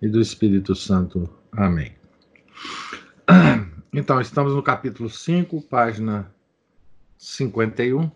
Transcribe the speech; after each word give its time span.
e 0.00 0.08
do 0.08 0.20
Espírito 0.20 0.74
Santo. 0.74 1.28
Amém. 1.52 1.92
Então, 3.92 4.20
estamos 4.20 4.52
no 4.52 4.62
capítulo 4.62 5.08
5, 5.08 5.62
página 5.62 6.30
51, 7.16 8.10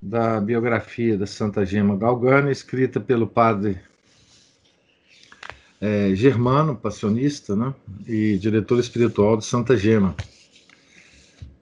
da 0.00 0.40
biografia 0.40 1.18
da 1.18 1.26
Santa 1.26 1.62
Gema 1.66 1.94
Galgani, 1.94 2.50
escrita 2.50 2.98
pelo 2.98 3.26
padre 3.26 3.78
é, 5.78 6.14
Germano, 6.14 6.74
passionista, 6.74 7.54
né, 7.54 7.74
e 8.06 8.38
diretor 8.38 8.80
espiritual 8.80 9.36
de 9.36 9.44
Santa 9.44 9.76
Gema. 9.76 10.16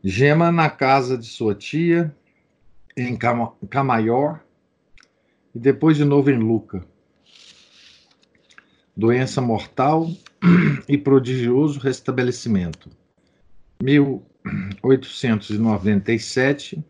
Gema 0.05 0.52
na 0.52 0.71
casa 0.71 1.19
de 1.19 1.27
sua 1.27 1.52
tia, 1.52 2.15
em 2.97 3.19
Camaior, 3.69 4.38
e 5.52 5.59
depois 5.59 5.97
de 5.97 6.05
novo 6.05 6.30
em 6.30 6.38
Luca 6.38 6.94
doença 8.96 9.40
mortal 9.40 10.09
e 10.88 10.96
prodigioso 10.96 11.80
restabelecimento. 11.80 12.88
1897, 13.82 16.80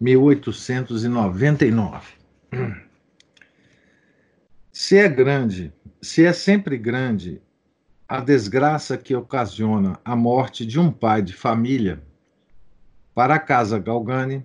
1899. 0.00 2.14
Se 4.72 4.96
é 4.98 5.08
grande, 5.08 5.72
se 6.02 6.24
é 6.24 6.32
sempre 6.34 6.76
grande 6.76 7.40
a 8.06 8.20
desgraça 8.20 8.98
que 8.98 9.16
ocasiona 9.16 9.98
a 10.04 10.14
morte 10.14 10.66
de 10.66 10.78
um 10.78 10.92
pai 10.92 11.22
de 11.22 11.32
família, 11.32 12.02
para 13.14 13.36
a 13.36 13.38
casa 13.38 13.78
Galgani, 13.78 14.44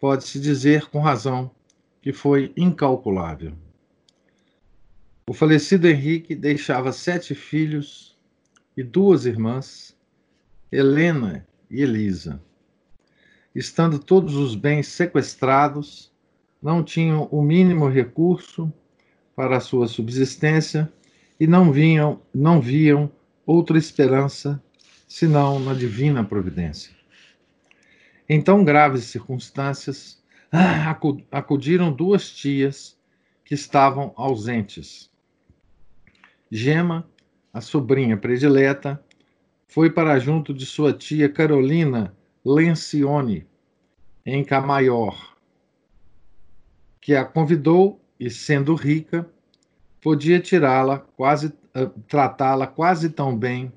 pode-se 0.00 0.40
dizer 0.40 0.90
com 0.90 0.98
razão 0.98 1.52
que 2.02 2.12
foi 2.12 2.52
incalculável. 2.56 3.52
O 5.28 5.34
falecido 5.34 5.88
Henrique 5.88 6.36
deixava 6.36 6.92
sete 6.92 7.34
filhos 7.34 8.16
e 8.76 8.82
duas 8.84 9.26
irmãs, 9.26 9.98
Helena 10.70 11.44
e 11.68 11.82
Elisa. 11.82 12.40
Estando 13.52 13.98
todos 13.98 14.36
os 14.36 14.54
bens 14.54 14.86
sequestrados, 14.86 16.12
não 16.62 16.80
tinham 16.80 17.24
o 17.32 17.42
mínimo 17.42 17.88
recurso 17.88 18.72
para 19.34 19.56
a 19.56 19.60
sua 19.60 19.88
subsistência 19.88 20.92
e 21.40 21.46
não 21.48 21.72
vinham, 21.72 22.22
não 22.32 22.60
viam 22.60 23.10
outra 23.44 23.76
esperança 23.76 24.62
senão 25.08 25.58
na 25.58 25.74
divina 25.74 26.22
providência. 26.22 26.94
Em 28.28 28.40
tão 28.40 28.62
graves 28.62 29.06
circunstâncias, 29.06 30.22
acudiram 31.32 31.92
duas 31.92 32.30
tias 32.30 32.96
que 33.44 33.54
estavam 33.54 34.12
ausentes 34.14 35.10
Gema, 36.50 37.08
a 37.52 37.60
sobrinha 37.60 38.16
predileta, 38.16 39.02
foi 39.66 39.90
para 39.90 40.18
junto 40.18 40.54
de 40.54 40.64
sua 40.64 40.92
tia 40.92 41.28
Carolina 41.28 42.14
Lencioni, 42.44 43.46
em 44.24 44.44
Camaior, 44.44 45.36
que 47.00 47.14
a 47.14 47.24
convidou 47.24 48.00
e, 48.18 48.30
sendo 48.30 48.74
rica, 48.74 49.28
podia 50.00 50.40
tirá-la 50.40 50.98
quase 50.98 51.48
uh, 51.48 51.88
tratá-la 52.08 52.66
quase 52.66 53.10
tão 53.10 53.36
bem 53.36 53.72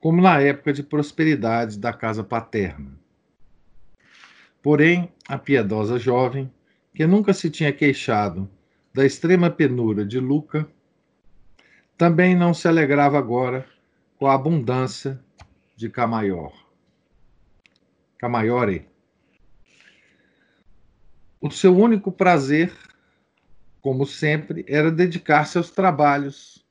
como 0.00 0.22
na 0.22 0.40
época 0.40 0.72
de 0.72 0.82
prosperidade 0.82 1.78
da 1.78 1.92
casa 1.92 2.24
paterna. 2.24 2.98
Porém, 4.62 5.12
a 5.28 5.38
piedosa 5.38 5.98
jovem, 5.98 6.50
que 6.94 7.06
nunca 7.06 7.32
se 7.32 7.50
tinha 7.50 7.72
queixado 7.72 8.48
da 8.92 9.04
extrema 9.04 9.50
penura 9.50 10.04
de 10.04 10.18
Luca, 10.18 10.66
também 12.00 12.34
não 12.34 12.54
se 12.54 12.66
alegrava 12.66 13.18
agora 13.18 13.66
com 14.16 14.26
a 14.26 14.32
abundância 14.32 15.22
de 15.76 15.90
Camaior. 15.90 16.50
Camaiore. 18.16 18.88
O 21.38 21.50
seu 21.50 21.76
único 21.76 22.10
prazer, 22.10 22.72
como 23.82 24.06
sempre, 24.06 24.64
era 24.66 24.90
dedicar-se 24.90 25.58
aos 25.58 25.70
trabalhos, 25.70 26.64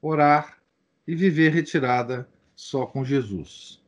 orar 0.00 0.58
e 1.08 1.16
viver 1.16 1.52
retirada 1.52 2.28
só 2.54 2.86
com 2.86 3.04
Jesus. 3.04 3.82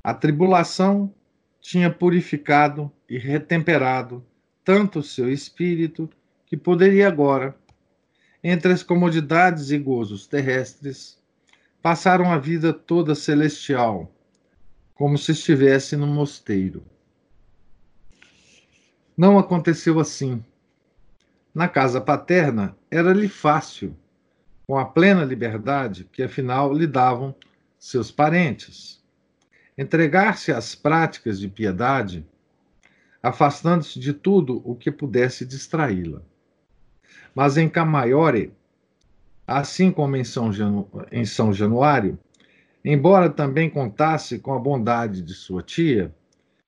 A 0.00 0.14
tribulação 0.14 1.12
tinha 1.60 1.92
purificado 1.92 2.88
e 3.08 3.18
retemperado 3.18 4.24
tanto 4.64 5.00
o 5.00 5.02
seu 5.02 5.28
espírito 5.28 6.08
que 6.46 6.56
poderia 6.56 7.08
agora 7.08 7.58
entre 8.42 8.72
as 8.72 8.82
comodidades 8.82 9.70
e 9.70 9.78
gozos 9.78 10.26
terrestres, 10.26 11.18
passaram 11.82 12.30
a 12.30 12.38
vida 12.38 12.72
toda 12.72 13.14
celestial, 13.14 14.12
como 14.94 15.16
se 15.16 15.32
estivesse 15.32 15.96
no 15.96 16.06
mosteiro. 16.06 16.84
Não 19.16 19.38
aconteceu 19.38 20.00
assim. 20.00 20.42
Na 21.54 21.68
casa 21.68 22.00
paterna 22.00 22.76
era-lhe 22.90 23.28
fácil, 23.28 23.96
com 24.66 24.78
a 24.78 24.84
plena 24.84 25.24
liberdade 25.24 26.04
que 26.04 26.22
afinal 26.22 26.72
lhe 26.72 26.86
davam 26.86 27.34
seus 27.78 28.10
parentes. 28.10 29.02
Entregar-se 29.76 30.52
às 30.52 30.74
práticas 30.74 31.40
de 31.40 31.48
piedade, 31.48 32.26
afastando-se 33.22 33.98
de 33.98 34.12
tudo 34.12 34.62
o 34.64 34.74
que 34.74 34.90
pudesse 34.90 35.44
distraí-la. 35.44 36.22
Mas 37.34 37.56
em 37.56 37.68
Camaiore, 37.68 38.52
assim 39.46 39.90
como 39.90 40.16
em 40.16 40.24
São, 40.24 40.52
Janu 40.52 40.88
em 41.10 41.24
São 41.24 41.52
Januário, 41.52 42.18
embora 42.84 43.28
também 43.28 43.68
contasse 43.68 44.38
com 44.38 44.54
a 44.54 44.58
bondade 44.58 45.22
de 45.22 45.34
sua 45.34 45.62
tia, 45.62 46.14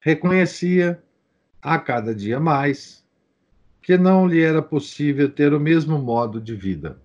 reconhecia 0.01 1.03
a 1.61 1.79
cada 1.79 2.15
dia 2.15 2.41
mais 2.41 3.03
que 3.81 3.97
não 3.97 4.27
lhe 4.27 4.41
era 4.41 4.63
possível 4.63 5.29
ter 5.29 5.53
o 5.53 5.61
mesmo 5.61 5.99
modo 5.99 6.41
de 6.41 6.55
vida. 6.55 6.99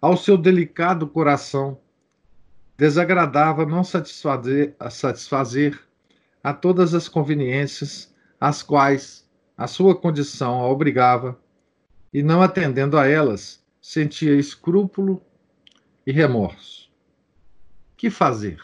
Ao 0.00 0.16
seu 0.16 0.36
delicado 0.36 1.06
coração, 1.06 1.78
desagradava 2.76 3.64
não 3.64 3.84
satisfazer 3.84 4.74
a, 4.78 4.90
satisfazer 4.90 5.80
a 6.42 6.52
todas 6.52 6.94
as 6.94 7.08
conveniências 7.08 8.12
às 8.40 8.62
quais 8.62 9.28
a 9.56 9.66
sua 9.66 9.94
condição 9.94 10.60
a 10.60 10.68
obrigava, 10.68 11.38
e 12.12 12.22
não 12.22 12.42
atendendo 12.42 12.98
a 12.98 13.06
elas, 13.06 13.62
sentia 13.80 14.34
escrúpulo 14.34 15.22
e 16.06 16.12
remorso. 16.12 16.90
Que 17.96 18.10
fazer? 18.10 18.62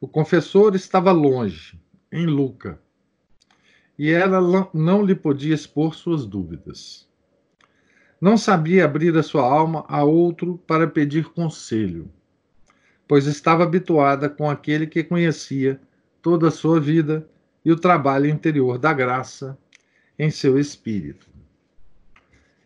O 0.00 0.08
confessor 0.08 0.74
estava 0.74 1.12
longe, 1.12 1.80
em 2.12 2.26
Luca, 2.26 2.78
e 3.98 4.10
ela 4.10 4.68
não 4.74 5.04
lhe 5.04 5.14
podia 5.14 5.54
expor 5.54 5.94
suas 5.94 6.26
dúvidas. 6.26 7.08
Não 8.20 8.36
sabia 8.36 8.84
abrir 8.84 9.16
a 9.16 9.22
sua 9.22 9.42
alma 9.42 9.84
a 9.88 10.02
outro 10.04 10.58
para 10.66 10.86
pedir 10.86 11.30
conselho, 11.30 12.10
pois 13.06 13.26
estava 13.26 13.62
habituada 13.62 14.28
com 14.28 14.50
aquele 14.50 14.86
que 14.86 15.04
conhecia 15.04 15.80
toda 16.20 16.48
a 16.48 16.50
sua 16.50 16.80
vida 16.80 17.28
e 17.64 17.72
o 17.72 17.76
trabalho 17.76 18.28
interior 18.28 18.78
da 18.78 18.92
graça 18.92 19.58
em 20.18 20.30
seu 20.30 20.58
espírito. 20.58 21.26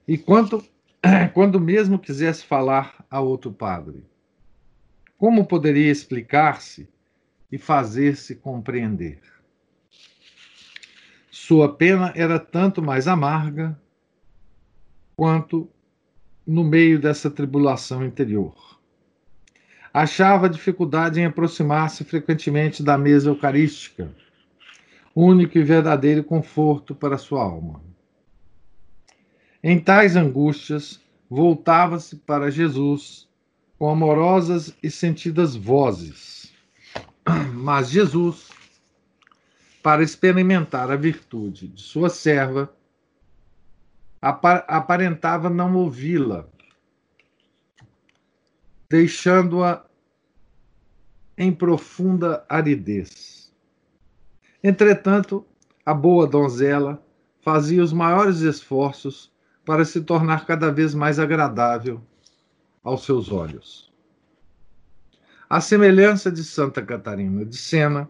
E 0.07 0.19
quanto, 0.19 0.65
quando 1.35 1.61
mesmo 1.61 1.99
quisesse 1.99 2.45
falar 2.45 3.05
a 3.11 3.21
outro 3.21 3.53
padre, 3.53 4.05
como 5.17 5.47
poderia 5.47 5.91
explicar-se 5.91 6.89
e 7.51 7.59
fazer-se 7.59 8.37
compreender? 8.37 9.21
Sua 11.31 11.73
pena 11.75 12.13
era 12.17 12.39
tanto 12.39 12.83
mais 12.83 13.07
amarga 13.07 13.79
quanto 15.17 15.71
no 16.47 16.65
meio 16.65 17.01
dessa 17.01 17.31
tribulação 17.31 18.05
interior. 18.05 18.79
Achava 19.93 20.49
dificuldade 20.49 21.21
em 21.21 21.25
aproximar-se 21.25 22.05
frequentemente 22.05 22.83
da 22.83 22.97
mesa 22.97 23.29
eucarística 23.29 24.15
único 25.21 25.59
e 25.59 25.65
verdadeiro 25.65 26.23
conforto 26.23 26.95
para 26.95 27.19
sua 27.19 27.43
alma. 27.43 27.83
Em 29.61 29.81
tais 29.81 30.15
angústias, 30.15 31.01
voltava-se 31.29 32.15
para 32.15 32.53
Jesus 32.53 33.29
com 33.77 33.91
amorosas 33.91 34.73
e 34.81 34.89
sentidas 34.89 35.57
vozes. 35.57 36.53
Mas 37.53 37.91
Jesus, 37.91 38.49
para 39.83 40.05
experimentar 40.05 40.89
a 40.89 40.97
virtude 40.97 41.67
de 41.67 41.83
sua 41.83 42.09
serva, 42.09 42.73
aparentava 44.23 45.51
não 45.51 45.75
ouvi-la, 45.75 46.47
deixando-a 48.89 49.85
em 51.37 51.53
profunda 51.53 52.45
aridez. 52.49 53.38
Entretanto, 54.63 55.47
a 55.85 55.95
boa 55.95 56.27
donzela 56.27 57.03
fazia 57.41 57.83
os 57.83 57.93
maiores 57.93 58.41
esforços 58.41 59.33
para 59.65 59.85
se 59.85 60.01
tornar 60.01 60.47
cada 60.47 60.73
vez 60.73 60.95
mais 60.95 61.19
agradável 61.19 62.01
aos 62.83 63.05
seus 63.05 63.31
olhos. 63.31 63.93
A 65.49 65.61
semelhança 65.61 66.31
de 66.31 66.45
Santa 66.45 66.83
Catarina 66.83 67.45
de 67.45 67.57
Sena, 67.57 68.09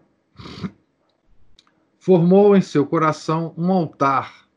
formou 1.99 2.55
em 2.55 2.61
seu 2.61 2.85
coração 2.85 3.53
um 3.57 3.71
altar, 3.71 4.47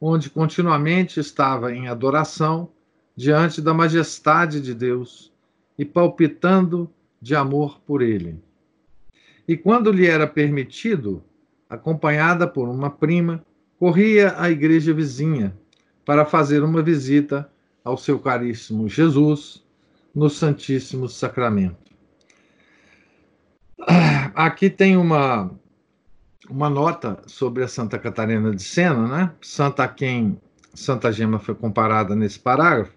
onde 0.00 0.30
continuamente 0.30 1.20
estava 1.20 1.72
em 1.72 1.88
adoração 1.88 2.70
diante 3.14 3.60
da 3.60 3.74
majestade 3.74 4.60
de 4.60 4.74
Deus 4.74 5.32
e 5.78 5.84
palpitando 5.84 6.90
de 7.20 7.34
amor 7.34 7.80
por 7.80 8.00
ele. 8.02 8.42
E 9.48 9.56
quando 9.56 9.90
lhe 9.90 10.06
era 10.06 10.26
permitido, 10.26 11.24
acompanhada 11.70 12.46
por 12.46 12.68
uma 12.68 12.90
prima, 12.90 13.42
corria 13.78 14.34
à 14.38 14.50
igreja 14.50 14.92
vizinha 14.92 15.56
para 16.04 16.26
fazer 16.26 16.62
uma 16.62 16.82
visita 16.82 17.50
ao 17.82 17.96
seu 17.96 18.18
caríssimo 18.18 18.88
Jesus 18.88 19.64
no 20.14 20.28
Santíssimo 20.28 21.08
Sacramento. 21.08 21.88
Aqui 24.34 24.68
tem 24.68 24.96
uma, 24.96 25.50
uma 26.50 26.68
nota 26.68 27.22
sobre 27.26 27.64
a 27.64 27.68
Santa 27.68 27.98
Catarina 27.98 28.54
de 28.54 28.62
Sena, 28.62 29.08
né? 29.08 29.32
Santa 29.40 29.88
quem 29.88 30.38
Santa 30.74 31.10
Gema 31.10 31.38
foi 31.38 31.54
comparada 31.54 32.14
nesse 32.14 32.38
parágrafo, 32.38 32.92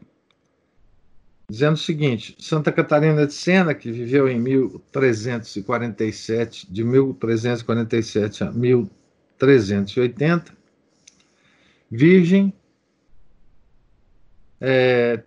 dizendo 1.52 1.74
o 1.74 1.78
seguinte: 1.78 2.36
Santa 2.40 2.72
Catarina 2.72 3.28
de 3.28 3.34
Sena, 3.34 3.76
que 3.76 3.92
viveu 3.92 4.30
em 4.30 4.40
1347, 4.40 6.72
de 6.72 6.86
1347 6.86 8.46
a 8.46 8.52
1380, 8.52 10.54
virgem, 11.92 12.54
é, 14.62 15.22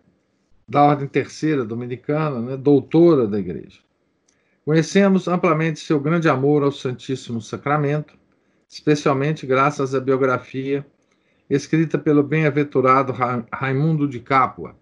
da 0.66 0.82
Ordem 0.82 1.06
Terceira 1.06 1.62
Dominicana, 1.62 2.40
né, 2.40 2.56
doutora 2.56 3.26
da 3.26 3.38
Igreja. 3.38 3.80
Conhecemos 4.64 5.28
amplamente 5.28 5.80
seu 5.80 6.00
grande 6.00 6.26
amor 6.26 6.62
ao 6.62 6.72
Santíssimo 6.72 7.42
Sacramento, 7.42 8.14
especialmente 8.66 9.46
graças 9.46 9.94
à 9.94 10.00
biografia 10.00 10.86
escrita 11.50 11.98
pelo 11.98 12.22
bem-aventurado 12.22 13.12
Raimundo 13.52 14.08
de 14.08 14.20
Capua, 14.20 14.74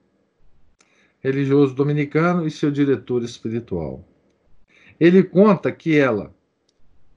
religioso 1.22 1.74
dominicano 1.74 2.46
e 2.46 2.50
seu 2.50 2.70
diretor 2.70 3.22
espiritual. 3.22 4.04
Ele 4.98 5.22
conta 5.22 5.70
que 5.70 5.96
ela, 5.96 6.34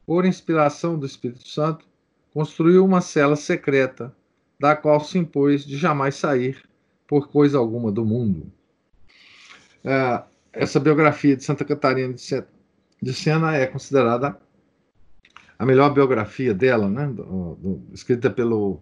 por 0.05 0.25
inspiração 0.25 0.97
do 0.97 1.05
Espírito 1.05 1.47
Santo, 1.47 1.85
construiu 2.33 2.85
uma 2.85 3.01
cela 3.01 3.35
secreta, 3.35 4.15
da 4.59 4.75
qual 4.75 4.99
se 4.99 5.17
impôs 5.17 5.65
de 5.65 5.77
jamais 5.77 6.15
sair 6.15 6.63
por 7.07 7.27
coisa 7.27 7.57
alguma 7.57 7.91
do 7.91 8.05
mundo. 8.05 8.51
É, 9.83 10.23
essa 10.53 10.79
biografia 10.79 11.35
de 11.35 11.43
Santa 11.43 11.65
Catarina 11.65 12.13
de 12.13 13.13
Sena 13.13 13.55
é 13.55 13.65
considerada 13.65 14.37
a 15.57 15.65
melhor 15.65 15.93
biografia 15.93 16.53
dela, 16.53 16.89
né, 16.89 17.07
do, 17.07 17.55
do, 17.55 17.81
escrita 17.93 18.29
pelo 18.29 18.81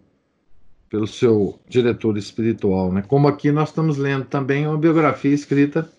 pelo 0.94 1.08
seu 1.08 1.58
diretor 1.68 2.16
espiritual, 2.16 2.92
né? 2.92 3.02
Como 3.02 3.26
aqui 3.26 3.50
nós 3.50 3.70
estamos 3.70 3.98
lendo 3.98 4.26
também 4.26 4.64
uma 4.64 4.78
biografia 4.78 5.34
escrita 5.34 5.90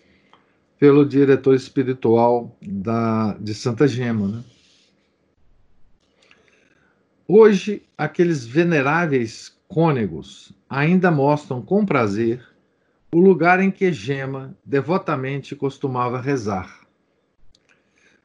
pelo 0.79 1.05
diretor 1.05 1.53
espiritual 1.53 2.57
da, 2.61 3.33
de 3.33 3.53
Santa 3.53 3.89
Gema, 3.89 4.29
né? 4.29 4.43
Hoje, 7.27 7.83
aqueles 7.97 8.45
veneráveis 8.45 9.53
cônegos 9.67 10.53
ainda 10.69 11.11
mostram 11.11 11.61
com 11.61 11.85
prazer 11.85 12.41
o 13.13 13.19
lugar 13.19 13.59
em 13.59 13.71
que 13.71 13.91
Gema 13.91 14.55
devotamente 14.63 15.57
costumava 15.57 16.21
rezar. 16.21 16.87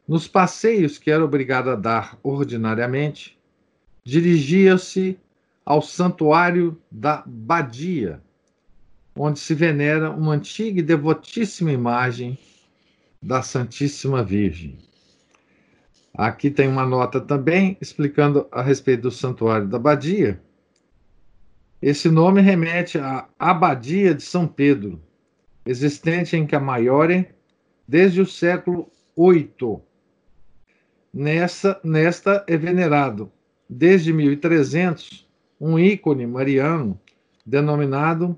Nos 0.07 0.29
passeios 0.29 0.99
que 0.99 1.11
era 1.11 1.25
obrigado 1.25 1.69
a 1.69 1.75
dar 1.75 2.17
ordinariamente, 2.23 3.37
dirigia-se 4.05 5.19
ao 5.71 5.81
santuário 5.81 6.83
da 6.91 7.23
Badia, 7.25 8.21
onde 9.15 9.39
se 9.39 9.55
venera 9.55 10.11
uma 10.11 10.33
antiga 10.33 10.81
e 10.81 10.83
devotíssima 10.83 11.71
imagem 11.71 12.37
da 13.23 13.41
Santíssima 13.41 14.25
Virgem. 14.25 14.79
Aqui 16.13 16.51
tem 16.51 16.67
uma 16.67 16.85
nota 16.85 17.21
também 17.21 17.79
explicando 17.81 18.49
a 18.51 18.63
respeito 18.63 19.03
do 19.03 19.11
santuário 19.13 19.69
da 19.69 19.79
Badia. 19.79 20.43
Esse 21.81 22.09
nome 22.11 22.41
remete 22.41 22.99
à 22.99 23.29
Abadia 23.39 24.13
de 24.13 24.25
São 24.25 24.49
Pedro, 24.49 25.01
existente 25.65 26.37
em 26.37 26.49
Camaiore 26.49 27.29
desde 27.87 28.21
o 28.21 28.27
século 28.27 28.91
VIII. 29.17 29.79
Nessa, 31.15 31.81
nesta 31.85 32.45
é 32.49 32.57
venerado, 32.57 33.31
desde 33.69 34.13
1300, 34.13 35.30
um 35.61 35.79
ícone 35.79 36.27
mariano 36.27 36.99
denominado 37.45 38.35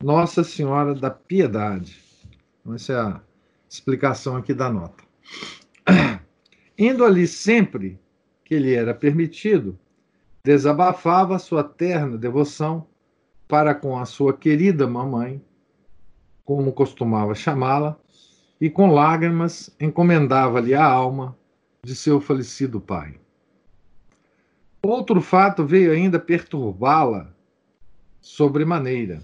Nossa 0.00 0.44
Senhora 0.44 0.94
da 0.94 1.10
Piedade. 1.10 2.00
Então, 2.60 2.74
essa 2.74 2.92
é 2.92 2.96
a 2.96 3.20
explicação 3.68 4.36
aqui 4.36 4.54
da 4.54 4.70
nota. 4.70 5.02
Indo 6.78 7.04
ali 7.04 7.26
sempre 7.26 7.98
que 8.44 8.58
lhe 8.58 8.74
era 8.74 8.94
permitido, 8.94 9.78
desabafava 10.44 11.38
sua 11.38 11.64
terna 11.64 12.16
devoção 12.16 12.86
para 13.48 13.74
com 13.74 13.98
a 13.98 14.06
sua 14.06 14.32
querida 14.32 14.86
mamãe, 14.86 15.42
como 16.44 16.72
costumava 16.72 17.34
chamá-la, 17.34 17.98
e 18.60 18.70
com 18.70 18.92
lágrimas 18.92 19.74
encomendava-lhe 19.80 20.74
a 20.74 20.84
alma 20.84 21.36
de 21.82 21.94
seu 21.94 22.20
falecido 22.20 22.80
pai. 22.80 23.18
Outro 24.82 25.20
fato 25.20 25.66
veio 25.66 25.92
ainda 25.92 26.18
perturbá-la 26.18 27.34
sobremaneira. 28.18 29.22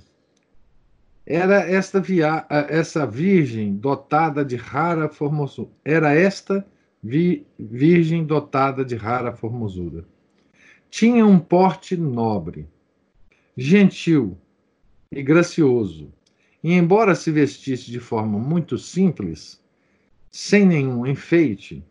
Era 1.24 1.60
esta 1.60 1.98
via, 1.98 2.46
essa 2.50 3.06
virgem 3.06 3.74
dotada 3.74 4.44
de 4.44 4.54
rara 4.54 5.08
formosura. 5.08 5.70
Era 5.82 6.14
esta 6.14 6.64
vi, 7.02 7.46
virgem 7.58 8.24
dotada 8.24 8.84
de 8.84 8.96
rara 8.96 9.32
formosura. 9.32 10.04
Tinha 10.90 11.24
um 11.24 11.38
porte 11.38 11.96
nobre, 11.96 12.68
gentil 13.56 14.36
e 15.10 15.22
gracioso, 15.22 16.12
e 16.62 16.74
embora 16.74 17.14
se 17.14 17.30
vestisse 17.30 17.90
de 17.90 17.98
forma 17.98 18.38
muito 18.38 18.76
simples, 18.76 19.58
sem 20.30 20.66
nenhum 20.66 21.06
enfeite, 21.06 21.82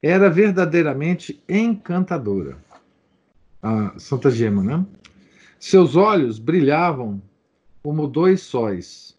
era 0.00 0.30
verdadeiramente 0.30 1.42
encantadora 1.48 2.69
a 3.62 3.98
Santa 3.98 4.30
Gema, 4.30 4.62
né? 4.62 4.86
Seus 5.58 5.96
olhos 5.96 6.38
brilhavam 6.38 7.22
como 7.82 8.06
dois 8.06 8.40
sóis. 8.40 9.18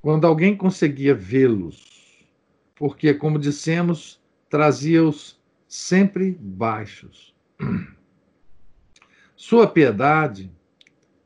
Quando 0.00 0.26
alguém 0.26 0.56
conseguia 0.56 1.14
vê-los, 1.14 2.24
porque, 2.76 3.12
como 3.14 3.38
dissemos, 3.38 4.20
trazia-os 4.48 5.40
sempre 5.66 6.38
baixos. 6.40 7.34
Sua 9.34 9.66
piedade, 9.66 10.50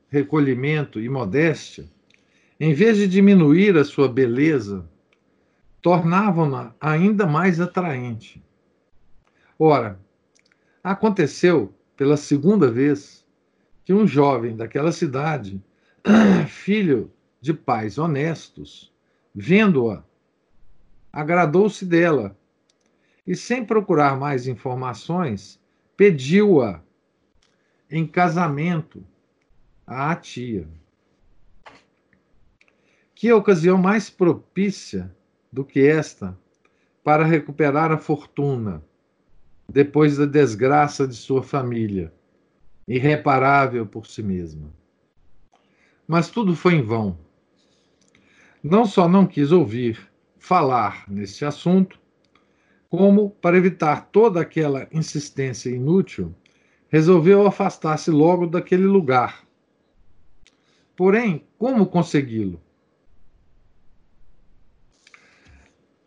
recolhimento 0.09 0.99
e 0.99 1.07
modéstia, 1.07 1.85
em 2.59 2.73
vez 2.73 2.97
de 2.97 3.07
diminuir 3.07 3.77
a 3.77 3.83
sua 3.83 4.07
beleza, 4.07 4.89
tornavam-na 5.81 6.73
ainda 6.79 7.25
mais 7.25 7.59
atraente. 7.59 8.43
Ora, 9.57 9.99
aconteceu 10.83 11.73
pela 12.01 12.17
segunda 12.17 12.71
vez 12.71 13.23
que 13.85 13.93
um 13.93 14.07
jovem 14.07 14.55
daquela 14.55 14.91
cidade, 14.91 15.63
filho 16.49 17.13
de 17.39 17.53
pais 17.53 17.99
honestos, 17.99 18.91
vendo-a, 19.35 20.03
agradou-se 21.13 21.85
dela 21.85 22.35
e, 23.27 23.35
sem 23.35 23.63
procurar 23.63 24.17
mais 24.17 24.47
informações, 24.47 25.61
pediu-a 25.95 26.81
em 27.87 28.07
casamento 28.07 29.05
à 29.85 30.15
tia. 30.15 30.67
Que 33.13 33.31
ocasião 33.31 33.77
mais 33.77 34.09
propícia 34.09 35.15
do 35.51 35.63
que 35.63 35.85
esta 35.87 36.35
para 37.03 37.23
recuperar 37.23 37.91
a 37.91 37.97
fortuna 37.99 38.83
depois 39.71 40.17
da 40.17 40.25
desgraça 40.25 41.07
de 41.07 41.15
sua 41.15 41.41
família, 41.41 42.13
irreparável 42.85 43.85
por 43.85 44.05
si 44.05 44.21
mesma. 44.21 44.69
Mas 46.05 46.29
tudo 46.29 46.55
foi 46.55 46.73
em 46.75 46.81
vão. 46.81 47.17
Não 48.61 48.85
só 48.85 49.07
não 49.07 49.25
quis 49.25 49.51
ouvir 49.53 50.11
falar 50.37 51.05
nesse 51.07 51.45
assunto, 51.45 51.97
como, 52.89 53.29
para 53.29 53.57
evitar 53.57 54.09
toda 54.11 54.41
aquela 54.41 54.89
insistência 54.91 55.69
inútil, 55.69 56.35
resolveu 56.89 57.47
afastar-se 57.47 58.11
logo 58.11 58.45
daquele 58.47 58.83
lugar. 58.83 59.47
Porém, 60.97 61.45
como 61.57 61.85
consegui-lo? 61.85 62.61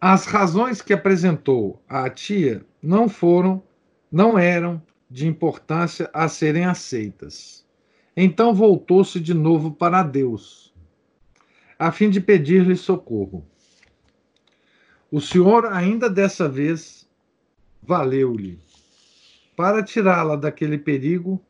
As 0.06 0.26
razões 0.26 0.82
que 0.82 0.92
apresentou 0.92 1.82
à 1.88 2.10
tia 2.10 2.62
não 2.82 3.08
foram, 3.08 3.62
não 4.12 4.38
eram 4.38 4.82
de 5.08 5.26
importância 5.26 6.10
a 6.12 6.28
serem 6.28 6.66
aceitas. 6.66 7.66
Então 8.14 8.54
voltou-se 8.54 9.18
de 9.18 9.32
novo 9.32 9.70
para 9.72 10.02
Deus, 10.02 10.74
a 11.78 11.90
fim 11.90 12.10
de 12.10 12.20
pedir-lhe 12.20 12.76
socorro. 12.76 13.46
O 15.10 15.22
Senhor, 15.22 15.64
ainda 15.72 16.10
dessa 16.10 16.50
vez, 16.50 17.08
valeu-lhe. 17.82 18.58
Para 19.56 19.82
tirá-la 19.82 20.36
daquele 20.36 20.76
perigo, 20.76 21.42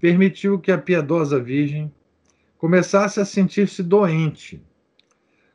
permitiu 0.00 0.58
que 0.58 0.72
a 0.72 0.78
piedosa 0.78 1.38
Virgem 1.38 1.94
começasse 2.58 3.20
a 3.20 3.24
sentir-se 3.24 3.84
doente, 3.84 4.60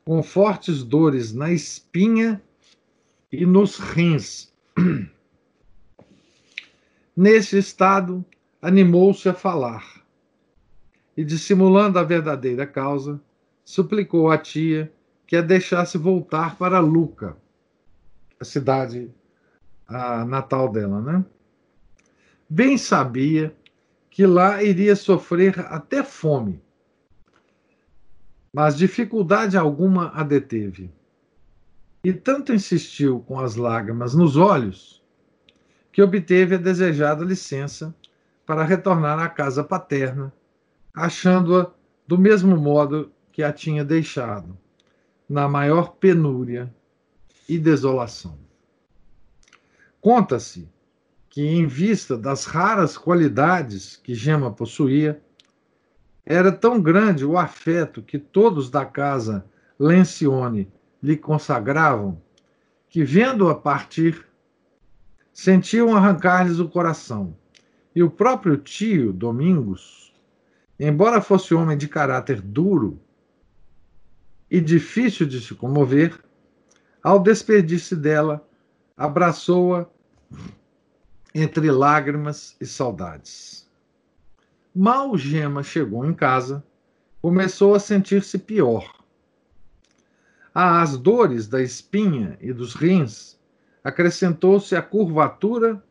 com 0.06 0.22
fortes 0.22 0.82
dores 0.82 1.34
na 1.34 1.52
espinha 1.52 2.40
e 3.30 3.44
nos 3.44 3.78
rins. 3.78 4.52
Nesse 7.16 7.58
estado, 7.58 8.24
animou-se 8.60 9.28
a 9.28 9.34
falar 9.34 10.04
e, 11.16 11.24
dissimulando 11.24 11.98
a 11.98 12.04
verdadeira 12.04 12.66
causa, 12.66 13.20
suplicou 13.64 14.30
à 14.30 14.36
tia 14.36 14.92
que 15.26 15.36
a 15.36 15.40
deixasse 15.40 15.98
voltar 15.98 16.56
para 16.56 16.78
Luca, 16.78 17.36
a 18.38 18.44
cidade 18.44 19.10
a 19.88 20.24
natal 20.24 20.70
dela, 20.70 21.00
né? 21.00 21.24
Bem 22.48 22.76
sabia 22.76 23.54
que 24.10 24.26
lá 24.26 24.62
iria 24.62 24.94
sofrer 24.94 25.58
até 25.60 26.02
fome, 26.02 26.60
mas 28.52 28.76
dificuldade 28.76 29.56
alguma 29.56 30.10
a 30.14 30.22
deteve. 30.22 30.90
E 32.06 32.12
tanto 32.12 32.52
insistiu 32.52 33.18
com 33.26 33.40
as 33.40 33.56
lágrimas 33.56 34.14
nos 34.14 34.36
olhos 34.36 35.02
que 35.90 36.00
obteve 36.00 36.54
a 36.54 36.58
desejada 36.58 37.24
licença 37.24 37.92
para 38.46 38.62
retornar 38.62 39.18
à 39.18 39.28
casa 39.28 39.64
paterna, 39.64 40.32
achando-a 40.94 41.68
do 42.06 42.16
mesmo 42.16 42.56
modo 42.56 43.10
que 43.32 43.42
a 43.42 43.52
tinha 43.52 43.84
deixado, 43.84 44.56
na 45.28 45.48
maior 45.48 45.96
penúria 45.96 46.72
e 47.48 47.58
desolação. 47.58 48.38
Conta-se 50.00 50.68
que, 51.28 51.42
em 51.42 51.66
vista 51.66 52.16
das 52.16 52.44
raras 52.44 52.96
qualidades 52.96 53.96
que 53.96 54.14
Gema 54.14 54.52
possuía, 54.52 55.20
era 56.24 56.52
tão 56.52 56.80
grande 56.80 57.26
o 57.26 57.36
afeto 57.36 58.00
que 58.00 58.16
todos 58.16 58.70
da 58.70 58.84
casa 58.84 59.44
Lencione 59.76 60.70
lhe 61.06 61.16
consagravam, 61.16 62.20
que, 62.88 63.04
vendo-a 63.04 63.54
partir, 63.54 64.26
sentiam 65.32 65.94
arrancar-lhes 65.94 66.58
o 66.58 66.68
coração. 66.68 67.36
E 67.94 68.02
o 68.02 68.10
próprio 68.10 68.56
tio, 68.56 69.12
Domingos, 69.12 70.12
embora 70.80 71.20
fosse 71.20 71.54
homem 71.54 71.78
de 71.78 71.86
caráter 71.86 72.40
duro 72.40 73.00
e 74.50 74.60
difícil 74.60 75.26
de 75.26 75.40
se 75.40 75.54
comover, 75.54 76.18
ao 77.00 77.20
despedir-se 77.20 77.94
dela, 77.94 78.44
abraçou-a 78.96 79.86
entre 81.32 81.70
lágrimas 81.70 82.56
e 82.60 82.66
saudades. 82.66 83.70
Mal 84.74 85.16
Gema 85.16 85.62
chegou 85.62 86.04
em 86.04 86.12
casa, 86.12 86.64
começou 87.22 87.76
a 87.76 87.78
sentir-se 87.78 88.38
pior 88.38 88.95
às 90.58 90.96
dores 90.96 91.46
da 91.46 91.60
espinha 91.60 92.38
e 92.40 92.50
dos 92.50 92.74
rins, 92.74 93.38
acrescentou-se 93.84 94.74
a 94.74 94.80
curvatura 94.80 95.84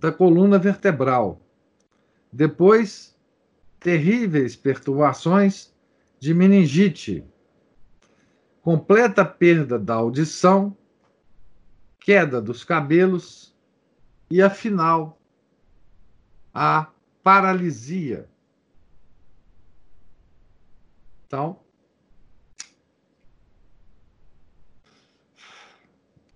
da 0.00 0.10
coluna 0.10 0.58
vertebral. 0.58 1.40
Depois, 2.32 3.16
terríveis 3.78 4.56
perturbações 4.56 5.72
de 6.18 6.34
meningite, 6.34 7.24
completa 8.62 9.24
perda 9.24 9.78
da 9.78 9.94
audição, 9.94 10.76
queda 12.00 12.42
dos 12.42 12.64
cabelos 12.64 13.54
e, 14.28 14.42
afinal, 14.42 15.20
a 16.52 16.88
paralisia. 17.22 18.28
Então, 21.28 21.60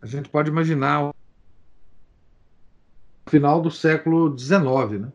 gente 0.09 0.29
pode 0.29 0.51
imaginar 0.51 1.11
o 1.11 1.15
final 3.29 3.61
do 3.61 3.71
século 3.71 4.37
XIX, 4.37 5.01
né? 5.01 5.13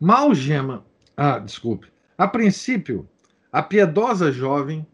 Malgema, 0.00 0.86
ah, 1.16 1.40
desculpe. 1.40 1.90
A 2.16 2.28
princípio, 2.28 3.08
a 3.50 3.62
piedosa 3.62 4.30
jovem 4.30 4.86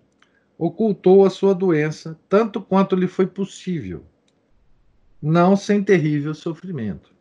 ocultou 0.56 1.26
a 1.26 1.30
sua 1.30 1.54
doença 1.54 2.18
tanto 2.28 2.62
quanto 2.62 2.96
lhe 2.96 3.06
foi 3.06 3.26
possível, 3.26 4.04
não 5.20 5.56
sem 5.56 5.82
terrível 5.82 6.34
sofrimento. 6.34 7.12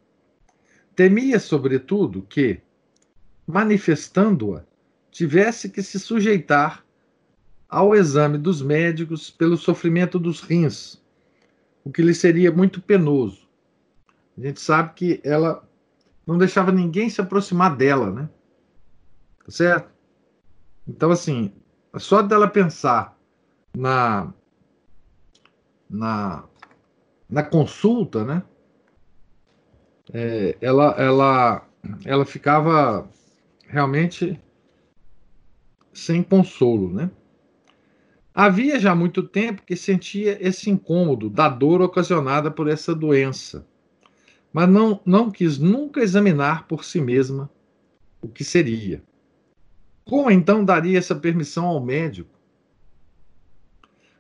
Temia, 0.96 1.40
sobretudo, 1.40 2.22
que, 2.22 2.62
manifestando-a, 3.46 4.64
tivesse 5.14 5.70
que 5.70 5.84
se 5.84 6.00
sujeitar 6.00 6.84
ao 7.70 7.96
exame 7.96 8.38
dos 8.38 8.62
médicos 8.62 9.30
pelo 9.30 9.56
sofrimento 9.56 10.18
dos 10.18 10.42
rins, 10.42 11.02
o 11.84 11.92
que 11.92 12.02
lhe 12.02 12.16
seria 12.16 12.52
muito 12.52 12.82
penoso. 12.82 13.48
A 14.36 14.42
gente 14.42 14.60
sabe 14.60 14.94
que 14.96 15.22
ela 15.24 15.68
não 16.26 16.38
deixava 16.38 16.72
ninguém 16.72 17.10
se 17.10 17.22
aproximar 17.22 17.76
dela, 17.76 18.10
né? 18.10 18.30
Tá 19.46 19.52
certo? 19.52 19.92
Então, 20.88 21.12
assim, 21.12 21.54
só 21.98 22.24
dela 22.24 22.48
pensar 22.48 23.16
na, 23.78 24.34
na, 25.88 26.44
na 27.30 27.44
consulta, 27.44 28.26
né? 28.26 28.44
É, 30.12 30.58
ela, 30.60 30.96
ela, 30.98 31.68
ela 32.04 32.26
ficava 32.26 33.08
realmente 33.68 34.40
sem 35.94 36.24
consolo, 36.24 36.92
né? 36.92 37.12
Havia 38.34 38.80
já 38.80 38.96
muito 38.96 39.22
tempo 39.22 39.62
que 39.62 39.76
sentia 39.76 40.38
esse 40.46 40.70
incômodo 40.70 41.30
da 41.30 41.48
dor 41.48 41.82
ocasionada 41.82 42.50
por 42.50 42.68
essa 42.68 42.96
doença, 42.96 43.68
mas 44.52 44.68
não, 44.68 45.00
não 45.06 45.30
quis 45.30 45.60
nunca 45.60 46.02
examinar 46.02 46.68
por 46.68 46.84
si 46.84 47.00
mesma 47.00 47.50
o 48.20 48.28
que 48.28 48.44
seria. 48.44 49.04
Como 50.04 50.32
então 50.32 50.66
daria 50.66 50.98
essa 50.98 51.16
permissão 51.16 51.66
ao 51.66 51.84
médico? 51.84 52.34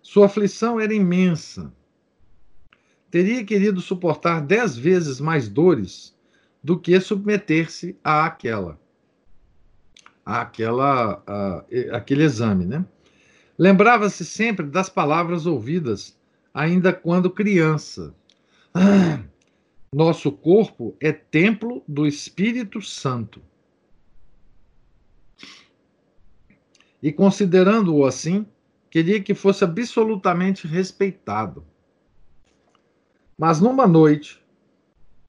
Sua 0.01 0.27
aflição 0.27 0.79
era 0.79 0.93
imensa. 0.93 1.73
Teria 3.09 3.43
querido 3.43 3.81
suportar 3.81 4.41
dez 4.41 4.77
vezes 4.77 5.19
mais 5.19 5.49
dores 5.49 6.15
do 6.63 6.79
que 6.79 6.99
submeter-se 6.99 7.97
a 8.03 8.25
aquela 8.25 8.79
àquela, 10.25 11.23
à, 11.25 11.65
aquele 11.91 12.23
exame. 12.23 12.65
Né? 12.65 12.85
Lembrava-se 13.57 14.25
sempre 14.25 14.65
das 14.65 14.89
palavras 14.89 15.45
ouvidas, 15.45 16.17
ainda 16.53 16.91
quando 16.93 17.29
criança. 17.29 18.13
Ah, 18.73 19.19
nosso 19.93 20.31
corpo 20.31 20.95
é 20.99 21.11
templo 21.11 21.83
do 21.87 22.07
Espírito 22.07 22.81
Santo. 22.81 23.41
E 27.01 27.11
considerando-o 27.11 28.05
assim, 28.05 28.45
queria 28.89 29.21
que 29.21 29.35
fosse 29.35 29.63
absolutamente 29.63 30.65
respeitado. 30.65 31.65
Mas 33.37 33.59
numa 33.59 33.85
noite, 33.85 34.41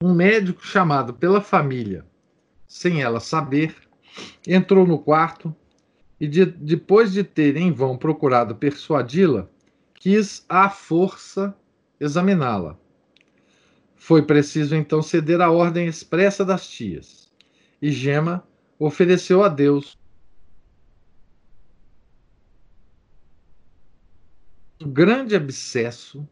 um 0.03 0.15
médico 0.15 0.65
chamado 0.65 1.13
pela 1.13 1.41
família, 1.41 2.07
sem 2.67 3.03
ela 3.03 3.21
saber, 3.21 3.75
entrou 4.47 4.87
no 4.87 4.99
quarto 4.99 5.55
e, 6.21 6.27
de, 6.27 6.45
depois 6.45 7.13
de 7.13 7.25
ter 7.25 7.57
em 7.57 7.73
vão 7.73 7.97
procurado 7.97 8.55
persuadi-la, 8.55 9.49
quis 9.95 10.45
à 10.49 10.69
força 10.69 11.57
examiná-la. 11.99 12.79
Foi 13.97 14.23
preciso 14.23 14.75
então 14.75 15.03
ceder 15.03 15.41
à 15.41 15.51
ordem 15.51 15.87
expressa 15.87 16.45
das 16.45 16.69
tias, 16.69 17.33
e 17.81 17.91
Gema 17.91 18.47
ofereceu 18.79 19.43
a 19.43 19.49
Deus 19.49 19.99
um 24.83 24.91
grande 24.91 25.35
abscesso 25.35 26.29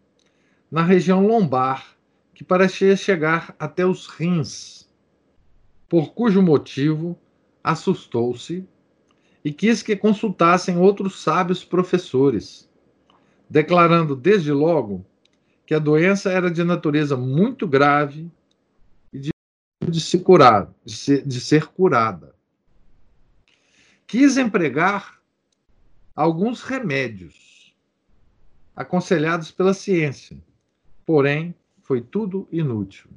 na 0.71 0.83
região 0.83 1.27
lombar 1.27 1.97
que 2.35 2.45
parecia 2.45 2.97
chegar 2.97 3.55
até 3.59 3.87
os 3.87 4.07
rins, 4.07 4.89
por 5.89 6.13
cujo 6.13 6.43
motivo 6.43 7.19
assustou-se 7.63 8.67
e 9.45 9.53
quis 9.53 9.83
que 9.83 9.97
consultassem 9.97 10.77
outros 10.77 11.21
sábios 11.23 11.65
professores, 11.65 12.69
declarando 13.49 14.15
desde 14.15 14.53
logo 14.53 15.05
que 15.67 15.75
a 15.75 15.79
doença 15.79 16.31
era 16.31 16.51
de 16.51 16.63
natureza 16.63 17.17
muito 17.17 17.67
grave 17.67 18.31
e 19.13 19.19
de, 19.19 19.31
de, 19.89 20.01
se 20.01 20.19
curar, 20.19 20.73
de, 20.85 20.97
ser, 20.97 21.27
de 21.27 21.41
ser 21.41 21.67
curada. 21.67 22.35
Quis 24.07 24.37
empregar 24.37 25.21
alguns 26.15 26.63
remédios 26.63 27.75
aconselhados 28.77 29.51
pela 29.51 29.75
ciência, 29.75 30.37
porém 31.05 31.55
foi 31.81 32.01
tudo 32.01 32.49
inútil. 32.51 33.11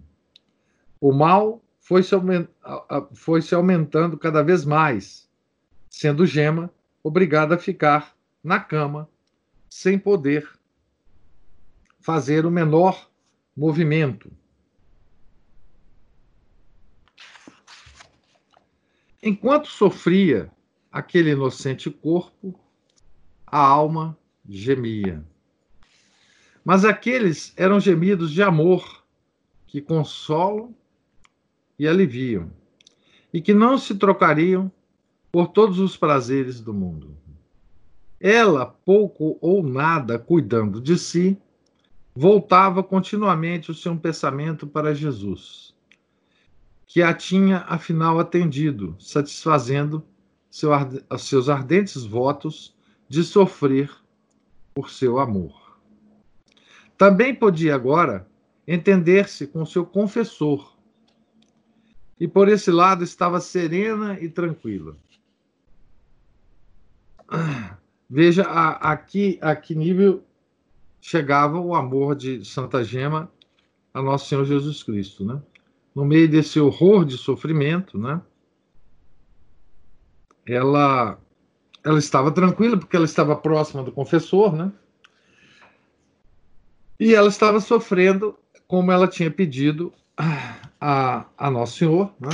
O 0.99 1.11
mal 1.11 1.61
foi 1.85 2.01
se, 2.01 2.15
foi 3.13 3.43
se 3.43 3.53
aumentando 3.53 4.17
cada 4.17 4.41
vez 4.41 4.65
mais, 4.65 5.29
sendo 5.87 6.25
Gema 6.25 6.73
obrigada 7.03 7.53
a 7.53 7.59
ficar 7.59 8.17
na 8.43 8.59
cama 8.59 9.07
sem 9.69 9.99
poder 9.99 10.49
fazer 11.99 12.43
o 12.43 12.49
menor 12.49 13.07
movimento. 13.55 14.31
Enquanto 19.21 19.67
sofria 19.67 20.51
aquele 20.91 21.29
inocente 21.33 21.91
corpo, 21.91 22.59
a 23.45 23.59
alma 23.59 24.17
gemia. 24.49 25.23
Mas 26.63 26.83
aqueles 26.83 27.53
eram 27.55 27.79
gemidos 27.79 28.31
de 28.31 28.41
amor 28.41 29.05
que 29.67 29.79
consolam 29.79 30.75
e 31.77 31.87
aliviam, 31.87 32.51
e 33.33 33.41
que 33.41 33.53
não 33.53 33.77
se 33.77 33.95
trocariam 33.95 34.71
por 35.31 35.47
todos 35.47 35.79
os 35.79 35.97
prazeres 35.97 36.61
do 36.61 36.73
mundo. 36.73 37.15
Ela, 38.19 38.65
pouco 38.65 39.37
ou 39.41 39.61
nada 39.61 40.17
cuidando 40.17 40.79
de 40.79 40.97
si, 40.97 41.37
voltava 42.15 42.81
continuamente 42.81 43.69
o 43.69 43.73
seu 43.73 43.95
pensamento 43.97 44.65
para 44.65 44.95
Jesus, 44.95 45.75
que 46.87 47.01
a 47.01 47.13
tinha 47.13 47.65
afinal 47.67 48.19
atendido, 48.19 48.95
satisfazendo 48.97 50.01
seu, 50.49 50.71
seus 51.17 51.49
ardentes 51.49 52.05
votos 52.05 52.73
de 53.09 53.23
sofrer 53.23 53.91
por 54.73 54.89
seu 54.89 55.19
amor. 55.19 55.77
Também 56.97 57.35
podia 57.35 57.75
agora 57.75 58.25
entender-se 58.65 59.47
com 59.47 59.65
seu 59.65 59.85
confessor. 59.85 60.74
E 62.19 62.27
por 62.27 62.47
esse 62.47 62.71
lado 62.71 63.03
estava 63.03 63.41
serena 63.41 64.19
e 64.19 64.29
tranquila. 64.29 64.95
Veja 68.09 68.43
a, 68.43 68.91
aqui 68.91 69.37
a 69.41 69.55
que 69.55 69.75
nível 69.75 70.23
chegava 71.01 71.59
o 71.59 71.75
amor 71.75 72.15
de 72.15 72.45
Santa 72.45 72.83
Gema 72.83 73.31
a 73.93 74.01
Nosso 74.01 74.27
Senhor 74.27 74.45
Jesus 74.45 74.83
Cristo, 74.83 75.25
né? 75.25 75.41
No 75.93 76.05
meio 76.05 76.29
desse 76.29 76.59
horror 76.59 77.05
de 77.05 77.17
sofrimento, 77.17 77.97
né? 77.97 78.21
Ela 80.45 81.19
ela 81.83 81.99
estava 81.99 82.31
tranquila 82.31 82.77
porque 82.77 82.95
ela 82.95 83.05
estava 83.05 83.35
próxima 83.35 83.83
do 83.83 83.91
confessor, 83.91 84.55
né? 84.55 84.71
E 86.99 87.13
ela 87.13 87.27
estava 87.27 87.59
sofrendo 87.59 88.37
como 88.67 88.91
ela 88.91 89.07
tinha 89.07 89.29
pedido 89.29 89.93
a, 90.79 91.25
a 91.37 91.49
Nosso 91.49 91.77
Senhor, 91.77 92.13
né? 92.19 92.29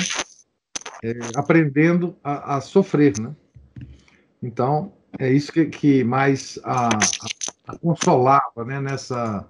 é, 1.03 1.13
aprendendo 1.35 2.15
a, 2.23 2.55
a, 2.55 2.61
sofrer. 2.61 3.19
Né? 3.19 3.35
Então, 4.41 4.93
é 5.19 5.31
isso 5.31 5.51
que, 5.51 5.65
que 5.65 6.03
mais 6.03 6.59
a, 6.63 6.89
a, 7.67 7.77
consolava 7.77 8.63
né? 8.65 8.79
nessa, 8.79 9.47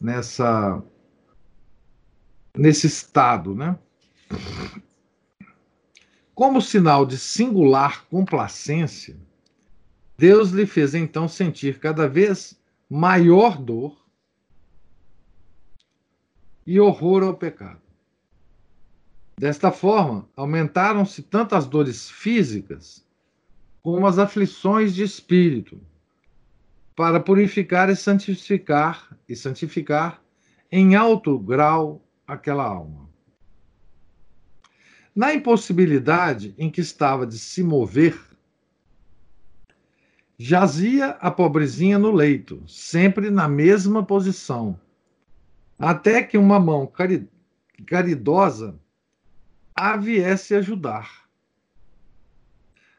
nessa, 0.00 0.82
nesse 2.56 2.86
estado. 2.86 3.54
Né? 3.54 3.78
Como 6.34 6.62
sinal 6.62 7.04
de 7.04 7.18
singular 7.18 8.06
complacência, 8.06 9.16
Deus 10.16 10.50
lhe 10.50 10.66
fez 10.66 10.94
então 10.94 11.28
sentir 11.28 11.78
cada 11.78 12.08
vez 12.08 12.58
maior 12.90 13.56
dor 13.56 13.96
e 16.66 16.80
horror 16.80 17.22
ao 17.22 17.34
pecado. 17.34 17.87
Desta 19.38 19.70
forma, 19.70 20.28
aumentaram-se 20.34 21.22
tanto 21.22 21.54
as 21.54 21.64
dores 21.64 22.10
físicas 22.10 23.06
como 23.80 24.04
as 24.04 24.18
aflições 24.18 24.92
de 24.92 25.04
espírito, 25.04 25.80
para 26.96 27.20
purificar 27.20 27.88
e 27.88 27.94
santificar 27.94 29.16
e 29.28 29.36
santificar 29.36 30.20
em 30.72 30.96
alto 30.96 31.38
grau 31.38 32.04
aquela 32.26 32.64
alma. 32.64 33.08
Na 35.14 35.32
impossibilidade 35.32 36.52
em 36.58 36.68
que 36.68 36.80
estava 36.80 37.24
de 37.24 37.38
se 37.38 37.62
mover, 37.62 38.20
jazia 40.36 41.10
a 41.20 41.30
pobrezinha 41.30 41.96
no 41.96 42.10
leito, 42.10 42.60
sempre 42.66 43.30
na 43.30 43.48
mesma 43.48 44.04
posição, 44.04 44.80
até 45.78 46.24
que 46.24 46.36
uma 46.36 46.58
mão 46.58 46.90
caridosa 47.86 48.76
a 49.80 49.96
viesse 49.96 50.56
ajudar. 50.56 51.28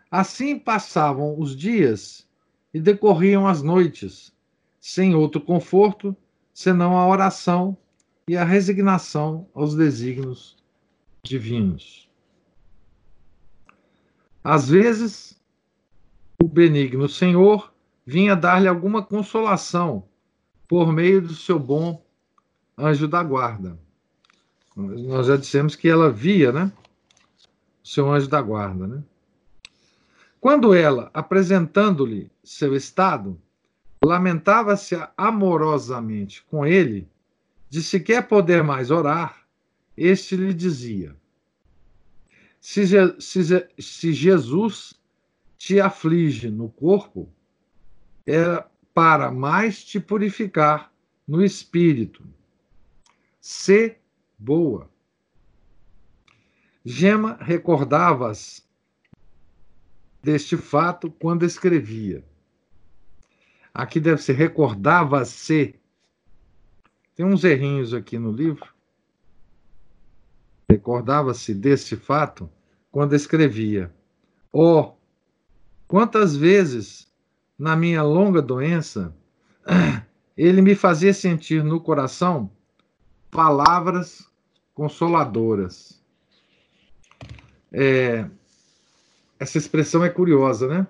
Assim 0.10 0.58
passavam 0.58 1.38
os 1.38 1.54
dias 1.54 2.26
e 2.74 2.80
decorriam 2.80 3.46
as 3.46 3.62
noites, 3.62 4.34
sem 4.80 5.14
outro 5.14 5.42
conforto 5.42 6.16
senão 6.54 6.98
a 6.98 7.06
oração 7.06 7.78
e 8.30 8.38
a 8.38 8.46
resignação 8.46 9.46
aos 9.54 9.76
desígnios 9.76 10.56
divinos. 11.22 12.10
Às 14.42 14.70
vezes, 14.70 15.38
o 16.42 16.48
benigno 16.48 17.10
Senhor 17.10 17.74
vinha 18.06 18.38
dar-lhe 18.38 18.70
alguma 18.70 19.04
consolação 19.04 20.08
por 20.66 20.94
meio 20.94 21.22
do 21.22 21.34
seu 21.34 21.60
bom 21.60 22.02
anjo 22.78 23.06
da 23.06 23.22
guarda. 23.22 23.78
Nós 24.80 25.28
já 25.28 25.36
dissemos 25.36 25.76
que 25.76 25.90
ela 25.90 26.12
via, 26.12 26.52
né? 26.52 26.72
O 27.84 27.88
seu 27.88 28.12
anjo 28.12 28.28
da 28.28 28.42
guarda, 28.42 28.88
né? 28.88 29.04
Quando 30.40 30.74
ela, 30.74 31.12
apresentando-lhe 31.14 32.32
seu 32.44 32.76
estado, 32.76 33.40
lamentava-se 34.04 34.96
amorosamente 35.18 36.44
com 36.44 36.66
ele, 36.66 37.08
de 37.70 37.84
sequer 37.84 38.28
poder 38.28 38.64
mais 38.64 38.90
orar, 38.90 39.46
este 39.98 40.38
lhe 40.38 40.54
dizia: 40.54 41.16
se, 42.60 42.86
se, 43.20 43.68
se 43.78 44.14
Jesus 44.14 44.94
te 45.58 45.80
aflige 45.80 46.50
no 46.50 46.70
corpo, 46.70 47.30
é 48.26 48.64
para 48.94 49.30
mais 49.30 49.84
te 49.84 50.00
purificar 50.00 50.92
no 51.28 51.44
espírito 51.44 52.24
se 53.50 53.98
boa. 54.40 54.90
Gema 56.86 57.38
recordava-as 57.42 58.66
deste 60.24 60.56
fato 60.56 61.12
quando 61.12 61.44
escrevia. 61.44 62.24
Aqui 63.74 64.00
deve 64.00 64.22
ser 64.22 64.34
recordava-se. 64.34 65.76
Tem 67.16 67.26
uns 67.26 67.44
errinhos 67.44 67.94
aqui 67.94 68.18
no 68.18 68.32
livro. 68.32 68.74
Recordava-se 70.70 71.54
deste 71.54 71.98
fato 71.98 72.50
quando 72.92 73.16
escrevia. 73.16 73.94
Oh, 74.52 74.94
quantas 75.88 76.36
vezes 76.36 77.12
na 77.58 77.76
minha 77.76 78.02
longa 78.02 78.42
doença 78.42 79.14
ele 80.38 80.62
me 80.62 80.76
fazia 80.76 81.14
sentir 81.14 81.64
no 81.64 81.82
coração 81.82 82.50
palavras 83.30 84.29
consoladoras. 84.80 86.02
É, 87.70 88.26
essa 89.38 89.58
expressão 89.58 90.06
é 90.06 90.10
curiosa, 90.10 90.70
né? 90.70 90.88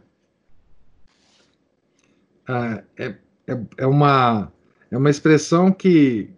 Ah, 2.47 2.83
é, 2.95 3.15
é, 3.47 3.65
é, 3.77 3.87
uma, 3.87 4.53
é 4.91 4.95
uma 4.95 5.09
expressão 5.09 5.71
que, 5.71 6.29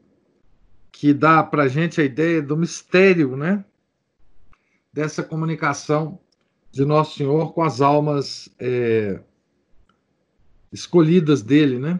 que 0.93 1.13
dá 1.13 1.43
para 1.43 1.63
a 1.63 1.67
gente 1.67 1.99
a 1.99 2.05
ideia 2.05 2.41
do 2.41 2.55
mistério, 2.55 3.35
né? 3.35 3.65
Dessa 4.93 5.21
comunicação 5.21 6.21
de 6.71 6.85
Nosso 6.85 7.17
Senhor 7.17 7.53
com 7.53 7.63
as 7.63 7.81
almas 7.81 8.47
é, 8.59 9.19
escolhidas 10.71 11.41
dele, 11.41 11.79
né? 11.79 11.99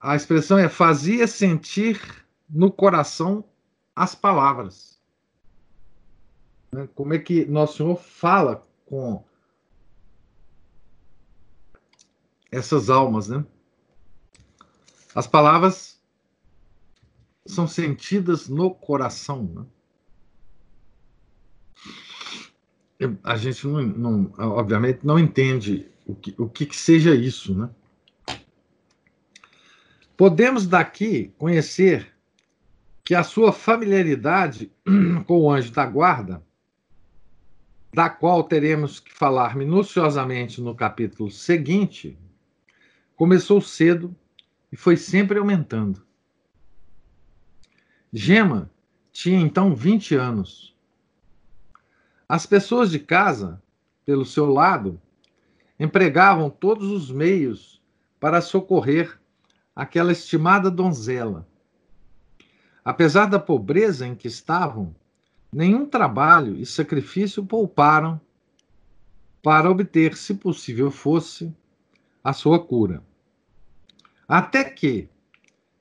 A 0.00 0.16
expressão 0.16 0.56
é 0.56 0.66
fazia 0.66 1.26
sentir 1.26 2.00
no 2.48 2.72
coração 2.72 3.44
as 3.96 4.14
palavras. 4.14 5.00
Né? 6.70 6.86
Como 6.94 7.14
é 7.14 7.18
que 7.18 7.46
Nosso 7.46 7.78
Senhor 7.78 7.96
fala 7.96 8.66
com 8.84 9.24
essas 12.52 12.90
almas, 12.90 13.28
né? 13.28 13.44
As 15.14 15.26
palavras 15.26 15.98
são 17.46 17.66
sentidas 17.66 18.48
no 18.48 18.74
coração, 18.74 19.44
né? 19.44 19.66
A 23.24 23.36
gente 23.36 23.66
não, 23.66 23.82
não, 23.82 24.34
obviamente 24.38 25.00
não 25.04 25.18
entende 25.18 25.90
o 26.06 26.14
que, 26.14 26.34
o 26.38 26.48
que, 26.48 26.64
que 26.66 26.76
seja 26.76 27.14
isso, 27.14 27.54
né? 27.54 27.70
Podemos 30.16 30.66
daqui 30.66 31.34
conhecer 31.36 32.15
que 33.06 33.14
a 33.14 33.22
sua 33.22 33.52
familiaridade 33.52 34.72
com 35.28 35.42
o 35.42 35.48
anjo 35.48 35.70
da 35.70 35.86
guarda, 35.86 36.42
da 37.94 38.10
qual 38.10 38.42
teremos 38.42 38.98
que 38.98 39.12
falar 39.12 39.54
minuciosamente 39.54 40.60
no 40.60 40.74
capítulo 40.74 41.30
seguinte, 41.30 42.18
começou 43.14 43.60
cedo 43.60 44.12
e 44.72 44.76
foi 44.76 44.96
sempre 44.96 45.38
aumentando. 45.38 46.04
Gema 48.12 48.68
tinha 49.12 49.38
então 49.38 49.72
20 49.72 50.16
anos. 50.16 50.76
As 52.28 52.44
pessoas 52.44 52.90
de 52.90 52.98
casa, 52.98 53.62
pelo 54.04 54.24
seu 54.24 54.46
lado, 54.46 55.00
empregavam 55.78 56.50
todos 56.50 56.90
os 56.90 57.08
meios 57.12 57.80
para 58.18 58.40
socorrer 58.40 59.16
aquela 59.76 60.10
estimada 60.10 60.68
donzela. 60.68 61.46
Apesar 62.86 63.26
da 63.26 63.40
pobreza 63.40 64.06
em 64.06 64.14
que 64.14 64.28
estavam, 64.28 64.94
nenhum 65.52 65.86
trabalho 65.86 66.54
e 66.54 66.64
sacrifício 66.64 67.44
pouparam 67.44 68.20
para 69.42 69.68
obter, 69.68 70.16
se 70.16 70.34
possível 70.34 70.88
fosse, 70.88 71.52
a 72.22 72.32
sua 72.32 72.64
cura. 72.64 73.02
Até 74.28 74.62
que, 74.62 75.08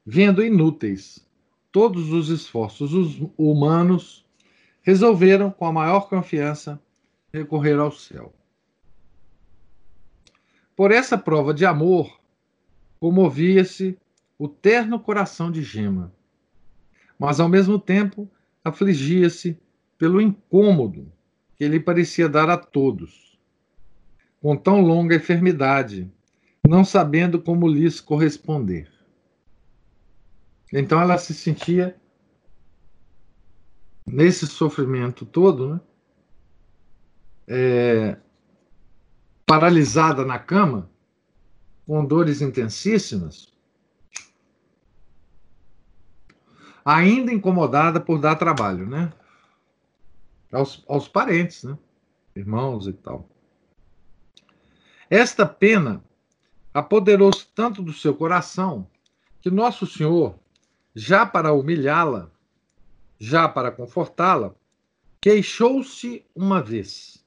vendo 0.03 0.43
inúteis 0.43 1.23
todos 1.71 2.11
os 2.11 2.29
esforços 2.29 2.91
humanos, 3.37 4.25
resolveram, 4.81 5.51
com 5.51 5.67
a 5.67 5.71
maior 5.71 6.09
confiança, 6.09 6.81
recorrer 7.31 7.77
ao 7.77 7.91
céu. 7.91 8.33
Por 10.75 10.91
essa 10.91 11.19
prova 11.19 11.53
de 11.53 11.67
amor, 11.67 12.19
comovia-se 12.99 13.95
o 14.39 14.47
terno 14.47 14.99
coração 14.99 15.51
de 15.51 15.61
Gema, 15.61 16.11
mas 17.17 17.39
ao 17.39 17.49
mesmo 17.49 17.79
tempo 17.79 18.29
afligia-se 18.63 19.57
pelo 19.97 20.21
incômodo 20.21 21.11
que 21.55 21.63
ele 21.63 21.79
parecia 21.79 22.27
dar 22.27 22.49
a 22.49 22.57
todos, 22.57 23.39
com 24.41 24.55
tão 24.57 24.81
longa 24.81 25.15
enfermidade, 25.15 26.11
não 26.67 26.83
sabendo 26.83 27.41
como 27.41 27.67
lhes 27.67 28.01
corresponder. 28.01 28.91
Então 30.73 30.99
ela 30.99 31.17
se 31.17 31.33
sentia 31.33 31.95
nesse 34.05 34.45
sofrimento 34.45 35.25
todo, 35.25 35.75
né? 35.75 35.81
É, 37.47 38.17
paralisada 39.45 40.25
na 40.25 40.39
cama, 40.39 40.89
com 41.85 42.03
dores 42.03 42.41
intensíssimas, 42.41 43.54
ainda 46.85 47.33
incomodada 47.33 47.99
por 47.99 48.19
dar 48.19 48.35
trabalho, 48.35 48.87
né? 48.87 49.11
Aos, 50.51 50.83
aos 50.87 51.07
parentes, 51.07 51.63
né? 51.63 51.75
Irmãos 52.35 52.85
e 52.85 52.93
tal. 52.93 53.27
Esta 55.09 55.45
pena 55.45 56.03
apoderou-se 56.71 57.47
tanto 57.55 57.81
do 57.81 57.91
seu 57.91 58.13
coração 58.13 58.87
que 59.41 59.49
Nosso 59.49 59.87
Senhor, 59.87 60.37
já 60.93 61.25
para 61.25 61.53
humilhá-la, 61.53 62.29
já 63.17 63.47
para 63.47 63.71
confortá-la, 63.71 64.53
queixou-se 65.19 66.25
uma 66.35 66.61
vez. 66.61 67.25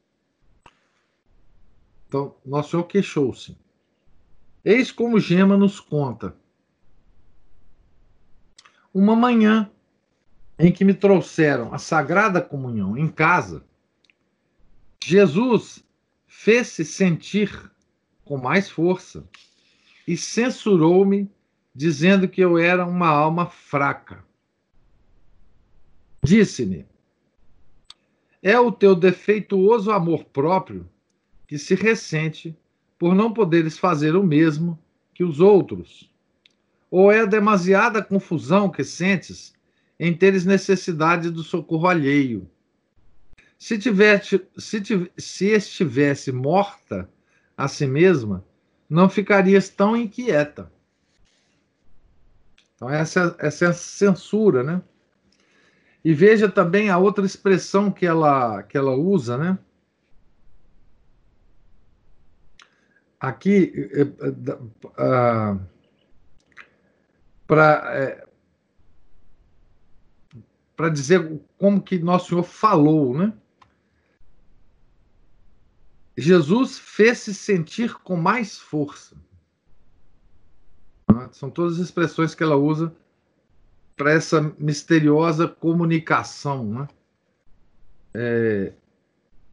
Então, 2.07 2.37
Nosso 2.45 2.71
Senhor 2.71 2.85
queixou-se. 2.85 3.57
Eis 4.65 4.93
como 4.93 5.21
Gema 5.21 5.57
nos 5.57 5.81
conta. 5.81 6.37
Uma 9.01 9.15
manhã 9.15 9.71
em 10.59 10.73
que 10.73 10.85
me 10.85 10.93
trouxeram 10.93 11.73
a 11.73 11.79
Sagrada 11.79 12.43
Comunhão 12.43 12.99
em 12.99 13.07
casa, 13.07 13.65
Jesus 15.01 15.85
fez-se 16.27 16.85
sentir 16.85 17.71
com 18.25 18.37
mais 18.37 18.69
força 18.69 19.25
e 20.05 20.17
censurou-me, 20.17 21.31
dizendo 21.73 22.27
que 22.27 22.41
eu 22.41 22.59
era 22.59 22.85
uma 22.85 23.07
alma 23.07 23.47
fraca. 23.47 24.25
Disse-me: 26.21 26.85
É 28.43 28.59
o 28.59 28.73
teu 28.73 28.97
defeituoso 28.97 29.93
amor 29.93 30.25
próprio 30.25 30.91
que 31.47 31.57
se 31.57 31.77
ressente 31.77 32.53
por 32.99 33.15
não 33.15 33.33
poderes 33.33 33.79
fazer 33.79 34.17
o 34.17 34.25
mesmo 34.25 34.77
que 35.15 35.23
os 35.23 35.39
outros? 35.39 36.13
Ou 36.91 37.13
é 37.13 37.21
a 37.21 37.27
demasiada 37.27 38.03
confusão 38.03 38.71
que 38.71 38.83
sentes 38.83 39.55
em 39.99 40.15
teres 40.15 40.45
necessidade 40.45 41.31
do 41.31 41.43
socorro 41.43 41.87
alheio? 41.87 42.49
Se, 43.59 43.79
tivesse, 43.79 44.41
se, 44.57 45.11
se 45.17 45.47
estivesse 45.47 46.33
morta 46.33 47.09
a 47.57 47.67
si 47.67 47.87
mesma, 47.87 48.45
não 48.89 49.09
ficarias 49.09 49.69
tão 49.69 49.97
inquieta. 49.97 50.73
Então, 52.75 52.89
essa, 52.89 53.35
essa 53.39 53.65
é 53.65 53.69
a 53.69 53.73
censura, 53.73 54.63
né? 54.63 54.81
E 56.05 56.15
veja 56.15 56.49
também 56.49 56.89
a 56.89 56.97
outra 56.97 57.27
expressão 57.27 57.91
que 57.91 58.07
ela, 58.07 58.63
que 58.63 58.79
ela 58.79 58.95
usa, 58.95 59.37
né? 59.37 59.59
aqui 63.21 63.73
uh, 64.99 65.61
para 67.49 67.97
é, 67.97 68.29
para 70.77 70.91
dizer 70.91 71.41
como 71.57 71.83
que 71.83 71.99
nosso 71.99 72.29
Senhor 72.29 72.45
falou, 72.45 73.17
né? 73.17 73.33
Jesus 76.17 76.79
fez-se 76.79 77.35
sentir 77.35 77.95
com 77.95 78.15
mais 78.15 78.59
força. 78.59 79.17
São 81.33 81.51
todas 81.51 81.75
as 81.75 81.87
expressões 81.87 82.35
que 82.35 82.43
ela 82.43 82.57
usa 82.57 82.95
para 83.97 84.13
essa 84.13 84.41
misteriosa 84.59 85.49
comunicação, 85.49 86.65
né? 86.65 86.89
É, 88.15 88.73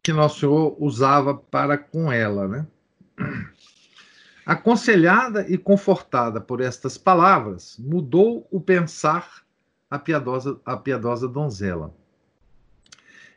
que 0.02 0.12
nosso 0.12 0.40
Senhor 0.40 0.76
usava 0.78 1.34
para 1.34 1.76
com 1.76 2.12
ela, 2.12 2.46
né? 2.46 2.66
Aconselhada 4.46 5.44
e 5.48 5.58
confortada 5.58 6.40
por 6.40 6.60
estas 6.60 6.96
palavras, 6.96 7.76
mudou 7.80 8.46
o 8.48 8.60
pensar 8.60 9.44
a 9.90 9.98
piedosa, 9.98 10.60
a 10.64 10.76
piedosa 10.76 11.26
donzela. 11.26 11.92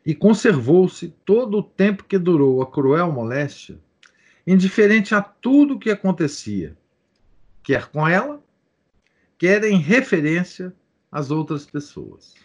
E 0.06 0.14
conservou-se 0.14 1.08
todo 1.26 1.58
o 1.58 1.64
tempo 1.64 2.04
que 2.04 2.20
durou 2.20 2.62
a 2.62 2.70
cruel 2.70 3.12
moléstia, 3.12 3.80
indiferente 4.46 5.16
a 5.16 5.22
tudo 5.22 5.74
o 5.74 5.80
que 5.80 5.90
acontecia, 5.90 6.78
quer 7.64 7.88
com 7.88 8.08
ela, 8.08 8.40
quer 9.36 9.64
em 9.64 9.80
referência 9.80 10.72
às 11.12 11.32
outras 11.32 11.66
pessoas. 11.66 12.36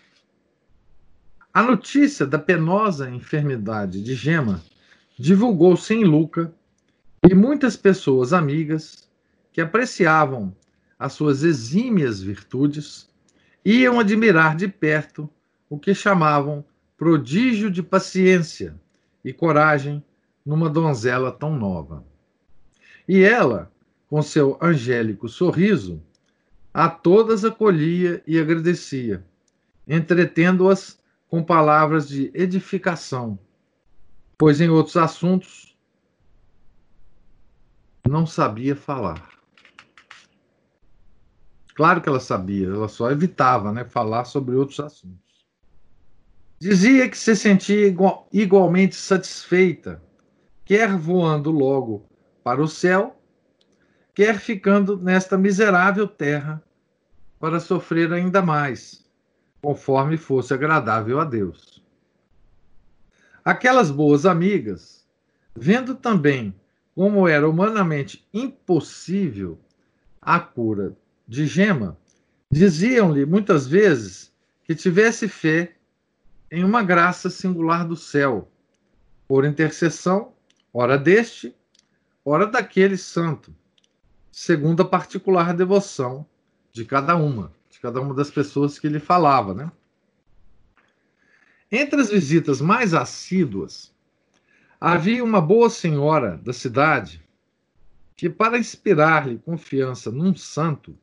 A 1.52 1.62
notícia 1.62 2.26
da 2.26 2.38
penosa 2.38 3.10
enfermidade 3.10 4.02
de 4.02 4.14
Gema 4.14 4.62
divulgou-se 5.18 5.92
em 5.92 6.02
Luca 6.02 6.50
e 7.28 7.34
muitas 7.34 7.74
pessoas 7.74 8.34
amigas 8.34 9.08
que 9.50 9.60
apreciavam 9.60 10.54
as 10.98 11.14
suas 11.14 11.42
exímias 11.42 12.22
virtudes 12.22 13.08
iam 13.64 13.98
admirar 13.98 14.54
de 14.54 14.68
perto 14.68 15.28
o 15.70 15.78
que 15.78 15.94
chamavam 15.94 16.62
prodígio 16.98 17.70
de 17.70 17.82
paciência 17.82 18.78
e 19.24 19.32
coragem 19.32 20.04
numa 20.44 20.68
donzela 20.68 21.32
tão 21.32 21.56
nova. 21.56 22.04
E 23.08 23.22
ela, 23.22 23.72
com 24.08 24.20
seu 24.20 24.58
angélico 24.60 25.28
sorriso, 25.28 26.02
a 26.72 26.90
todas 26.90 27.44
acolhia 27.44 28.22
e 28.26 28.38
agradecia, 28.38 29.24
entretendo-as 29.88 31.00
com 31.28 31.42
palavras 31.42 32.06
de 32.06 32.30
edificação, 32.34 33.38
pois 34.36 34.60
em 34.60 34.68
outros 34.68 34.96
assuntos 34.96 35.73
não 38.08 38.26
sabia 38.26 38.76
falar. 38.76 39.28
Claro 41.74 42.00
que 42.00 42.08
ela 42.08 42.20
sabia, 42.20 42.68
ela 42.68 42.88
só 42.88 43.10
evitava 43.10 43.72
né, 43.72 43.84
falar 43.84 44.24
sobre 44.24 44.54
outros 44.54 44.78
assuntos. 44.78 45.24
Dizia 46.58 47.08
que 47.08 47.18
se 47.18 47.34
sentia 47.34 47.86
igual, 47.88 48.28
igualmente 48.32 48.94
satisfeita, 48.94 50.00
quer 50.64 50.96
voando 50.96 51.50
logo 51.50 52.08
para 52.44 52.62
o 52.62 52.68
céu, 52.68 53.20
quer 54.14 54.38
ficando 54.38 54.96
nesta 54.96 55.36
miserável 55.36 56.06
terra 56.06 56.62
para 57.40 57.58
sofrer 57.58 58.12
ainda 58.12 58.40
mais, 58.40 59.04
conforme 59.60 60.16
fosse 60.16 60.54
agradável 60.54 61.18
a 61.18 61.24
Deus. 61.24 61.84
Aquelas 63.44 63.90
boas 63.90 64.24
amigas, 64.24 65.04
vendo 65.54 65.96
também 65.96 66.54
como 66.94 67.26
era 67.26 67.48
humanamente 67.48 68.26
impossível 68.32 69.58
a 70.22 70.38
cura 70.38 70.96
de 71.26 71.46
Gema, 71.46 71.98
diziam-lhe 72.50 73.26
muitas 73.26 73.66
vezes 73.66 74.32
que 74.62 74.74
tivesse 74.74 75.28
fé 75.28 75.74
em 76.50 76.62
uma 76.62 76.82
graça 76.82 77.28
singular 77.28 77.86
do 77.86 77.96
céu, 77.96 78.48
por 79.26 79.44
intercessão, 79.44 80.32
ora 80.72 80.96
deste, 80.96 81.54
ora 82.24 82.46
daquele 82.46 82.96
santo, 82.96 83.54
segundo 84.30 84.82
a 84.82 84.84
particular 84.84 85.54
devoção 85.54 86.26
de 86.72 86.84
cada 86.84 87.16
uma, 87.16 87.52
de 87.70 87.80
cada 87.80 88.00
uma 88.00 88.14
das 88.14 88.30
pessoas 88.30 88.78
que 88.78 88.88
lhe 88.88 89.00
falava, 89.00 89.54
né? 89.54 89.72
Entre 91.70 92.00
as 92.00 92.10
visitas 92.10 92.60
mais 92.60 92.94
assíduas, 92.94 93.93
havia 94.86 95.24
uma 95.24 95.40
boa 95.40 95.70
senhora 95.70 96.36
da 96.44 96.52
cidade 96.52 97.24
que, 98.14 98.28
para 98.28 98.58
inspirar-lhe 98.58 99.38
confiança 99.38 100.10
num 100.10 100.36
santo, 100.36 100.94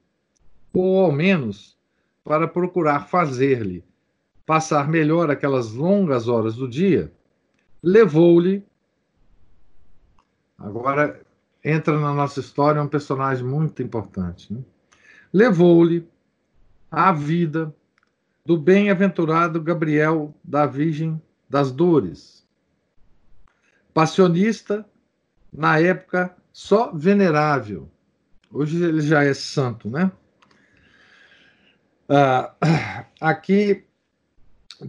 ou 0.71 1.03
ao 1.03 1.11
menos 1.11 1.75
para 2.23 2.47
procurar 2.47 3.07
fazer-lhe 3.07 3.83
passar 4.45 4.87
melhor 4.87 5.31
aquelas 5.31 5.71
longas 5.71 6.27
horas 6.27 6.55
do 6.55 6.69
dia, 6.69 7.11
levou-lhe. 7.81 8.63
Agora 10.59 11.19
entra 11.63 11.99
na 11.99 12.13
nossa 12.13 12.39
história 12.39 12.83
um 12.83 12.87
personagem 12.87 13.43
muito 13.43 13.81
importante. 13.81 14.53
Né? 14.53 14.61
Levou-lhe 15.33 16.07
a 16.91 17.11
vida 17.11 17.73
do 18.45 18.59
bem-aventurado 18.59 19.59
Gabriel 19.59 20.35
da 20.43 20.67
Virgem 20.67 21.19
das 21.49 21.71
Dores, 21.71 22.40
passionista, 23.93 24.85
na 25.51 25.79
época 25.79 26.35
só 26.53 26.91
venerável. 26.93 27.89
Hoje 28.51 28.83
ele 28.83 29.01
já 29.01 29.23
é 29.23 29.33
santo, 29.33 29.89
né? 29.89 30.11
Uh, 32.09 32.51
aqui 33.19 33.85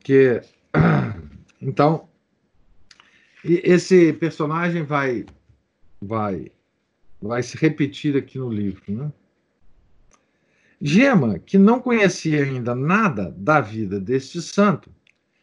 Que 0.00 0.40
então 1.60 2.08
esse 3.44 4.12
personagem 4.14 4.82
vai 4.82 5.26
vai 6.00 6.50
vai 7.20 7.42
se 7.42 7.56
repetir 7.56 8.16
aqui 8.16 8.38
no 8.38 8.50
livro, 8.50 8.82
né? 8.88 9.12
Gema, 10.80 11.38
que 11.38 11.56
não 11.56 11.80
conhecia 11.80 12.42
ainda 12.42 12.74
nada 12.74 13.34
da 13.36 13.60
vida 13.60 13.98
deste 13.98 14.42
santo, 14.42 14.90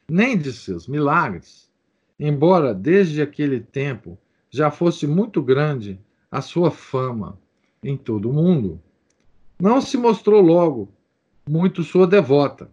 nem 0.09 0.37
de 0.37 0.53
seus 0.53 0.87
milagres, 0.87 1.71
embora 2.19 2.73
desde 2.73 3.21
aquele 3.21 3.59
tempo 3.59 4.19
já 4.49 4.69
fosse 4.69 5.07
muito 5.07 5.41
grande 5.41 5.99
a 6.29 6.41
sua 6.41 6.69
fama 6.69 7.39
em 7.83 7.97
todo 7.97 8.29
o 8.29 8.33
mundo, 8.33 8.79
não 9.59 9.81
se 9.81 9.97
mostrou 9.97 10.41
logo 10.41 10.93
muito 11.49 11.81
sua 11.81 12.05
devota, 12.05 12.69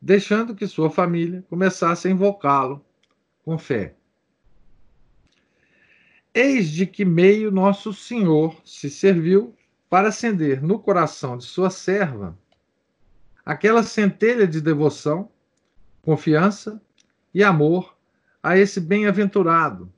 deixando 0.00 0.54
que 0.54 0.66
sua 0.66 0.90
família 0.90 1.44
começasse 1.48 2.08
a 2.08 2.10
invocá-lo 2.10 2.84
com 3.44 3.56
fé. 3.58 3.94
Eis 6.34 6.68
de 6.68 6.84
que 6.84 7.04
meio 7.04 7.52
nosso 7.52 7.92
Senhor 7.92 8.60
se 8.64 8.90
serviu 8.90 9.54
para 9.88 10.08
acender 10.08 10.60
no 10.60 10.80
coração 10.80 11.38
de 11.38 11.44
sua 11.44 11.70
serva 11.70 12.36
aquela 13.46 13.84
centelha 13.84 14.48
de 14.48 14.60
devoção, 14.60 15.30
confiança 16.02 16.82
e 17.32 17.44
amor 17.44 17.96
a 18.42 18.58
esse 18.58 18.80
bem-aventurado, 18.80 19.92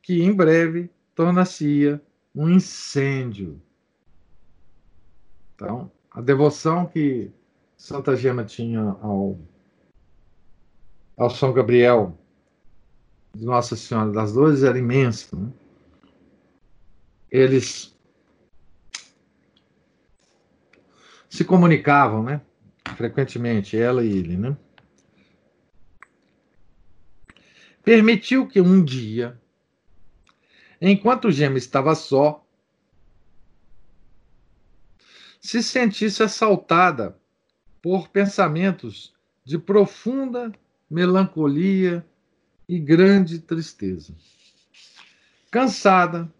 que 0.00 0.22
em 0.22 0.32
breve 0.32 0.90
torna-se-ia 1.14 2.00
um 2.34 2.48
incêndio. 2.48 3.60
Então, 5.54 5.90
a 6.10 6.22
devoção 6.22 6.86
que 6.86 7.30
Santa 7.76 8.16
Gema 8.16 8.44
tinha 8.44 8.80
ao, 8.80 9.38
ao 11.16 11.28
São 11.28 11.52
Gabriel 11.52 12.16
de 13.34 13.44
Nossa 13.44 13.76
Senhora 13.76 14.10
das 14.10 14.32
Dores 14.32 14.62
era 14.62 14.78
imensa. 14.78 15.36
Né? 15.36 15.52
Eles 17.30 17.96
se 21.28 21.44
comunicavam, 21.44 22.22
né? 22.22 22.40
Frequentemente, 22.96 23.76
ela 23.76 24.04
e 24.04 24.10
ele, 24.10 24.36
né? 24.36 24.56
Permitiu 27.84 28.46
que 28.46 28.60
um 28.60 28.82
dia, 28.82 29.40
enquanto 30.80 31.30
Gema 31.30 31.58
estava 31.58 31.94
só, 31.94 32.44
se 35.40 35.62
sentisse 35.62 36.22
assaltada 36.22 37.18
por 37.80 38.08
pensamentos 38.08 39.14
de 39.44 39.58
profunda 39.58 40.52
melancolia 40.90 42.04
e 42.68 42.78
grande 42.78 43.38
tristeza. 43.38 44.14
Cansada, 45.50 46.30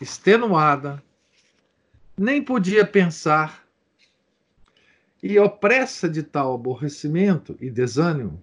extenuada, 0.00 1.02
nem 2.16 2.42
podia 2.42 2.86
pensar 2.86 3.66
e 5.22 5.38
opressa 5.38 6.08
de 6.08 6.22
tal 6.22 6.54
aborrecimento 6.54 7.56
e 7.60 7.70
desânimo, 7.70 8.42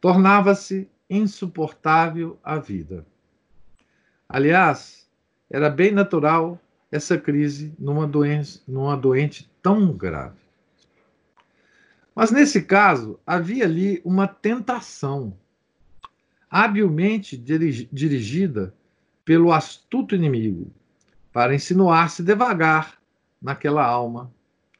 tornava-se 0.00 0.88
insuportável 1.10 2.38
a 2.42 2.58
vida. 2.58 3.04
Aliás, 4.28 5.08
era 5.50 5.68
bem 5.68 5.90
natural 5.90 6.60
essa 6.90 7.18
crise 7.18 7.74
numa, 7.78 8.06
doença, 8.06 8.60
numa 8.66 8.96
doente 8.96 9.50
tão 9.62 9.92
grave. 9.92 10.38
Mas 12.14 12.30
nesse 12.30 12.62
caso, 12.62 13.18
havia 13.26 13.64
ali 13.64 14.00
uma 14.04 14.26
tentação, 14.26 15.36
habilmente 16.50 17.36
dirigida 17.36 18.74
pelo 19.24 19.52
astuto 19.52 20.14
inimigo, 20.14 20.72
para 21.32 21.54
insinuar-se 21.54 22.22
devagar 22.22 22.98
naquela 23.40 23.84
alma 23.84 24.32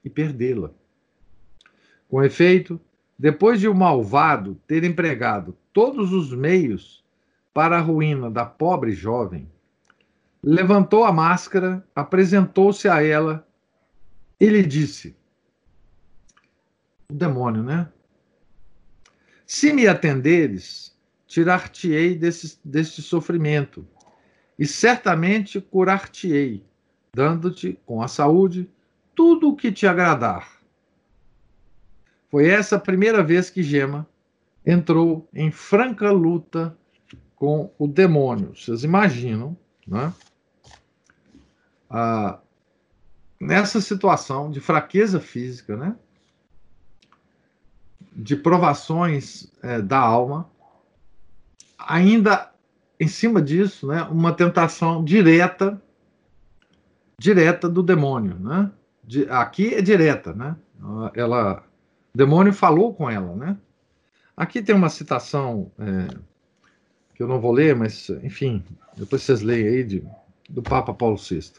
e 0.05 0.09
perdê-la. 0.09 0.73
Com 2.09 2.23
efeito, 2.23 2.81
depois 3.19 3.61
de 3.61 3.69
o 3.69 3.75
malvado 3.75 4.55
ter 4.67 4.85
empregado 4.85 5.57
todos 5.73 6.13
os 6.13 6.33
meios 6.33 7.05
para 7.53 7.77
a 7.77 7.81
ruína 7.81 8.31
da 8.31 8.47
pobre 8.47 8.93
jovem, 8.93 9.51
levantou 10.43 11.05
a 11.05 11.13
máscara, 11.13 11.87
apresentou-se 11.95 12.89
a 12.89 13.03
ela 13.03 13.47
e 14.41 14.47
lhe 14.47 14.65
disse: 14.65 15.15
O 17.11 17.15
demônio, 17.15 17.63
né? 17.63 17.89
Se 19.45 19.73
me 19.73 19.87
atenderes, 19.87 20.97
tirar-te-ei 21.29 22.17
desse, 22.17 22.59
deste 22.65 23.03
sofrimento, 23.03 23.87
e 24.59 24.67
certamente 24.67 25.61
curar-te-ei, 25.61 26.65
dando-te, 27.15 27.79
com 27.87 28.03
a 28.03 28.09
saúde, 28.09 28.69
tudo 29.15 29.51
o 29.51 29.57
que 29.57 29.71
te 29.71 29.87
agradar. 29.87 30.59
Foi 32.31 32.49
essa 32.49 32.77
a 32.77 32.81
primeira 32.81 33.23
vez 33.23 33.51
que 33.51 33.63
Gema 33.63 34.09
entrou 34.67 35.29
em 35.33 35.51
franca 35.51 36.11
luta 36.11 36.77
com 37.37 37.73
o 37.79 37.87
demônio. 37.87 38.55
Vocês 38.57 38.83
imaginam, 38.83 39.57
né? 39.87 40.13
Ah, 41.89 42.41
nessa 43.41 43.81
situação 43.81 44.51
de 44.51 44.61
fraqueza 44.61 45.21
física, 45.21 45.77
né? 45.77 45.97
De 48.13 48.35
provações 48.35 49.51
é, 49.63 49.81
da 49.81 49.99
alma, 49.99 50.51
ainda 51.79 52.53
em 52.99 53.07
cima 53.07 53.41
disso, 53.41 53.87
né? 53.87 54.03
Uma 54.05 54.33
tentação 54.33 55.05
direta, 55.05 55.81
direta 57.19 57.69
do 57.69 57.83
demônio, 57.83 58.37
né? 58.39 58.71
De, 59.05 59.29
aqui 59.31 59.75
é 59.75 59.81
direta, 59.81 60.33
né? 60.35 60.57
Ela, 61.15 61.65
o 62.15 62.19
demônio 62.19 62.53
falou 62.53 62.93
com 62.93 63.09
ela, 63.09 63.35
né? 63.35 63.57
Aqui 64.37 64.63
tem 64.63 64.75
uma 64.75 64.89
citação 64.89 65.71
é, 65.79 66.09
que 67.15 67.23
eu 67.23 67.27
não 67.27 67.41
vou 67.41 67.53
ler, 67.53 67.75
mas 67.75 68.09
enfim, 68.23 68.65
depois 68.97 69.23
vocês 69.23 69.43
leem 69.43 69.67
aí 69.67 69.85
de, 69.85 70.05
do 70.49 70.63
Papa 70.63 70.95
Paulo 70.95 71.17
VI. 71.17 71.53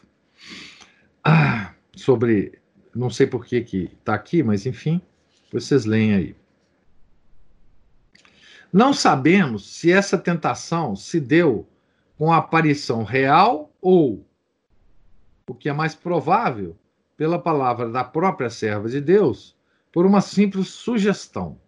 Ah, 1.22 1.74
sobre, 1.94 2.58
não 2.94 3.10
sei 3.10 3.26
por 3.26 3.44
que 3.44 3.60
que 3.60 3.90
está 3.98 4.14
aqui, 4.14 4.42
mas 4.42 4.64
enfim, 4.64 5.00
depois 5.44 5.64
vocês 5.64 5.84
leem 5.84 6.14
aí. 6.14 6.36
Não 8.72 8.92
sabemos 8.92 9.74
se 9.74 9.90
essa 9.90 10.16
tentação 10.16 10.94
se 10.94 11.20
deu 11.20 11.68
com 12.16 12.32
a 12.32 12.36
aparição 12.36 13.02
real 13.02 13.72
ou, 13.80 14.24
o 15.46 15.54
que 15.54 15.68
é 15.68 15.72
mais 15.72 15.94
provável, 15.94 16.76
pela 17.16 17.38
palavra 17.38 17.88
da 17.90 18.04
própria 18.04 18.48
serva 18.48 18.88
de 18.88 19.00
Deus, 19.00 19.56
por 19.92 20.06
uma 20.06 20.20
simples 20.20 20.68
sugestão. 20.68 21.58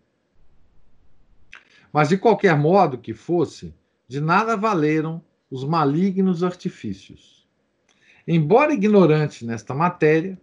Mas 1.93 2.09
de 2.09 2.17
qualquer 2.17 2.57
modo 2.57 2.97
que 2.97 3.13
fosse, 3.13 3.75
de 4.07 4.21
nada 4.21 4.57
valeram 4.57 5.23
os 5.51 5.65
malignos 5.65 6.45
artifícios. 6.45 7.47
Embora 8.27 8.73
ignorante 8.73 9.45
nesta 9.45 9.75
matéria, 9.75 10.41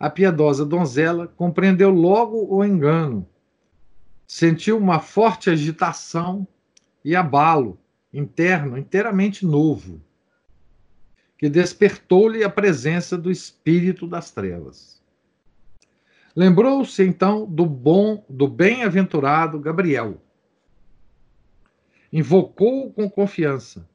a 0.00 0.08
piedosa 0.08 0.64
donzela 0.64 1.28
compreendeu 1.28 1.90
logo 1.90 2.46
o 2.52 2.64
engano, 2.64 3.28
sentiu 4.26 4.78
uma 4.78 5.00
forte 5.00 5.50
agitação 5.50 6.46
e 7.04 7.14
abalo 7.14 7.78
interno 8.12 8.78
inteiramente 8.78 9.44
novo, 9.44 10.00
que 11.38 11.48
despertou-lhe 11.48 12.44
a 12.44 12.50
presença 12.50 13.16
do 13.18 13.30
espírito 13.30 14.06
das 14.06 14.30
trevas. 14.30 15.02
Lembrou-se 16.34 17.02
então 17.02 17.44
do 17.46 17.66
bom, 17.66 18.24
do 18.28 18.48
bem-aventurado 18.48 19.58
Gabriel, 19.60 20.22
invocou-o 22.12 22.92
com 22.92 23.08
confiança. 23.08 23.88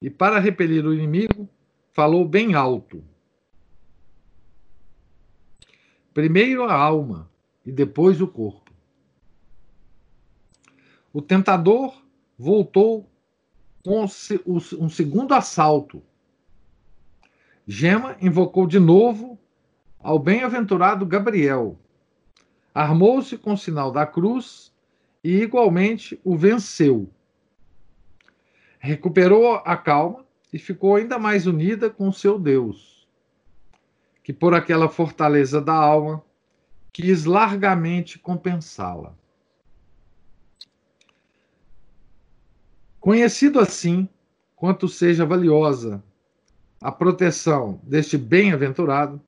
E 0.00 0.10
para 0.10 0.38
repelir 0.38 0.84
o 0.84 0.92
inimigo, 0.92 1.48
falou 1.92 2.26
bem 2.26 2.54
alto. 2.54 3.02
Primeiro 6.12 6.64
a 6.64 6.74
alma 6.74 7.30
e 7.64 7.72
depois 7.72 8.20
o 8.20 8.28
corpo. 8.28 8.63
O 11.14 11.22
tentador 11.22 11.94
voltou 12.36 13.08
com 13.84 14.04
um 14.04 14.88
segundo 14.88 15.32
assalto. 15.32 16.02
Gema 17.64 18.16
invocou 18.20 18.66
de 18.66 18.80
novo 18.80 19.38
ao 20.00 20.18
bem-aventurado 20.18 21.06
Gabriel. 21.06 21.78
Armou-se 22.74 23.38
com 23.38 23.52
o 23.52 23.56
sinal 23.56 23.92
da 23.92 24.04
cruz 24.04 24.74
e 25.22 25.40
igualmente 25.40 26.20
o 26.24 26.36
venceu. 26.36 27.08
Recuperou 28.80 29.62
a 29.64 29.76
calma 29.76 30.26
e 30.52 30.58
ficou 30.58 30.96
ainda 30.96 31.16
mais 31.16 31.46
unida 31.46 31.88
com 31.88 32.10
seu 32.10 32.40
Deus, 32.40 33.06
que 34.24 34.32
por 34.32 34.52
aquela 34.52 34.88
fortaleza 34.88 35.60
da 35.60 35.74
alma 35.74 36.24
quis 36.92 37.24
largamente 37.24 38.18
compensá-la. 38.18 39.14
Conhecido 43.04 43.60
assim, 43.60 44.08
quanto 44.56 44.88
seja 44.88 45.26
valiosa 45.26 46.02
a 46.80 46.90
proteção 46.90 47.78
deste 47.82 48.16
bem-aventurado, 48.16 49.20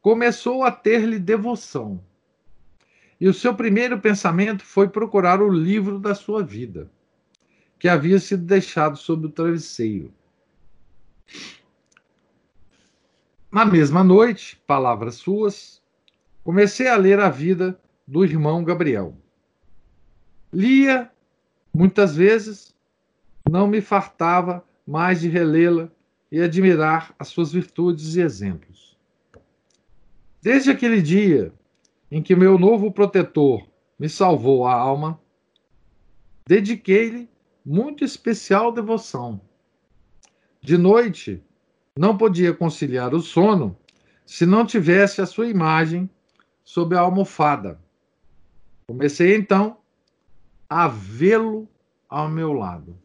começou 0.00 0.64
a 0.64 0.72
ter-lhe 0.72 1.18
devoção 1.18 2.02
e 3.20 3.28
o 3.28 3.34
seu 3.34 3.54
primeiro 3.54 4.00
pensamento 4.00 4.64
foi 4.64 4.88
procurar 4.88 5.42
o 5.42 5.50
livro 5.50 5.98
da 5.98 6.14
sua 6.14 6.42
vida, 6.42 6.90
que 7.78 7.88
havia 7.88 8.18
sido 8.18 8.42
deixado 8.42 8.96
sob 8.96 9.26
o 9.26 9.30
travesseiro. 9.30 10.10
Na 13.52 13.66
mesma 13.66 14.02
noite, 14.02 14.58
palavras 14.66 15.16
suas, 15.16 15.82
comecei 16.42 16.88
a 16.88 16.96
ler 16.96 17.20
a 17.20 17.28
vida 17.28 17.78
do 18.08 18.24
irmão 18.24 18.64
Gabriel. 18.64 19.14
Lia 20.50 21.10
muitas 21.70 22.16
vezes, 22.16 22.74
não 23.50 23.66
me 23.66 23.80
fartava 23.80 24.64
mais 24.86 25.20
de 25.20 25.28
relê-la 25.28 25.90
e 26.30 26.40
admirar 26.40 27.12
as 27.18 27.28
suas 27.28 27.52
virtudes 27.52 28.14
e 28.14 28.20
exemplos. 28.20 28.96
Desde 30.40 30.70
aquele 30.70 31.02
dia 31.02 31.52
em 32.12 32.22
que 32.22 32.36
meu 32.36 32.56
novo 32.56 32.92
protetor 32.92 33.66
me 33.98 34.08
salvou 34.08 34.66
a 34.66 34.72
alma, 34.72 35.20
dediquei-lhe 36.46 37.28
muito 37.66 38.04
especial 38.04 38.70
devoção. 38.70 39.40
De 40.62 40.78
noite, 40.78 41.42
não 41.98 42.16
podia 42.16 42.54
conciliar 42.54 43.12
o 43.12 43.20
sono 43.20 43.76
se 44.24 44.46
não 44.46 44.64
tivesse 44.64 45.20
a 45.20 45.26
sua 45.26 45.48
imagem 45.48 46.08
sob 46.62 46.94
a 46.94 47.00
almofada. 47.00 47.80
Comecei 48.86 49.34
então 49.34 49.78
a 50.68 50.86
vê-lo 50.86 51.68
ao 52.08 52.28
meu 52.28 52.52
lado. 52.52 52.96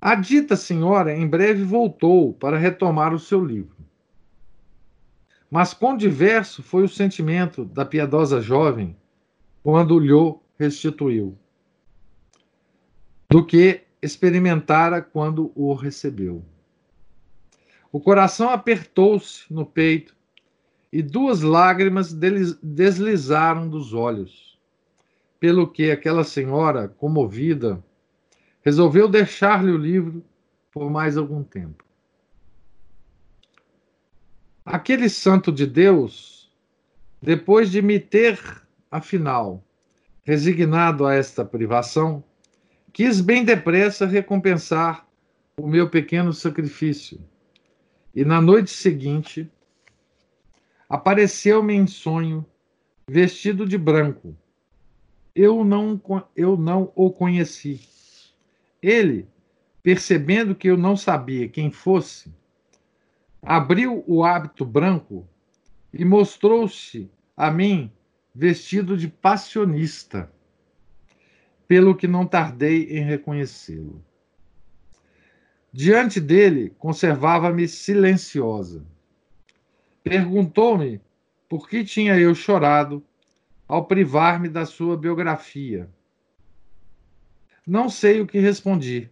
A 0.00 0.14
dita 0.14 0.54
senhora 0.54 1.16
em 1.16 1.26
breve 1.26 1.64
voltou 1.64 2.34
para 2.34 2.58
retomar 2.58 3.14
o 3.14 3.18
seu 3.18 3.42
livro. 3.42 3.76
Mas 5.50 5.72
quão 5.72 5.96
diverso 5.96 6.62
foi 6.62 6.82
o 6.82 6.88
sentimento 6.88 7.64
da 7.64 7.84
piedosa 7.86 8.40
jovem 8.40 8.96
quando 9.62 9.98
lhe 9.98 10.12
restituiu, 10.58 11.38
do 13.30 13.44
que 13.44 13.82
experimentara 14.02 15.00
quando 15.00 15.50
o 15.54 15.72
recebeu. 15.72 16.44
O 17.90 17.98
coração 17.98 18.50
apertou-se 18.50 19.50
no 19.50 19.64
peito 19.64 20.14
e 20.92 21.02
duas 21.02 21.40
lágrimas 21.40 22.12
deslizaram 22.12 23.68
dos 23.68 23.94
olhos, 23.94 24.58
pelo 25.40 25.66
que 25.66 25.90
aquela 25.90 26.24
senhora, 26.24 26.88
comovida, 26.88 27.82
resolveu 28.64 29.08
deixar-lhe 29.08 29.70
o 29.70 29.76
livro 29.76 30.24
por 30.72 30.90
mais 30.90 31.16
algum 31.16 31.44
tempo. 31.44 31.84
Aquele 34.64 35.10
santo 35.10 35.52
de 35.52 35.66
Deus, 35.66 36.50
depois 37.20 37.70
de 37.70 37.82
me 37.82 38.00
ter, 38.00 38.40
afinal, 38.90 39.62
resignado 40.22 41.06
a 41.06 41.14
esta 41.14 41.44
privação, 41.44 42.24
quis 42.90 43.20
bem 43.20 43.44
depressa 43.44 44.06
recompensar 44.06 45.06
o 45.58 45.68
meu 45.68 45.90
pequeno 45.90 46.32
sacrifício. 46.32 47.20
E 48.14 48.24
na 48.24 48.40
noite 48.40 48.70
seguinte, 48.70 49.50
apareceu-me 50.88 51.74
em 51.74 51.86
sonho, 51.86 52.46
vestido 53.06 53.66
de 53.66 53.76
branco. 53.76 54.34
Eu 55.34 55.62
não, 55.62 56.00
eu 56.34 56.56
não 56.56 56.90
o 56.94 57.10
conheci. 57.10 57.93
Ele, 58.84 59.26
percebendo 59.82 60.54
que 60.54 60.68
eu 60.68 60.76
não 60.76 60.94
sabia 60.94 61.48
quem 61.48 61.70
fosse, 61.70 62.30
abriu 63.40 64.04
o 64.06 64.22
hábito 64.22 64.62
branco 64.62 65.26
e 65.90 66.04
mostrou-se 66.04 67.10
a 67.34 67.50
mim 67.50 67.90
vestido 68.34 68.94
de 68.94 69.08
passionista, 69.08 70.30
pelo 71.66 71.96
que 71.96 72.06
não 72.06 72.26
tardei 72.26 72.98
em 72.98 73.02
reconhecê-lo. 73.02 74.04
Diante 75.72 76.20
dele, 76.20 76.68
conservava-me 76.78 77.66
silenciosa. 77.66 78.84
Perguntou-me 80.02 81.00
por 81.48 81.70
que 81.70 81.82
tinha 81.84 82.18
eu 82.18 82.34
chorado 82.34 83.02
ao 83.66 83.86
privar-me 83.86 84.50
da 84.50 84.66
sua 84.66 84.94
biografia. 84.94 85.88
Não 87.66 87.88
sei 87.88 88.20
o 88.20 88.26
que 88.26 88.38
respondi, 88.38 89.10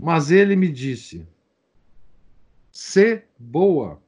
mas 0.00 0.30
ele 0.30 0.54
me 0.54 0.70
disse: 0.70 1.26
Sê 2.70 3.24
boa, 3.38 3.98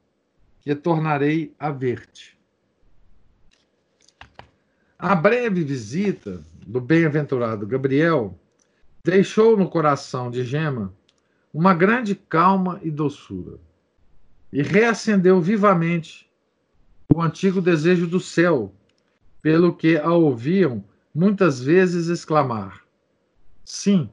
que 0.61 0.75
tornarei 0.75 1.55
a 1.59 1.71
ver-te. 1.71 2.37
A 4.99 5.15
breve 5.15 5.63
visita 5.63 6.43
do 6.67 6.81
bem-aventurado 6.81 7.67
Gabriel 7.67 8.39
deixou 9.05 9.57
no 9.57 9.69
coração 9.69 10.31
de 10.31 10.43
Gema 10.45 10.93
uma 11.55 11.73
grande 11.73 12.15
calma 12.15 12.81
e 12.83 12.91
doçura, 12.91 13.59
e 14.53 14.63
reacendeu 14.63 15.41
vivamente 15.41 16.29
o 17.15 17.23
antigo 17.23 17.63
desejo 17.63 18.07
do 18.07 18.21
céu, 18.21 18.75
pelo 19.41 19.75
que 19.75 19.97
a 19.97 20.13
ouviam 20.13 20.85
muitas 21.15 21.61
vezes 21.61 22.09
exclamar: 22.09 22.86
Sim, 23.67 24.09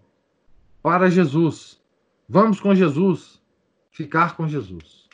para 0.82 1.12
Jesus, 1.12 1.80
vamos 2.28 2.60
com 2.60 2.74
Jesus, 2.74 3.40
ficar 3.92 4.36
com 4.36 4.48
Jesus. 4.48 5.08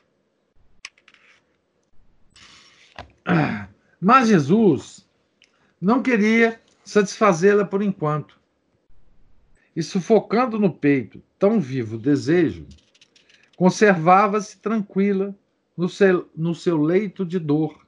Mas 4.00 4.30
Jesus 4.30 5.06
não 5.80 6.02
queria 6.02 6.62
satisfazê-la 6.86 7.66
por 7.66 7.82
enquanto. 7.82 8.40
E 9.76 9.84
sufocando 9.84 10.58
no 10.58 10.74
peito 10.74 11.22
tão 11.38 11.60
vivo 11.60 11.98
desejo, 11.98 12.66
conservava-se 13.58 14.58
tranquila 14.58 15.38
no 15.76 15.90
seu, 15.90 16.30
no 16.34 16.56
seu 16.56 16.82
leito 16.82 17.26
de 17.26 17.40
dor, 17.40 17.86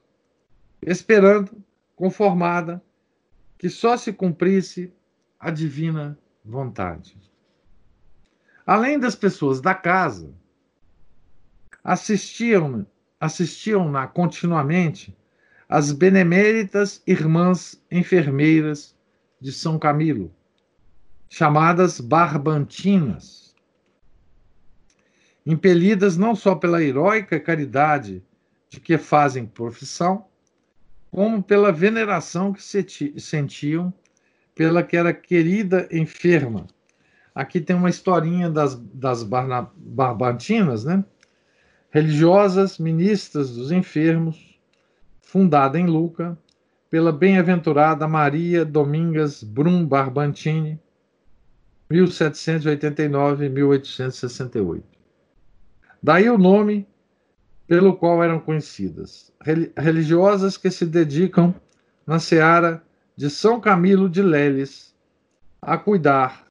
esperando, 0.82 1.64
conformada, 1.96 2.82
que 3.56 3.70
só 3.70 3.96
se 3.96 4.12
cumprisse 4.12 4.92
a 5.40 5.50
divina 5.50 6.18
vontade. 6.44 7.16
Além 8.66 8.98
das 8.98 9.14
pessoas 9.14 9.60
da 9.60 9.74
casa, 9.74 10.32
assistiam 11.82 12.86
assistiam-na 13.20 14.08
continuamente 14.08 15.16
as 15.68 15.92
beneméritas 15.92 17.00
irmãs 17.06 17.80
enfermeiras 17.88 18.96
de 19.40 19.52
São 19.52 19.78
Camilo, 19.78 20.34
chamadas 21.28 22.00
barbantinas, 22.00 23.54
impelidas 25.46 26.16
não 26.16 26.34
só 26.34 26.56
pela 26.56 26.82
heróica 26.82 27.38
caridade 27.38 28.24
de 28.68 28.80
que 28.80 28.98
fazem 28.98 29.46
profissão, 29.46 30.26
como 31.12 31.42
pela 31.42 31.70
veneração 31.70 32.52
que 32.52 32.62
sentiam 33.20 33.94
pela 34.62 34.84
que 34.84 34.96
era 34.96 35.12
querida 35.12 35.88
enferma. 35.90 36.68
Aqui 37.34 37.60
tem 37.60 37.74
uma 37.74 37.90
historinha 37.90 38.48
das, 38.48 38.76
das 38.94 39.24
barbantinas, 39.24 40.84
né? 40.84 41.04
Religiosas 41.90 42.78
ministras 42.78 43.56
dos 43.56 43.72
enfermos, 43.72 44.56
fundada 45.20 45.80
em 45.80 45.86
Luca 45.86 46.38
pela 46.88 47.10
bem-aventurada 47.10 48.06
Maria 48.06 48.64
Domingas 48.64 49.42
Brum 49.42 49.84
Barbantini, 49.84 50.78
1789 51.90 53.46
e 53.46 53.48
1868. 53.48 54.84
Daí 56.00 56.30
o 56.30 56.38
nome 56.38 56.86
pelo 57.66 57.96
qual 57.96 58.22
eram 58.22 58.38
conhecidas. 58.38 59.32
Religiosas 59.76 60.56
que 60.56 60.70
se 60.70 60.86
dedicam 60.86 61.52
na 62.06 62.20
seara 62.20 62.80
de 63.16 63.30
São 63.30 63.60
Camilo 63.60 64.08
de 64.08 64.22
Leles 64.22 64.94
a 65.60 65.76
cuidar 65.78 66.48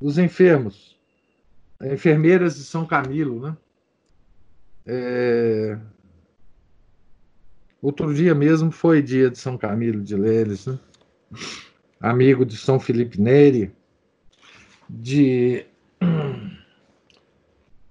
dos 0.00 0.18
enfermos. 0.18 0.98
Enfermeiras 1.82 2.56
de 2.56 2.64
São 2.64 2.86
Camilo, 2.86 3.40
né? 3.40 3.56
É... 4.86 5.78
Outro 7.80 8.14
dia 8.14 8.34
mesmo 8.34 8.70
foi 8.70 9.02
dia 9.02 9.30
de 9.30 9.38
São 9.38 9.58
Camilo 9.58 10.02
de 10.02 10.16
Leles, 10.16 10.66
né? 10.66 10.78
Amigo 12.00 12.44
de 12.44 12.56
São 12.56 12.78
Felipe 12.78 13.20
Neri 13.20 13.72
de 14.88 15.66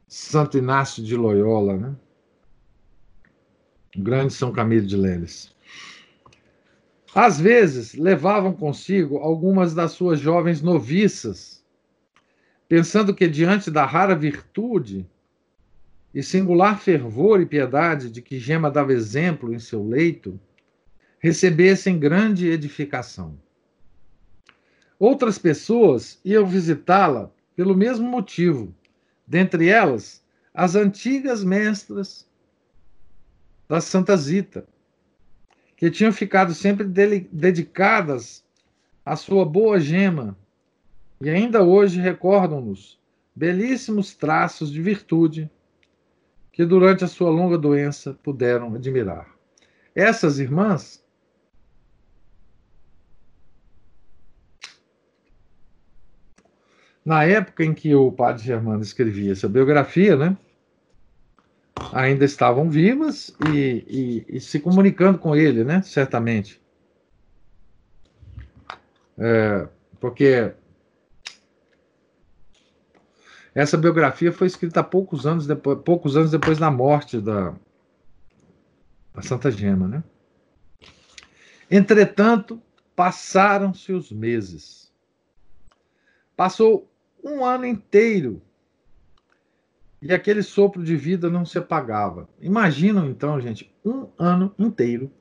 Santo 0.08 0.58
Inácio 0.58 1.04
de 1.04 1.16
Loyola, 1.16 1.78
né? 1.78 1.96
O 3.98 4.02
grande 4.02 4.34
São 4.34 4.52
Camilo 4.52 4.86
de 4.86 4.96
Leles. 4.96 5.54
Às 7.14 7.40
vezes, 7.40 7.94
levavam 7.94 8.54
consigo 8.54 9.18
algumas 9.18 9.74
das 9.74 9.92
suas 9.92 10.20
jovens 10.20 10.62
noviças, 10.62 11.62
pensando 12.70 13.14
que, 13.14 13.28
diante 13.28 13.70
da 13.70 13.86
rara 13.86 14.16
virtude 14.16 15.06
e 16.14 16.24
singular 16.24 16.80
fervor 16.80 17.42
e 17.42 17.46
piedade 17.46 18.10
de 18.10 18.22
que 18.22 18.40
Gema 18.40 18.72
dava 18.72 18.94
exemplo 18.94 19.54
em 19.54 19.60
seu 19.60 19.86
leito, 19.86 20.40
recebessem 21.20 22.00
grande 22.00 22.48
edificação. 22.48 23.38
Outras 24.98 25.38
pessoas 25.38 26.20
iam 26.24 26.46
visitá-la 26.46 27.30
pelo 27.56 27.76
mesmo 27.76 28.08
motivo, 28.08 28.74
dentre 29.28 29.68
elas 29.68 30.24
as 30.54 30.76
antigas 30.76 31.44
mestras 31.44 32.26
da 33.68 33.82
Santa 33.82 34.16
Zita, 34.16 34.66
que 35.82 35.90
tinham 35.90 36.14
ficado 36.14 36.54
sempre 36.54 36.86
dedicadas 37.32 38.46
à 39.04 39.16
sua 39.16 39.44
boa 39.44 39.80
gema 39.80 40.38
e 41.20 41.28
ainda 41.28 41.64
hoje 41.64 42.00
recordam-nos 42.00 43.00
belíssimos 43.36 44.14
traços 44.14 44.72
de 44.72 44.80
virtude 44.80 45.50
que 46.52 46.64
durante 46.66 47.04
a 47.04 47.08
sua 47.08 47.32
longa 47.32 47.58
doença 47.58 48.14
puderam 48.22 48.76
admirar. 48.76 49.28
Essas 49.96 50.38
irmãs 50.38 51.04
Na 57.04 57.24
época 57.24 57.66
em 57.66 57.74
que 57.74 57.96
o 57.96 58.12
padre 58.12 58.44
Germano 58.44 58.84
escrevia 58.84 59.32
essa 59.32 59.50
biografia, 59.50 60.16
né, 60.16 60.38
ainda 61.94 62.26
estavam 62.26 62.70
vivas 62.70 63.36
e, 63.50 64.26
e, 64.30 64.38
e 64.38 64.40
se 64.40 64.60
comunicando 64.60 65.18
com 65.18 65.36
ele, 65.36 65.64
né, 65.64 65.82
certamente. 65.82 66.62
É, 69.18 69.68
porque 70.00 70.54
essa 73.54 73.78
biografia 73.78 74.32
foi 74.32 74.48
escrita 74.48 74.84
poucos 74.84 75.26
anos 75.26 75.46
depois, 75.46 75.80
poucos 75.84 76.16
anos 76.16 76.32
depois 76.32 76.58
da 76.58 76.72
morte 76.72 77.20
da, 77.20 77.54
da 79.14 79.22
Santa 79.22 79.52
Gema, 79.52 79.88
né? 79.88 80.04
Entretanto, 81.70 82.62
passaram-se 82.96 83.92
os 83.92 84.12
meses. 84.12 84.92
Passou 86.36 86.90
um 87.24 87.46
ano 87.46 87.66
inteiro. 87.66 88.42
E 90.02 90.12
aquele 90.14 90.42
sopro 90.42 90.84
de 90.84 90.96
vida 90.96 91.30
não 91.30 91.46
se 91.46 91.58
apagava. 91.58 92.28
Imaginam 92.40 93.10
então, 93.10 93.40
gente, 93.40 93.72
um 93.86 94.10
ano 94.18 94.54
inteiro 94.58 95.12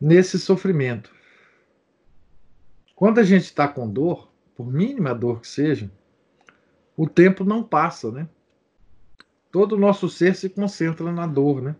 nesse 0.00 0.38
sofrimento. 0.38 1.10
Quando 2.94 3.18
a 3.18 3.24
gente 3.24 3.44
está 3.44 3.66
com 3.66 3.90
dor, 3.90 4.30
por 4.54 4.70
mínima 4.70 5.14
dor 5.14 5.40
que 5.40 5.48
seja, 5.48 5.90
o 6.96 7.08
tempo 7.08 7.44
não 7.44 7.62
passa, 7.62 8.12
né? 8.12 8.28
todo 9.54 9.76
o 9.76 9.78
nosso 9.78 10.08
ser 10.08 10.34
se 10.34 10.48
concentra 10.48 11.12
na 11.12 11.28
dor, 11.28 11.62
né? 11.62 11.76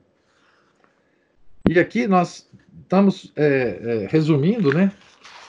E 1.68 1.76
aqui 1.76 2.06
nós 2.06 2.48
estamos 2.82 3.32
é, 3.34 4.04
é, 4.04 4.06
resumindo, 4.06 4.72
né? 4.72 4.92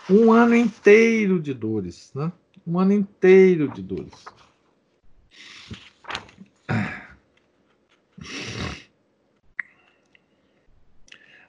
Um 0.09 0.33
ano 0.33 0.55
inteiro 0.55 1.39
de 1.39 1.53
dores, 1.53 2.11
né? 2.15 2.31
Um 2.66 2.80
ano 2.80 2.93
inteiro 2.93 3.68
de 3.72 3.82
dores. 3.82 4.26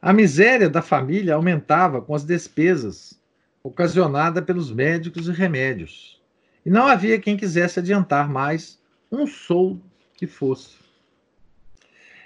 A 0.00 0.12
miséria 0.12 0.68
da 0.68 0.82
família 0.82 1.34
aumentava 1.34 2.00
com 2.00 2.14
as 2.14 2.22
despesas 2.22 3.18
ocasionadas 3.62 4.44
pelos 4.44 4.70
médicos 4.70 5.26
e 5.26 5.32
remédios. 5.32 6.22
E 6.64 6.70
não 6.70 6.86
havia 6.86 7.18
quem 7.18 7.36
quisesse 7.36 7.80
adiantar 7.80 8.28
mais 8.28 8.78
um 9.10 9.26
sol 9.26 9.80
que 10.14 10.26
fosse. 10.26 10.76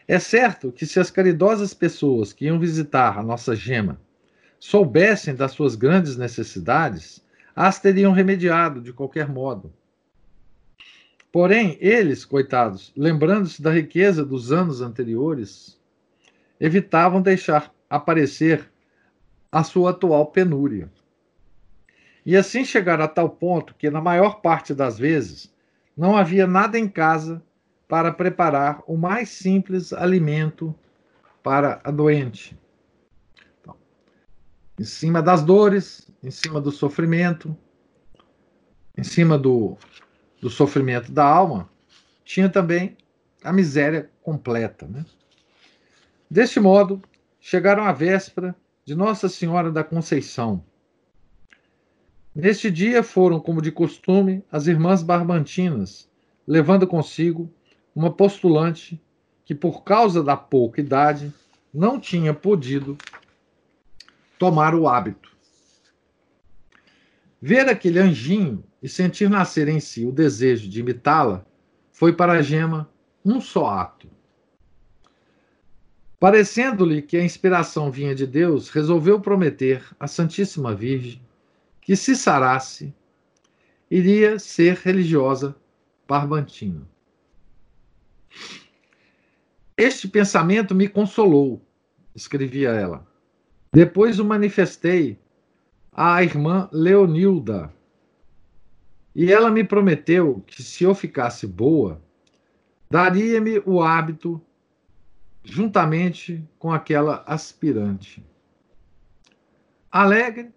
É 0.07 0.18
certo 0.18 0.72
que 0.72 0.84
se 0.84 0.99
as 0.99 1.11
caridosas 1.11 1.72
pessoas 1.72 2.32
que 2.32 2.47
iam 2.47 2.59
visitar 2.59 3.16
a 3.16 3.22
nossa 3.22 3.55
gema 3.55 4.01
soubessem 4.59 5.34
das 5.34 5.53
suas 5.53 5.76
grandes 5.76 6.16
necessidades, 6.16 7.24
as 7.62 7.78
teriam 7.78 8.11
remediado 8.11 8.80
de 8.80 8.90
qualquer 8.90 9.28
modo. 9.28 9.70
Porém, 11.30 11.76
eles, 11.78 12.24
coitados, 12.24 12.90
lembrando-se 12.96 13.61
da 13.61 13.70
riqueza 13.70 14.24
dos 14.24 14.50
anos 14.50 14.80
anteriores, 14.80 15.78
evitavam 16.58 17.20
deixar 17.20 17.70
aparecer 17.88 18.66
a 19.52 19.62
sua 19.62 19.90
atual 19.90 20.28
penúria. 20.28 20.90
E 22.24 22.34
assim 22.34 22.64
chegaram 22.64 23.04
a 23.04 23.08
tal 23.08 23.28
ponto 23.28 23.74
que, 23.74 23.90
na 23.90 24.00
maior 24.00 24.40
parte 24.40 24.72
das 24.72 24.98
vezes, 24.98 25.54
não 25.94 26.16
havia 26.16 26.46
nada 26.46 26.78
em 26.78 26.88
casa 26.88 27.42
para 27.86 28.11
preparar 28.11 28.82
o 28.86 28.96
mais 28.96 29.28
simples 29.28 29.92
alimento 29.92 30.74
para 31.42 31.78
a 31.84 31.90
doente. 31.90 32.58
Em 34.81 34.85
cima 34.85 35.20
das 35.20 35.43
dores, 35.43 36.11
em 36.22 36.31
cima 36.31 36.59
do 36.59 36.72
sofrimento, 36.72 37.55
em 38.97 39.05
cima 39.05 39.37
do, 39.37 39.76
do 40.41 40.49
sofrimento 40.49 41.12
da 41.12 41.22
alma, 41.22 41.68
tinha 42.24 42.49
também 42.49 42.97
a 43.45 43.53
miséria 43.53 44.11
completa. 44.22 44.87
Né? 44.87 45.05
Deste 46.31 46.59
modo, 46.59 47.03
chegaram 47.39 47.85
à 47.85 47.93
véspera 47.93 48.57
de 48.83 48.95
Nossa 48.95 49.28
Senhora 49.28 49.70
da 49.70 49.85
Conceição. 49.85 50.64
Neste 52.35 52.70
dia 52.70 53.03
foram, 53.03 53.39
como 53.39 53.61
de 53.61 53.70
costume, 53.70 54.43
as 54.51 54.66
irmãs 54.66 55.03
barbantinas, 55.03 56.09
levando 56.47 56.87
consigo 56.87 57.53
uma 57.95 58.11
postulante 58.11 58.99
que, 59.45 59.55
por 59.55 59.85
causa 59.85 60.24
da 60.24 60.39
pouca 60.39 60.81
idade, 60.81 61.31
não 61.70 62.01
tinha 62.01 62.33
podido 62.33 62.97
tomar 64.41 64.74
o 64.74 64.88
hábito. 64.88 65.30
Ver 67.43 67.68
aquele 67.68 67.99
anjinho 67.99 68.64
e 68.82 68.88
sentir 68.88 69.28
nascer 69.28 69.68
em 69.68 69.78
si 69.78 70.07
o 70.07 70.11
desejo 70.11 70.66
de 70.66 70.80
imitá-la 70.80 71.45
foi 71.93 72.14
para 72.14 72.32
a 72.32 72.43
gema 72.43 72.91
um 73.22 73.38
só 73.38 73.68
ato. 73.68 74.09
Parecendo-lhe 76.18 77.03
que 77.03 77.18
a 77.18 77.22
inspiração 77.22 77.91
vinha 77.91 78.14
de 78.14 78.26
Deus, 78.26 78.70
resolveu 78.70 79.20
prometer 79.20 79.84
à 80.01 80.07
Santíssima 80.07 80.74
Virgem 80.74 81.20
que, 81.82 81.95
se 81.95 82.16
sarasse, 82.16 82.95
iria 83.91 84.38
ser 84.38 84.76
religiosa 84.76 85.55
barbantina. 86.09 86.88
Este 89.76 90.09
pensamento 90.09 90.74
me 90.74 90.88
consolou, 90.88 91.62
escrevia 92.14 92.70
ela. 92.70 93.09
Depois 93.73 94.18
o 94.18 94.25
manifestei 94.25 95.18
à 95.93 96.23
irmã 96.23 96.68
Leonilda. 96.73 97.73
E 99.14 99.33
ela 99.33 99.51
me 99.51 99.62
prometeu 99.62 100.43
que, 100.47 100.62
se 100.62 100.85
eu 100.85 100.95
ficasse 100.95 101.47
boa, 101.47 102.03
daria-me 102.91 103.61
o 103.64 103.83
hábito 103.83 104.41
juntamente 105.45 106.45
com 106.59 106.73
aquela 106.73 107.23
aspirante. 107.27 108.25
Alegre, 109.91 110.53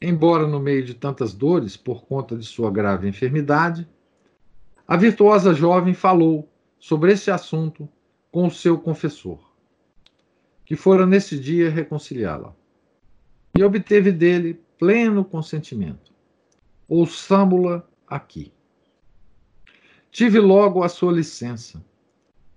embora 0.00 0.46
no 0.46 0.60
meio 0.60 0.84
de 0.84 0.94
tantas 0.94 1.34
dores 1.34 1.76
por 1.76 2.04
conta 2.04 2.36
de 2.36 2.44
sua 2.44 2.70
grave 2.70 3.08
enfermidade, 3.08 3.88
a 4.88 4.96
virtuosa 4.96 5.54
jovem 5.54 5.94
falou 5.94 6.50
sobre 6.78 7.12
esse 7.12 7.30
assunto 7.30 7.88
com 8.32 8.46
o 8.46 8.50
seu 8.50 8.78
confessor, 8.78 9.49
que 10.70 10.76
fora 10.76 11.04
nesse 11.04 11.36
dia 11.36 11.68
reconciliá-la, 11.68 12.54
e 13.58 13.64
obteve 13.64 14.12
dele 14.12 14.62
pleno 14.78 15.24
consentimento. 15.24 16.12
Ouçamo-la 16.88 17.84
aqui. 18.06 18.52
Tive 20.12 20.38
logo 20.38 20.84
a 20.84 20.88
sua 20.88 21.10
licença 21.10 21.84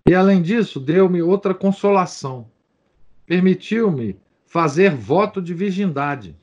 e 0.07 0.13
além 0.13 0.43
disso, 0.43 0.79
deu-me 0.79 1.23
outra 1.23 1.55
consolação. 1.55 2.51
Permitiu-me 3.25 4.19
fazer 4.45 4.95
voto 4.95 5.41
de 5.41 5.55
virgindade, 5.55 6.37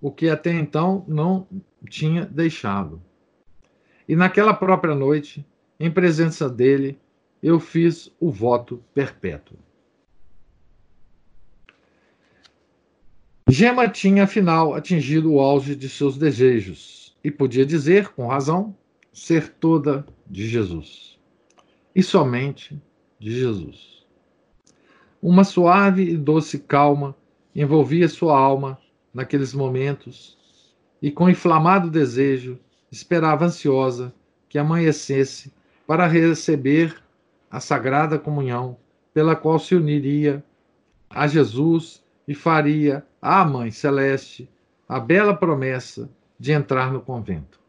o 0.00 0.10
que 0.10 0.30
até 0.30 0.50
então 0.50 1.04
não 1.06 1.46
tinha 1.90 2.24
deixado. 2.24 3.02
E 4.08 4.16
naquela 4.16 4.54
própria 4.54 4.94
noite, 4.94 5.46
em 5.78 5.90
presença 5.90 6.48
dele, 6.48 6.98
eu 7.42 7.60
fiz 7.60 8.10
o 8.18 8.30
voto 8.30 8.82
perpétuo. 8.94 9.58
Gema 13.50 13.88
tinha, 13.88 14.22
afinal, 14.22 14.74
atingido 14.74 15.32
o 15.32 15.40
auge 15.40 15.74
de 15.74 15.88
seus 15.88 16.16
desejos 16.16 17.16
e 17.22 17.32
podia 17.32 17.66
dizer, 17.66 18.10
com 18.10 18.28
razão, 18.28 18.76
ser 19.12 19.48
toda 19.48 20.06
de 20.24 20.46
Jesus 20.46 21.18
e 21.92 22.00
somente 22.00 22.80
de 23.18 23.32
Jesus. 23.32 24.06
Uma 25.20 25.42
suave 25.42 26.04
e 26.04 26.16
doce 26.16 26.60
calma 26.60 27.16
envolvia 27.52 28.08
sua 28.08 28.38
alma 28.38 28.78
naqueles 29.12 29.52
momentos 29.52 30.38
e, 31.02 31.10
com 31.10 31.28
inflamado 31.28 31.90
desejo, 31.90 32.56
esperava 32.92 33.46
ansiosa 33.46 34.14
que 34.48 34.58
amanhecesse 34.58 35.52
para 35.88 36.06
receber 36.06 37.02
a 37.50 37.58
sagrada 37.58 38.16
comunhão 38.16 38.76
pela 39.12 39.34
qual 39.34 39.58
se 39.58 39.74
uniria 39.74 40.42
a 41.10 41.26
Jesus 41.26 42.00
e 42.28 42.34
faria 42.34 43.04
à 43.20 43.44
Mãe 43.44 43.70
Celeste 43.70 44.50
a 44.88 44.98
bela 44.98 45.36
promessa 45.36 46.10
de 46.38 46.52
entrar 46.52 46.92
no 46.92 47.00
convento. 47.00 47.60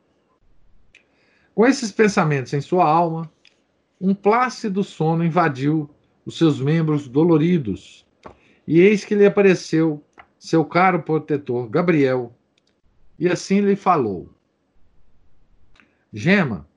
Com 1.53 1.67
esses 1.67 1.91
pensamentos 1.91 2.53
em 2.53 2.61
sua 2.61 2.85
alma, 2.85 3.31
um 3.99 4.15
plácido 4.15 4.83
sono 4.83 5.23
invadiu 5.23 5.89
os 6.25 6.37
seus 6.37 6.59
membros 6.59 7.07
doloridos, 7.07 8.07
e 8.65 8.79
eis 8.79 9.03
que 9.03 9.13
lhe 9.13 9.25
apareceu 9.25 10.03
seu 10.39 10.63
caro 10.65 11.03
protetor 11.03 11.69
Gabriel, 11.69 12.33
e 13.19 13.27
assim 13.27 13.59
lhe 13.61 13.75
falou: 13.75 14.33
Gema, 16.11 16.67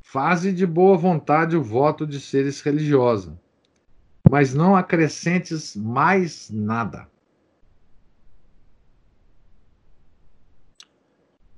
faze 0.00 0.52
de 0.52 0.66
boa 0.66 0.96
vontade 0.96 1.56
o 1.56 1.62
voto 1.62 2.06
de 2.06 2.20
seres 2.20 2.60
religiosa, 2.60 3.38
mas 4.28 4.54
não 4.54 4.74
acrescentes 4.74 5.76
mais 5.76 6.50
nada. 6.50 7.06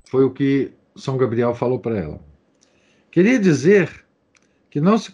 Foi 0.08 0.24
o 0.24 0.30
que 0.30 0.72
São 0.94 1.16
Gabriel 1.16 1.54
falou 1.54 1.78
para 1.78 1.98
ela. 1.98 2.20
Queria 3.10 3.38
dizer 3.38 4.04
que 4.70 4.80
não 4.80 4.98
se, 4.98 5.12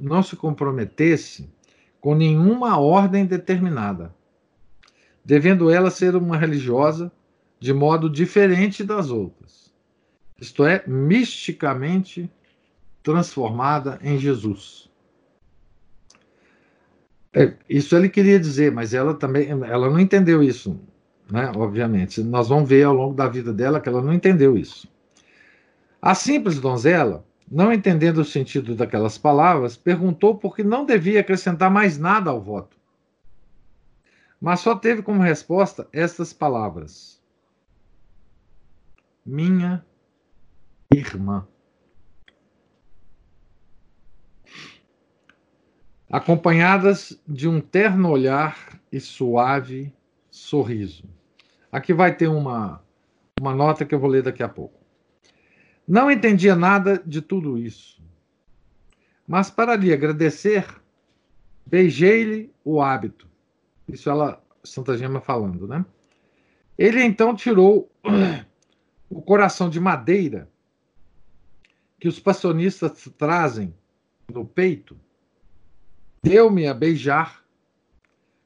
não 0.00 0.22
se 0.22 0.36
comprometesse 0.36 1.52
com 2.00 2.14
nenhuma 2.14 2.78
ordem 2.78 3.24
determinada, 3.24 4.14
devendo 5.24 5.70
ela 5.70 5.90
ser 5.90 6.14
uma 6.16 6.36
religiosa 6.36 7.10
de 7.58 7.72
modo 7.72 8.10
diferente 8.10 8.84
das 8.84 9.10
outras, 9.10 9.72
isto 10.38 10.64
é, 10.66 10.82
misticamente 10.86 12.30
transformada 13.02 13.98
em 14.02 14.18
Jesus. 14.18 14.90
É, 17.32 17.54
isso 17.68 17.96
ele 17.96 18.08
queria 18.08 18.38
dizer, 18.38 18.70
mas 18.70 18.92
ela 18.94 19.14
também, 19.14 19.48
ela 19.48 19.88
não 19.90 19.98
entendeu 19.98 20.42
isso, 20.42 20.78
né? 21.30 21.50
Obviamente, 21.56 22.22
nós 22.22 22.48
vamos 22.48 22.68
ver 22.68 22.84
ao 22.84 22.94
longo 22.94 23.14
da 23.14 23.28
vida 23.28 23.52
dela 23.52 23.80
que 23.80 23.88
ela 23.88 24.02
não 24.02 24.12
entendeu 24.12 24.56
isso. 24.56 24.88
A 26.00 26.14
simples 26.14 26.60
donzela 26.60 27.24
não 27.50 27.72
entendendo 27.72 28.18
o 28.18 28.24
sentido 28.24 28.74
daquelas 28.74 29.18
palavras, 29.18 29.76
perguntou 29.76 30.36
por 30.36 30.56
que 30.56 30.64
não 30.64 30.84
devia 30.84 31.20
acrescentar 31.20 31.70
mais 31.70 31.98
nada 31.98 32.30
ao 32.30 32.40
voto. 32.40 32.76
Mas 34.40 34.60
só 34.60 34.74
teve 34.74 35.02
como 35.02 35.22
resposta 35.22 35.86
estas 35.92 36.32
palavras: 36.32 37.22
Minha 39.24 39.84
irmã. 40.92 41.46
acompanhadas 46.14 47.20
de 47.26 47.48
um 47.48 47.60
terno 47.60 48.08
olhar 48.08 48.80
e 48.92 49.00
suave 49.00 49.92
sorriso. 50.30 51.08
Aqui 51.74 51.92
vai 51.92 52.14
ter 52.14 52.28
uma, 52.28 52.80
uma 53.40 53.52
nota 53.52 53.84
que 53.84 53.92
eu 53.92 53.98
vou 53.98 54.08
ler 54.08 54.22
daqui 54.22 54.44
a 54.44 54.48
pouco. 54.48 54.78
Não 55.88 56.08
entendia 56.08 56.54
nada 56.54 57.02
de 57.04 57.20
tudo 57.20 57.58
isso, 57.58 58.00
mas 59.26 59.50
para 59.50 59.74
lhe 59.74 59.92
agradecer, 59.92 60.64
beijei-lhe 61.66 62.54
o 62.64 62.80
hábito. 62.80 63.28
Isso 63.88 64.08
ela, 64.08 64.40
Santa 64.62 64.96
Gema 64.96 65.20
falando, 65.20 65.66
né? 65.66 65.84
Ele 66.78 67.02
então 67.02 67.34
tirou 67.34 67.90
o 69.10 69.20
coração 69.20 69.68
de 69.68 69.80
madeira 69.80 70.48
que 71.98 72.06
os 72.06 72.20
passionistas 72.20 73.10
trazem 73.18 73.74
no 74.32 74.46
peito, 74.46 74.96
deu-me 76.22 76.68
a 76.68 76.72
beijar, 76.72 77.44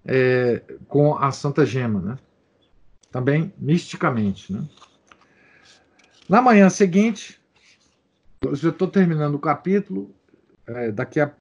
é, 0.05 0.61
com 0.87 1.17
a 1.17 1.31
Santa 1.31 1.65
Gema, 1.65 1.99
né? 1.99 2.17
também 3.11 3.51
misticamente. 3.57 4.53
Né? 4.53 4.67
Na 6.29 6.41
manhã 6.41 6.69
seguinte, 6.69 7.41
eu 8.41 8.55
já 8.55 8.69
estou 8.69 8.87
terminando 8.87 9.35
o 9.35 9.39
capítulo, 9.39 10.13
é, 10.67 10.91
daqui 10.91 11.19
a, 11.19 11.33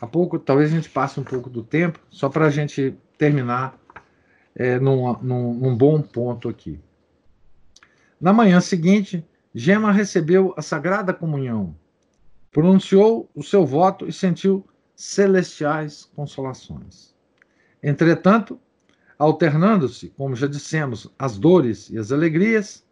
a, 0.00 0.06
pouco, 0.06 0.38
talvez 0.38 0.72
a 0.72 0.76
gente 0.76 0.88
passe 0.88 1.20
um 1.20 1.24
pouco 1.24 1.50
do 1.50 1.62
tempo, 1.62 2.00
só 2.08 2.28
para 2.28 2.46
a 2.46 2.50
gente 2.50 2.94
terminar 3.18 3.78
é, 4.54 4.78
num, 4.78 5.12
num, 5.20 5.54
num 5.54 5.76
bom 5.76 6.00
ponto 6.00 6.48
aqui. 6.48 6.80
Na 8.20 8.32
manhã 8.32 8.60
seguinte, 8.60 9.24
Gema 9.54 9.92
recebeu 9.92 10.54
a 10.56 10.62
Sagrada 10.62 11.12
Comunhão, 11.12 11.74
pronunciou 12.50 13.28
o 13.34 13.42
seu 13.42 13.66
voto 13.66 14.06
e 14.08 14.12
sentiu 14.12 14.66
celestiais 14.94 16.10
consolações. 16.14 17.14
Entretanto, 17.82 18.60
alternando-se, 19.18 20.08
como 20.16 20.34
já 20.34 20.46
dissemos, 20.46 21.10
as 21.18 21.38
dores 21.38 21.90
e 21.90 21.98
as 21.98 22.12
alegrias, 22.12 22.84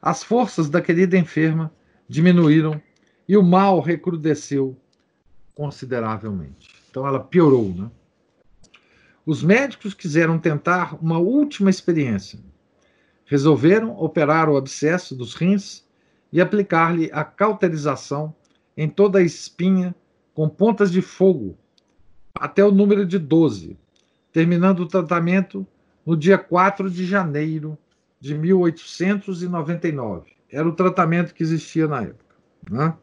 as 0.00 0.22
forças 0.22 0.68
da 0.68 0.80
querida 0.80 1.16
enferma 1.16 1.72
diminuíram 2.08 2.80
e 3.28 3.36
o 3.36 3.42
mal 3.42 3.80
recrudesceu 3.80 4.76
consideravelmente. 5.58 6.68
Então 6.88 7.04
ela 7.04 7.18
piorou, 7.18 7.74
né? 7.74 7.90
Os 9.26 9.42
médicos 9.42 9.92
quiseram 9.92 10.38
tentar 10.38 10.96
uma 11.02 11.18
última 11.18 11.68
experiência. 11.68 12.38
Resolveram 13.24 13.90
operar 13.98 14.48
o 14.48 14.56
abscesso 14.56 15.16
dos 15.16 15.34
rins 15.34 15.84
e 16.32 16.40
aplicar-lhe 16.40 17.10
a 17.12 17.24
cauterização 17.24 18.32
em 18.76 18.88
toda 18.88 19.18
a 19.18 19.22
espinha 19.22 19.92
com 20.32 20.48
pontas 20.48 20.92
de 20.92 21.02
fogo 21.02 21.58
até 22.32 22.64
o 22.64 22.70
número 22.70 23.04
de 23.04 23.18
12, 23.18 23.76
terminando 24.32 24.80
o 24.80 24.86
tratamento 24.86 25.66
no 26.06 26.16
dia 26.16 26.38
4 26.38 26.88
de 26.88 27.04
janeiro 27.04 27.76
de 28.20 28.32
1899. 28.32 30.30
Era 30.52 30.68
o 30.68 30.72
tratamento 30.72 31.34
que 31.34 31.42
existia 31.42 31.88
na 31.88 32.02
época. 32.02 32.36
Né? 32.70 32.94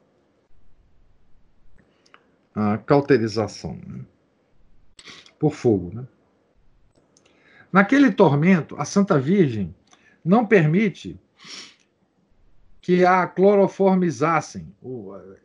A 2.55 2.77
cauterização 2.77 3.77
né? 3.85 4.05
por 5.37 5.53
fogo. 5.53 5.93
Né? 5.93 6.07
Naquele 7.71 8.11
tormento, 8.11 8.75
a 8.79 8.85
Santa 8.85 9.19
Virgem 9.19 9.75
não 10.23 10.45
permite 10.45 11.19
que 12.81 13.03
a 13.03 13.27
cloroformizassem, 13.27 14.73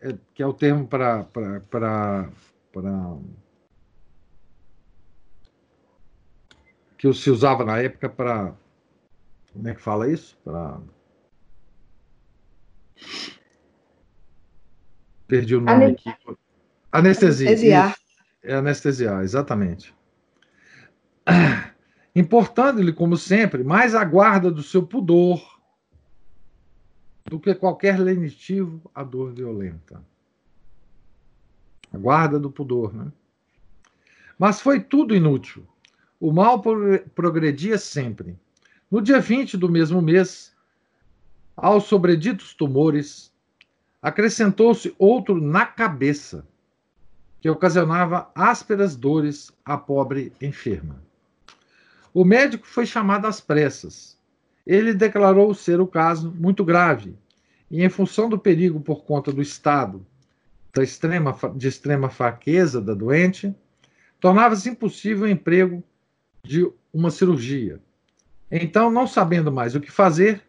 é, 0.00 0.16
que 0.34 0.42
é 0.42 0.46
o 0.46 0.52
termo 0.52 0.86
para 0.86 1.26
que 6.96 7.12
se 7.12 7.30
usava 7.30 7.64
na 7.64 7.78
época 7.80 8.08
para 8.08 8.54
como 9.52 9.68
é 9.68 9.74
que 9.74 9.80
fala 9.80 10.10
isso? 10.10 10.38
Para. 10.44 10.80
Perdi 15.26 15.56
o 15.56 15.60
nome 15.60 15.84
aqui. 15.86 16.10
Anestesia. 16.92 17.48
Anestesiar. 17.48 17.96
É 18.42 18.54
anestesiar, 18.54 19.22
exatamente. 19.22 19.94
Importando-lhe, 22.14 22.92
como 22.92 23.16
sempre, 23.16 23.62
mais 23.62 23.94
a 23.94 24.04
guarda 24.04 24.50
do 24.50 24.62
seu 24.62 24.82
pudor 24.82 25.60
do 27.24 27.38
que 27.38 27.54
qualquer 27.54 27.98
lenitivo 28.00 28.90
à 28.94 29.04
dor 29.04 29.32
violenta. 29.32 30.04
A 31.92 31.98
guarda 31.98 32.38
do 32.38 32.50
pudor, 32.50 32.92
né? 32.92 33.12
Mas 34.38 34.60
foi 34.60 34.80
tudo 34.80 35.14
inútil. 35.14 35.66
O 36.18 36.32
mal 36.32 36.62
progredia 37.14 37.78
sempre. 37.78 38.38
No 38.90 39.00
dia 39.00 39.20
20 39.20 39.56
do 39.56 39.68
mesmo 39.68 40.02
mês, 40.02 40.54
aos 41.56 41.84
sobreditos 41.84 42.54
tumores, 42.54 43.32
acrescentou-se 44.02 44.94
outro 44.98 45.40
na 45.40 45.64
cabeça, 45.66 46.46
que 47.40 47.48
ocasionava 47.48 48.30
ásperas 48.34 48.94
dores 48.94 49.50
à 49.64 49.76
pobre 49.76 50.32
enferma. 50.40 51.02
O 52.12 52.24
médico 52.24 52.66
foi 52.66 52.84
chamado 52.84 53.26
às 53.26 53.40
pressas. 53.40 54.18
Ele 54.66 54.92
declarou 54.92 55.54
ser 55.54 55.80
o 55.80 55.86
caso 55.86 56.32
muito 56.36 56.64
grave 56.64 57.16
e, 57.70 57.82
em 57.82 57.88
função 57.88 58.28
do 58.28 58.38
perigo 58.38 58.80
por 58.80 59.04
conta 59.04 59.32
do 59.32 59.40
estado 59.40 60.04
da 60.74 60.82
extrema, 60.82 61.36
de 61.56 61.68
extrema 61.68 62.10
fraqueza 62.10 62.80
da 62.80 62.94
doente, 62.94 63.54
tornava-se 64.20 64.68
impossível 64.68 65.24
o 65.24 65.30
emprego 65.30 65.82
de 66.44 66.70
uma 66.92 67.10
cirurgia. 67.10 67.80
Então, 68.50 68.90
não 68.90 69.06
sabendo 69.06 69.50
mais 69.50 69.74
o 69.74 69.80
que 69.80 69.90
fazer, 69.90 70.42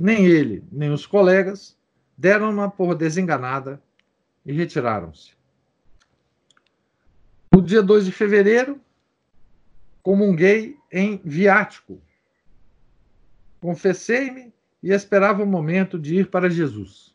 nem 0.00 0.24
ele, 0.26 0.64
nem 0.72 0.90
os 0.90 1.06
colegas 1.06 1.76
deram-na 2.16 2.68
por 2.68 2.94
desenganada 2.94 3.80
e 4.46 4.52
retiraram-se. 4.52 5.32
No 7.54 7.62
dia 7.62 7.80
2 7.80 8.06
de 8.06 8.10
fevereiro, 8.10 8.80
comunguei 10.02 10.76
em 10.90 11.20
viático. 11.24 12.02
Confessei-me 13.60 14.52
e 14.82 14.90
esperava 14.90 15.44
o 15.44 15.46
momento 15.46 15.96
de 15.96 16.16
ir 16.16 16.30
para 16.30 16.50
Jesus. 16.50 17.14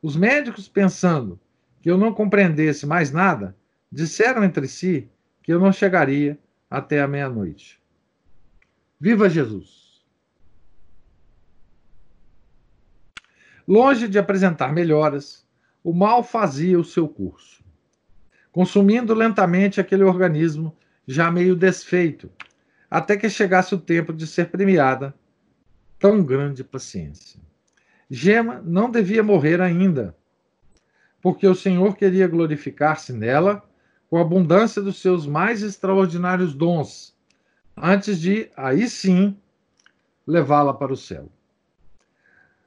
Os 0.00 0.14
médicos, 0.14 0.68
pensando 0.68 1.40
que 1.82 1.90
eu 1.90 1.98
não 1.98 2.14
compreendesse 2.14 2.86
mais 2.86 3.10
nada, 3.10 3.56
disseram 3.90 4.44
entre 4.44 4.68
si 4.68 5.10
que 5.42 5.52
eu 5.52 5.58
não 5.58 5.72
chegaria 5.72 6.38
até 6.70 7.00
a 7.00 7.08
meia-noite. 7.08 7.82
Viva 9.00 9.28
Jesus! 9.28 10.04
Longe 13.66 14.06
de 14.06 14.16
apresentar 14.16 14.72
melhoras, 14.72 15.44
o 15.82 15.92
mal 15.92 16.22
fazia 16.22 16.78
o 16.78 16.84
seu 16.84 17.08
curso, 17.08 17.59
consumindo 18.52 19.14
lentamente 19.14 19.80
aquele 19.80 20.02
organismo 20.02 20.76
já 21.06 21.30
meio 21.30 21.56
desfeito, 21.56 22.30
até 22.90 23.16
que 23.16 23.28
chegasse 23.28 23.74
o 23.74 23.78
tempo 23.78 24.12
de 24.12 24.26
ser 24.26 24.50
premiada 24.50 25.14
tão 25.98 26.24
grande 26.24 26.64
paciência. 26.64 27.40
Gema 28.10 28.60
não 28.64 28.90
devia 28.90 29.22
morrer 29.22 29.60
ainda, 29.60 30.16
porque 31.20 31.46
o 31.46 31.54
Senhor 31.54 31.96
queria 31.96 32.26
glorificar-se 32.26 33.12
nela 33.12 33.62
com 34.08 34.16
a 34.16 34.22
abundância 34.22 34.82
dos 34.82 35.00
seus 35.00 35.26
mais 35.26 35.62
extraordinários 35.62 36.54
dons, 36.54 37.14
antes 37.76 38.20
de, 38.20 38.50
aí 38.56 38.88
sim, 38.88 39.36
levá-la 40.26 40.74
para 40.74 40.92
o 40.92 40.96
céu. 40.96 41.30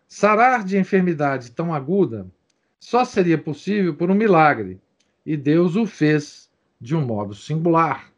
Sarar 0.07 0.63
de 0.63 0.77
enfermidade 0.77 1.51
tão 1.51 1.73
aguda 1.73 2.27
só 2.79 3.03
seria 3.03 3.37
possível 3.37 3.95
por 3.95 4.11
um 4.11 4.15
milagre, 4.15 4.79
e 5.25 5.37
Deus 5.37 5.75
o 5.75 5.85
fez 5.85 6.49
de 6.79 6.95
um 6.95 7.05
modo 7.05 7.33
singular, 7.33 8.11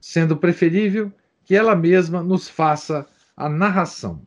sendo 0.00 0.36
preferível 0.36 1.12
que 1.44 1.54
ela 1.54 1.76
mesma 1.76 2.22
nos 2.22 2.48
faça 2.48 3.06
a 3.36 3.48
narração. 3.48 4.20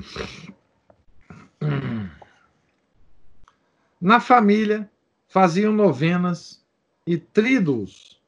Na 4.00 4.20
família, 4.20 4.90
faziam 5.26 5.72
novenas 5.72 6.62
e 7.06 7.16
tríduos 7.16 8.20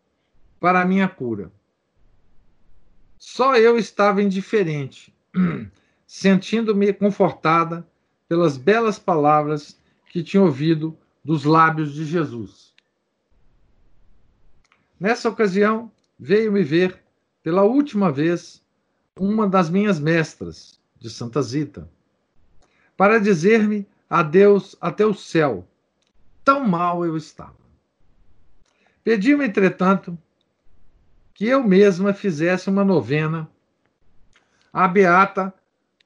para 0.61 0.81
a 0.81 0.85
minha 0.85 1.09
cura. 1.09 1.53
Só 3.19 3.57
eu 3.57 3.77
estava 3.77 4.23
indiferente, 4.23 5.13
sentindo-me 6.07 6.93
confortada 6.93 7.87
pelas 8.29 8.57
belas 8.57 8.99
palavras 8.99 9.79
que 10.11 10.23
tinha 10.23 10.43
ouvido 10.43 10.97
dos 11.25 11.45
lábios 11.45 11.93
de 11.93 12.05
Jesus. 12.05 12.68
Nessa 14.99 15.29
ocasião, 15.29 15.91
veio 16.19 16.51
me 16.51 16.63
ver 16.63 17.03
pela 17.43 17.63
última 17.63 18.11
vez 18.11 18.65
uma 19.19 19.49
das 19.49 19.71
minhas 19.71 20.01
mestras 20.01 20.81
de 20.99 21.09
Santa 21.09 21.41
Zita, 21.41 21.89
para 22.97 23.21
dizer-me 23.21 23.87
adeus 24.11 24.77
até 24.81 25.07
o 25.07 25.15
céu. 25.15 25.67
Tão 26.45 26.67
mal 26.67 27.05
eu 27.05 27.17
estava. 27.17 27.57
Pediu-me, 29.05 29.47
entretanto, 29.47 30.19
que 31.33 31.47
eu 31.47 31.63
mesma 31.63 32.13
fizesse 32.13 32.69
uma 32.69 32.85
novena 32.85 33.49
à 34.73 34.89
beata 34.89 35.55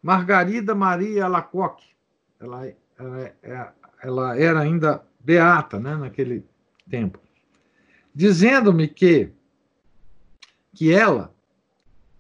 Margarida 0.03 0.75
Maria 0.75 1.25
Alacoque. 1.25 1.87
Ela, 2.39 2.73
ela, 2.99 3.21
é, 3.43 3.69
ela 4.03 4.39
era 4.39 4.61
ainda 4.61 5.03
beata 5.21 5.81
né, 5.81 5.97
naquele 5.97 6.45
tempo. 6.91 7.19
Dizendo-me 8.15 8.89
que, 8.89 9.31
que 10.75 10.93
ela, 10.93 11.35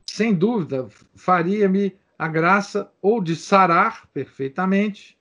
sem 0.06 0.34
dúvida, 0.34 0.88
faria-me 1.14 1.96
a 2.18 2.28
graça 2.28 2.90
ou 3.02 3.20
de 3.20 3.34
sarar 3.34 4.06
perfeitamente, 4.14 5.18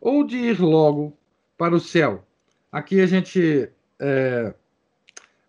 ou 0.00 0.24
de 0.24 0.36
ir 0.36 0.60
logo 0.60 1.16
para 1.56 1.74
o 1.74 1.80
céu. 1.80 2.26
Aqui 2.72 3.00
a 3.00 3.06
gente. 3.06 3.68
É... 3.98 4.54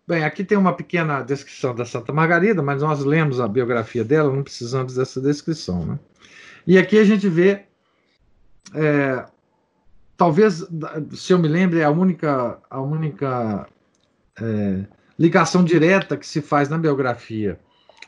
Bem, 0.08 0.24
aqui 0.24 0.44
tem 0.44 0.58
uma 0.58 0.74
pequena 0.74 1.22
descrição 1.22 1.76
da 1.76 1.86
Santa 1.86 2.12
Margarida, 2.12 2.64
mas 2.64 2.82
nós 2.82 3.04
lemos 3.06 3.40
a 3.40 3.48
biografia 3.48 4.04
dela, 4.04 4.34
não 4.34 4.44
precisamos 4.44 4.96
dessa 4.96 5.22
descrição. 5.22 5.86
Né? 5.86 6.00
E 6.66 6.78
aqui 6.78 6.98
a 6.98 7.04
gente 7.04 7.30
vê. 7.30 7.66
É... 8.74 9.26
Talvez, 10.18 10.68
se 11.14 11.32
eu 11.32 11.40
me 11.40 11.48
lembro, 11.48 11.80
é 11.80 11.86
a 11.86 11.90
única, 11.90 12.60
a 12.70 12.82
única 12.82 13.66
é... 14.42 14.86
ligação 15.18 15.64
direta 15.64 16.18
que 16.18 16.26
se 16.26 16.42
faz 16.42 16.70
na 16.70 16.78
biografia 16.78 17.60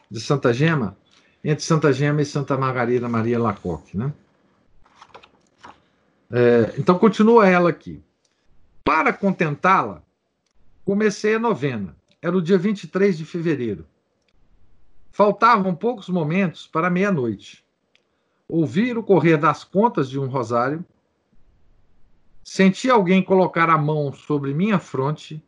de 0.09 0.19
Santa 0.19 0.53
Gema 0.53 0.97
entre 1.43 1.63
Santa 1.63 1.91
Gema 1.91 2.21
e 2.21 2.25
Santa 2.25 2.57
Margarida 2.57 3.09
Maria 3.09 3.39
Lacoque, 3.39 3.97
né? 3.97 4.13
É, 6.31 6.75
então 6.77 6.97
continua 6.97 7.47
ela 7.47 7.69
aqui. 7.69 8.01
Para 8.83 9.11
contentá-la, 9.11 10.01
comecei 10.85 11.35
a 11.35 11.39
novena. 11.39 11.95
Era 12.21 12.37
o 12.37 12.41
dia 12.41 12.57
23 12.57 13.17
de 13.17 13.25
fevereiro. 13.25 13.85
Faltavam 15.11 15.75
poucos 15.75 16.07
momentos 16.07 16.67
para 16.67 16.89
meia-noite. 16.89 17.65
Ouvi 18.47 18.93
o 18.93 19.03
correr 19.03 19.37
das 19.37 19.63
contas 19.63 20.09
de 20.09 20.19
um 20.19 20.27
rosário. 20.27 20.85
Senti 22.43 22.89
alguém 22.89 23.21
colocar 23.21 23.69
a 23.69 23.77
mão 23.77 24.13
sobre 24.13 24.53
minha 24.53 24.79
fronte 24.79 25.43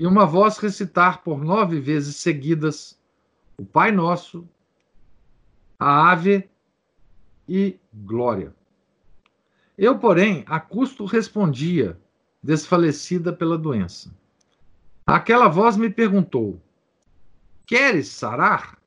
e 0.00 0.06
uma 0.06 0.24
voz 0.24 0.56
recitar 0.56 1.22
por 1.22 1.44
nove 1.44 1.78
vezes 1.78 2.16
seguidas 2.16 2.98
o 3.58 3.66
Pai 3.66 3.92
Nosso, 3.92 4.48
a 5.78 6.10
ave 6.10 6.48
e 7.46 7.78
glória. 7.92 8.56
Eu, 9.76 9.98
porém, 9.98 10.42
a 10.46 10.58
custo 10.58 11.04
respondia, 11.04 12.00
desfalecida 12.42 13.30
pela 13.30 13.58
doença. 13.58 14.10
Aquela 15.06 15.48
voz 15.48 15.76
me 15.76 15.90
perguntou: 15.90 16.58
Queres 17.66 18.08
sarar? 18.08 18.78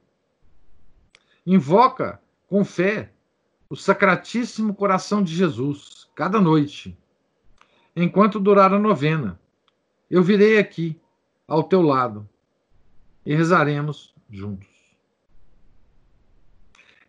Invoca 1.45 2.19
com 2.47 2.65
fé 2.65 3.13
o 3.69 3.75
Sacratíssimo 3.75 4.73
Coração 4.73 5.21
de 5.21 5.35
Jesus, 5.35 6.09
cada 6.15 6.41
noite, 6.41 6.97
enquanto 7.95 8.39
durar 8.39 8.73
a 8.73 8.79
novena. 8.79 9.39
Eu 10.09 10.23
virei 10.23 10.57
aqui, 10.57 10.99
ao 11.47 11.63
teu 11.63 11.81
lado, 11.81 12.27
e 13.25 13.35
rezaremos 13.35 14.13
juntos 14.29 14.73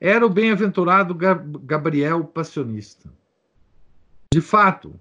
era 0.07 0.27
o 0.27 0.29
bem-aventurado 0.29 1.15
Gabriel 1.15 2.25
Passionista. 2.25 3.11
De 4.35 4.41
fato, 4.43 5.01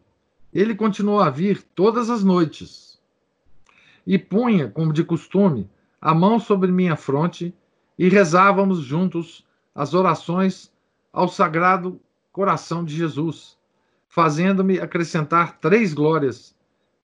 ele 0.54 0.74
continuou 0.74 1.20
a 1.20 1.30
vir 1.30 1.62
todas 1.62 2.10
as 2.10 2.24
noites 2.24 2.98
e 4.08 4.18
punha, 4.18 4.70
como 4.70 4.94
de 4.94 5.04
costume, 5.04 5.70
a 6.00 6.14
mão 6.14 6.40
sobre 6.40 6.72
minha 6.72 6.96
fronte 6.96 7.54
e 8.00 8.08
rezávamos 8.08 8.80
juntos 8.80 9.46
as 9.76 9.94
orações 9.94 10.72
ao 11.12 11.28
Sagrado 11.28 12.00
Coração 12.32 12.86
de 12.86 12.96
Jesus, 12.96 13.58
fazendo-me 14.08 14.80
acrescentar 14.80 15.60
três 15.60 15.94
glórias 15.94 16.56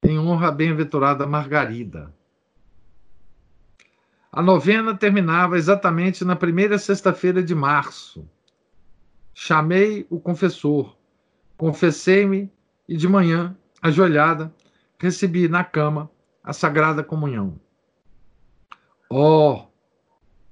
em 0.02 0.18
honra 0.18 0.48
à 0.48 0.52
bem-aventurada 0.52 1.28
Margarida. 1.28 2.16
A 4.32 4.44
novena 4.44 4.96
terminava 4.96 5.58
exatamente 5.58 6.24
na 6.24 6.36
primeira 6.36 6.78
sexta-feira 6.78 7.42
de 7.42 7.56
março. 7.56 8.30
Chamei 9.34 10.06
o 10.08 10.20
confessor, 10.20 10.96
confessei-me 11.58 12.52
e 12.88 12.96
de 12.96 13.08
manhã, 13.08 13.58
ajoelhada, 13.82 14.54
recebi 15.00 15.48
na 15.48 15.64
cama 15.64 16.12
a 16.44 16.54
Sagrada 16.54 17.04
Comunhão. 17.04 17.60
Oh, 19.10 19.64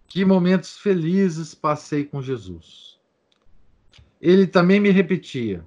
que 0.08 0.26
momentos 0.26 0.78
felizes 0.80 1.54
passei 1.54 2.04
com 2.04 2.20
Jesus. 2.20 3.00
Ele 4.20 4.48
também 4.48 4.80
me 4.80 4.90
repetia: 4.90 5.64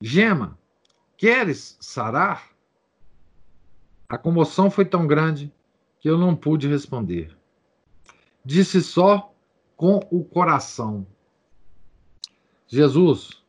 Gema, 0.00 0.58
queres 1.16 1.76
sarar? 1.80 2.50
A 4.08 4.18
comoção 4.18 4.68
foi 4.68 4.84
tão 4.84 5.06
grande 5.06 5.52
que 6.00 6.10
eu 6.10 6.18
não 6.18 6.34
pude 6.34 6.66
responder. 6.66 7.36
Disse 8.44 8.82
só 8.82 9.32
com 9.76 10.00
o 10.10 10.24
coração: 10.24 11.06
Jesus, 12.66 13.42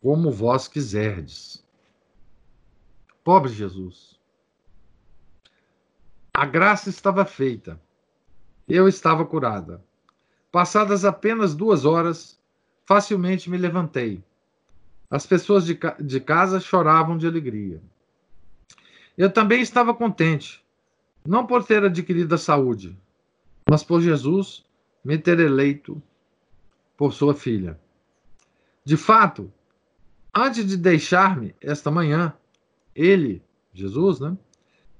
como 0.00 0.30
vós 0.30 0.68
quiserdes. 0.68 1.64
Pobre 3.24 3.52
Jesus. 3.52 4.18
A 6.32 6.46
graça 6.46 6.88
estava 6.88 7.24
feita. 7.24 7.80
Eu 8.68 8.86
estava 8.86 9.24
curada. 9.24 9.82
Passadas 10.52 11.04
apenas 11.04 11.54
duas 11.54 11.84
horas, 11.84 12.38
facilmente 12.86 13.50
me 13.50 13.58
levantei. 13.58 14.22
As 15.10 15.26
pessoas 15.26 15.64
de, 15.64 15.74
ca 15.74 15.96
de 15.98 16.20
casa 16.20 16.60
choravam 16.60 17.18
de 17.18 17.26
alegria. 17.26 17.82
Eu 19.16 19.32
também 19.32 19.60
estava 19.60 19.92
contente, 19.92 20.64
não 21.26 21.46
por 21.46 21.64
ter 21.64 21.84
adquirido 21.84 22.34
a 22.34 22.38
saúde, 22.38 22.96
mas 23.68 23.82
por 23.82 24.00
Jesus 24.00 24.64
me 25.04 25.18
ter 25.18 25.38
eleito 25.40 26.00
por 26.96 27.12
sua 27.12 27.34
filha. 27.34 27.78
De 28.84 28.96
fato, 28.96 29.52
antes 30.34 30.66
de 30.66 30.76
deixar-me 30.76 31.54
esta 31.60 31.90
manhã, 31.90 32.34
ele, 32.94 33.42
Jesus, 33.72 34.18
né, 34.18 34.36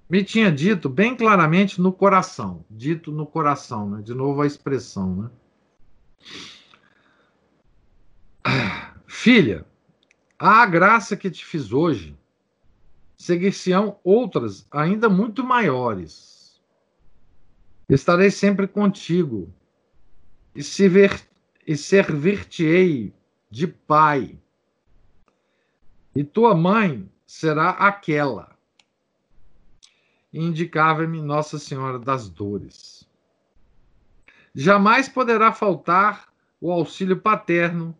me 0.09 0.25
tinha 0.25 0.51
dito 0.51 0.89
bem 0.89 1.17
claramente 1.17 1.81
no 1.81 1.93
coração, 1.93 2.65
dito 2.71 3.13
no 3.13 3.27
coração, 3.27 3.91
né? 3.91 4.03
De 4.03 4.15
novo 4.15 4.41
a 4.41 4.47
expressão, 4.47 5.15
né? 5.15 5.31
Filha, 9.07 9.67
a 10.39 10.65
graça 10.65 11.17
que 11.17 11.31
te 11.31 11.45
fiz 11.45 11.73
hoje, 11.73 12.17
seguir-se-ão 13.17 13.99
outras 14.03 14.67
ainda 14.71 15.09
muito 15.09 15.45
maiores. 15.45 16.38
Estarei 17.89 18.31
sempre 18.31 18.69
contigo 18.69 19.53
e, 20.55 20.63
se 20.63 20.89
ver, 20.89 21.27
e 21.67 21.77
servir-te-ei 21.77 23.15
de 23.51 23.67
pai. 23.67 24.39
E 26.15 26.23
tua 26.23 26.55
mãe 26.55 27.11
será 27.27 27.71
aquela 27.71 28.59
indicava-me 30.33 31.21
Nossa 31.21 31.59
Senhora 31.59 31.99
das 31.99 32.29
Dores. 32.29 33.09
Jamais 34.55 35.09
poderá 35.09 35.53
faltar 35.53 36.29
o 36.61 36.71
auxílio 36.73 37.19
paterno 37.21 37.97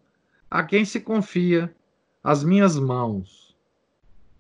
a 0.51 0.63
quem 0.63 0.85
se 0.85 1.01
confia 1.01 1.75
as 2.23 2.43
minhas 2.43 2.79
mãos. 2.79 3.57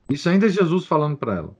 Isso 0.09 0.29
ainda 0.29 0.47
é 0.47 0.51
Jesus 0.51 0.87
falando 0.87 1.17
para 1.17 1.37
ela. 1.37 1.57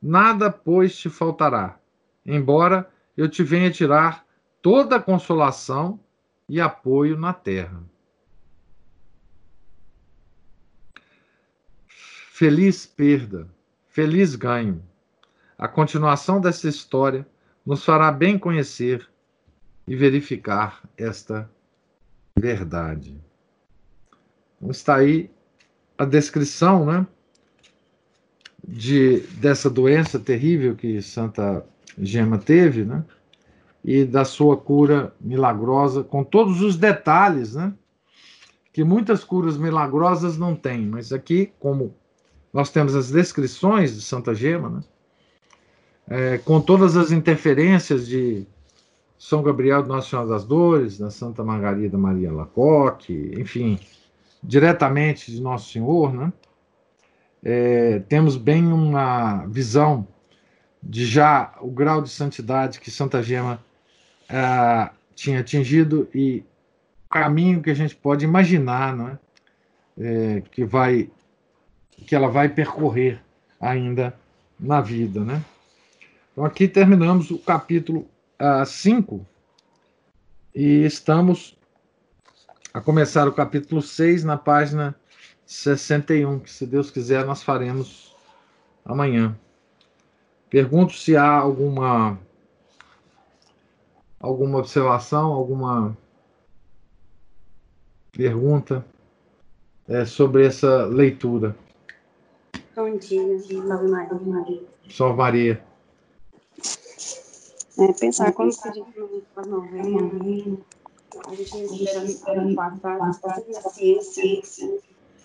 Nada, 0.00 0.50
pois, 0.50 0.96
te 0.96 1.08
faltará, 1.08 1.78
embora 2.26 2.90
eu 3.16 3.28
te 3.28 3.42
venha 3.42 3.70
tirar 3.70 4.26
toda 4.60 4.96
a 4.96 5.02
consolação 5.02 6.00
e 6.48 6.60
apoio 6.60 7.16
na 7.18 7.32
terra. 7.32 7.82
Feliz 11.86 12.86
perda, 12.86 13.48
feliz 13.88 14.34
ganho 14.34 14.82
a 15.62 15.68
continuação 15.68 16.40
dessa 16.40 16.68
história 16.68 17.24
nos 17.64 17.84
fará 17.84 18.10
bem 18.10 18.36
conhecer 18.36 19.08
e 19.86 19.94
verificar 19.94 20.82
esta 20.96 21.48
verdade. 22.36 23.16
Então, 24.56 24.72
está 24.72 24.96
aí 24.96 25.30
a 25.96 26.04
descrição 26.04 26.84
né, 26.84 27.06
de, 28.66 29.20
dessa 29.38 29.70
doença 29.70 30.18
terrível 30.18 30.74
que 30.74 31.00
Santa 31.00 31.64
Gema 31.98 32.38
teve, 32.38 32.84
né, 32.84 33.04
e 33.84 34.04
da 34.04 34.24
sua 34.24 34.56
cura 34.56 35.14
milagrosa, 35.20 36.02
com 36.02 36.22
todos 36.22 36.62
os 36.62 36.76
detalhes, 36.76 37.54
né, 37.54 37.72
que 38.72 38.84
muitas 38.84 39.24
curas 39.24 39.56
milagrosas 39.56 40.38
não 40.38 40.54
têm, 40.54 40.86
mas 40.86 41.12
aqui, 41.12 41.52
como 41.58 41.94
nós 42.52 42.70
temos 42.70 42.94
as 42.94 43.10
descrições 43.10 43.94
de 43.94 44.02
Santa 44.02 44.34
Gema, 44.34 44.70
né, 44.70 44.80
é, 46.08 46.38
com 46.38 46.60
todas 46.60 46.96
as 46.96 47.10
interferências 47.12 48.06
de 48.06 48.46
São 49.18 49.42
Gabriel 49.42 49.82
do 49.82 49.88
Nossa 49.88 50.10
Senhora 50.10 50.28
das 50.28 50.44
Dores, 50.44 50.98
da 50.98 51.10
Santa 51.10 51.44
Margarida 51.44 51.96
Maria 51.96 52.32
Lacoque, 52.32 53.32
enfim, 53.38 53.78
diretamente 54.42 55.30
de 55.30 55.40
Nosso 55.40 55.70
Senhor, 55.70 56.12
né? 56.12 56.32
É, 57.44 58.00
temos 58.08 58.36
bem 58.36 58.72
uma 58.72 59.46
visão 59.46 60.06
de 60.82 61.06
já 61.06 61.54
o 61.60 61.70
grau 61.70 62.02
de 62.02 62.10
santidade 62.10 62.80
que 62.80 62.90
Santa 62.90 63.22
Gema 63.22 63.62
é, 64.28 64.90
tinha 65.14 65.40
atingido 65.40 66.08
e 66.14 66.44
o 67.06 67.08
caminho 67.08 67.62
que 67.62 67.70
a 67.70 67.74
gente 67.74 67.94
pode 67.94 68.24
imaginar, 68.24 68.96
não 68.96 69.08
é? 69.08 69.18
é 69.98 70.40
que 70.50 70.64
vai 70.64 71.10
que 72.06 72.16
ela 72.16 72.28
vai 72.28 72.48
percorrer 72.48 73.22
ainda 73.60 74.12
na 74.58 74.80
vida, 74.80 75.20
né? 75.20 75.44
Então, 76.32 76.44
aqui 76.44 76.66
terminamos 76.66 77.30
o 77.30 77.38
capítulo 77.38 78.08
5 78.66 79.14
uh, 79.14 79.26
e 80.54 80.84
estamos 80.84 81.56
a 82.74 82.80
começar 82.80 83.28
o 83.28 83.32
capítulo 83.32 83.80
6 83.80 84.24
na 84.24 84.36
página 84.36 84.96
61, 85.46 86.40
que 86.40 86.50
se 86.50 86.66
Deus 86.66 86.90
quiser 86.90 87.24
nós 87.24 87.42
faremos 87.42 88.16
amanhã. 88.84 89.36
Pergunto 90.52 90.92
se 90.92 91.16
há 91.16 91.30
alguma 91.38 92.20
alguma 94.20 94.58
observação, 94.58 95.32
alguma 95.32 95.96
pergunta 98.12 98.84
é, 99.88 100.04
sobre 100.04 100.44
essa 100.44 100.84
leitura. 100.84 101.56
Bom 102.76 102.98
dia, 102.98 103.38
Salve 103.38 103.88
Maria. 104.28 104.62
Salve 104.90 105.16
Maria. 105.16 105.64
É, 107.78 107.92
pensar 107.94 108.30
como 108.32 108.52
se 108.52 108.70
diz 108.72 108.84
para 109.34 109.46
novena, 109.46 110.58
a 111.28 111.34
gente 111.34 111.84
esperando 112.04 112.54
passar, 112.54 113.00
a 113.00 113.70
ciência, 113.70 114.78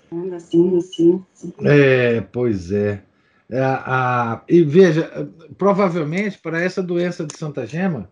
anda 0.10 0.38
assim, 0.38 0.78
assim. 0.78 1.26
É, 1.66 2.22
pois 2.22 2.72
é. 2.72 3.04
É 3.50 3.62
a, 3.62 4.42
e 4.48 4.64
veja, 4.64 5.30
provavelmente 5.58 6.38
para 6.38 6.62
essa 6.62 6.84
doença 6.84 7.26
de 7.26 7.38
Santa 7.38 7.66
Gema, 7.66 8.10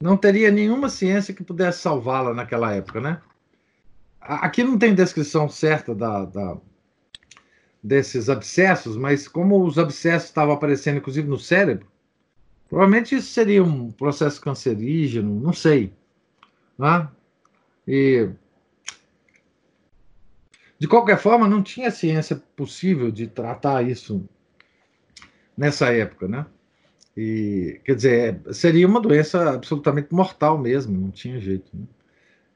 não 0.00 0.16
teria 0.16 0.50
nenhuma 0.50 0.88
ciência 0.88 1.32
que 1.32 1.44
pudesse 1.44 1.80
salvá-la 1.80 2.34
naquela 2.34 2.74
época, 2.74 3.00
né? 3.00 3.20
Aqui 4.20 4.64
não 4.64 4.76
tem 4.78 4.94
descrição 4.94 5.48
certa 5.48 5.94
da, 5.94 6.24
da, 6.24 6.56
desses 7.82 8.28
abscessos, 8.28 8.96
mas 8.96 9.28
como 9.28 9.64
os 9.64 9.78
abscessos 9.78 10.28
estavam 10.28 10.54
aparecendo, 10.54 10.98
inclusive, 10.98 11.28
no 11.28 11.38
cérebro, 11.38 11.86
Provavelmente 12.68 13.14
isso 13.14 13.28
seria 13.28 13.62
um 13.62 13.90
processo 13.92 14.40
cancerígeno, 14.40 15.40
não 15.40 15.52
sei. 15.52 15.92
Né? 16.78 17.08
E, 17.86 18.28
de 20.78 20.88
qualquer 20.88 21.18
forma, 21.18 21.48
não 21.48 21.62
tinha 21.62 21.90
ciência 21.90 22.42
possível 22.56 23.10
de 23.10 23.28
tratar 23.28 23.82
isso 23.88 24.28
nessa 25.56 25.92
época, 25.92 26.28
né? 26.28 26.46
E, 27.16 27.80
quer 27.84 27.94
dizer, 27.94 28.40
seria 28.52 28.86
uma 28.86 29.00
doença 29.00 29.54
absolutamente 29.54 30.12
mortal 30.12 30.58
mesmo, 30.58 31.00
não 31.00 31.10
tinha 31.10 31.40
jeito. 31.40 31.70
Né? 31.74 31.84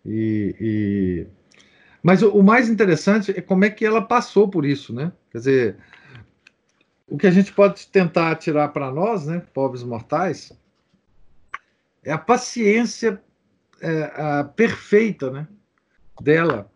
E, 0.05 0.57
e... 0.61 1.27
Mas 2.03 2.23
o, 2.23 2.31
o, 2.31 2.43
mais 2.43 2.69
interessante 2.69 3.33
é 3.35 3.41
como 3.41 3.65
é 3.65 3.71
que 3.71 3.85
ela 3.85 4.03
passou 4.03 4.49
por 4.49 4.67
isso, 4.67 4.93
né? 4.93 5.13
Quer 5.31 5.39
dizer, 5.39 5.77
o 7.09 7.17
que 7.17 7.27
a 7.27 7.31
gente 7.31 7.53
pode 7.53 7.87
tentar 7.87 8.37
tirar 8.37 8.69
para 8.69 8.91
nós, 8.91 9.27
né, 9.27 9.43
pobres 9.53 9.83
mortais, 9.83 10.53
é 12.05 12.13
a 12.13 12.19
paciência 12.19 13.21
é, 13.81 14.03
a 14.15 14.45
perfeita 14.45 15.31
né, 15.31 15.49
dela 16.21 16.71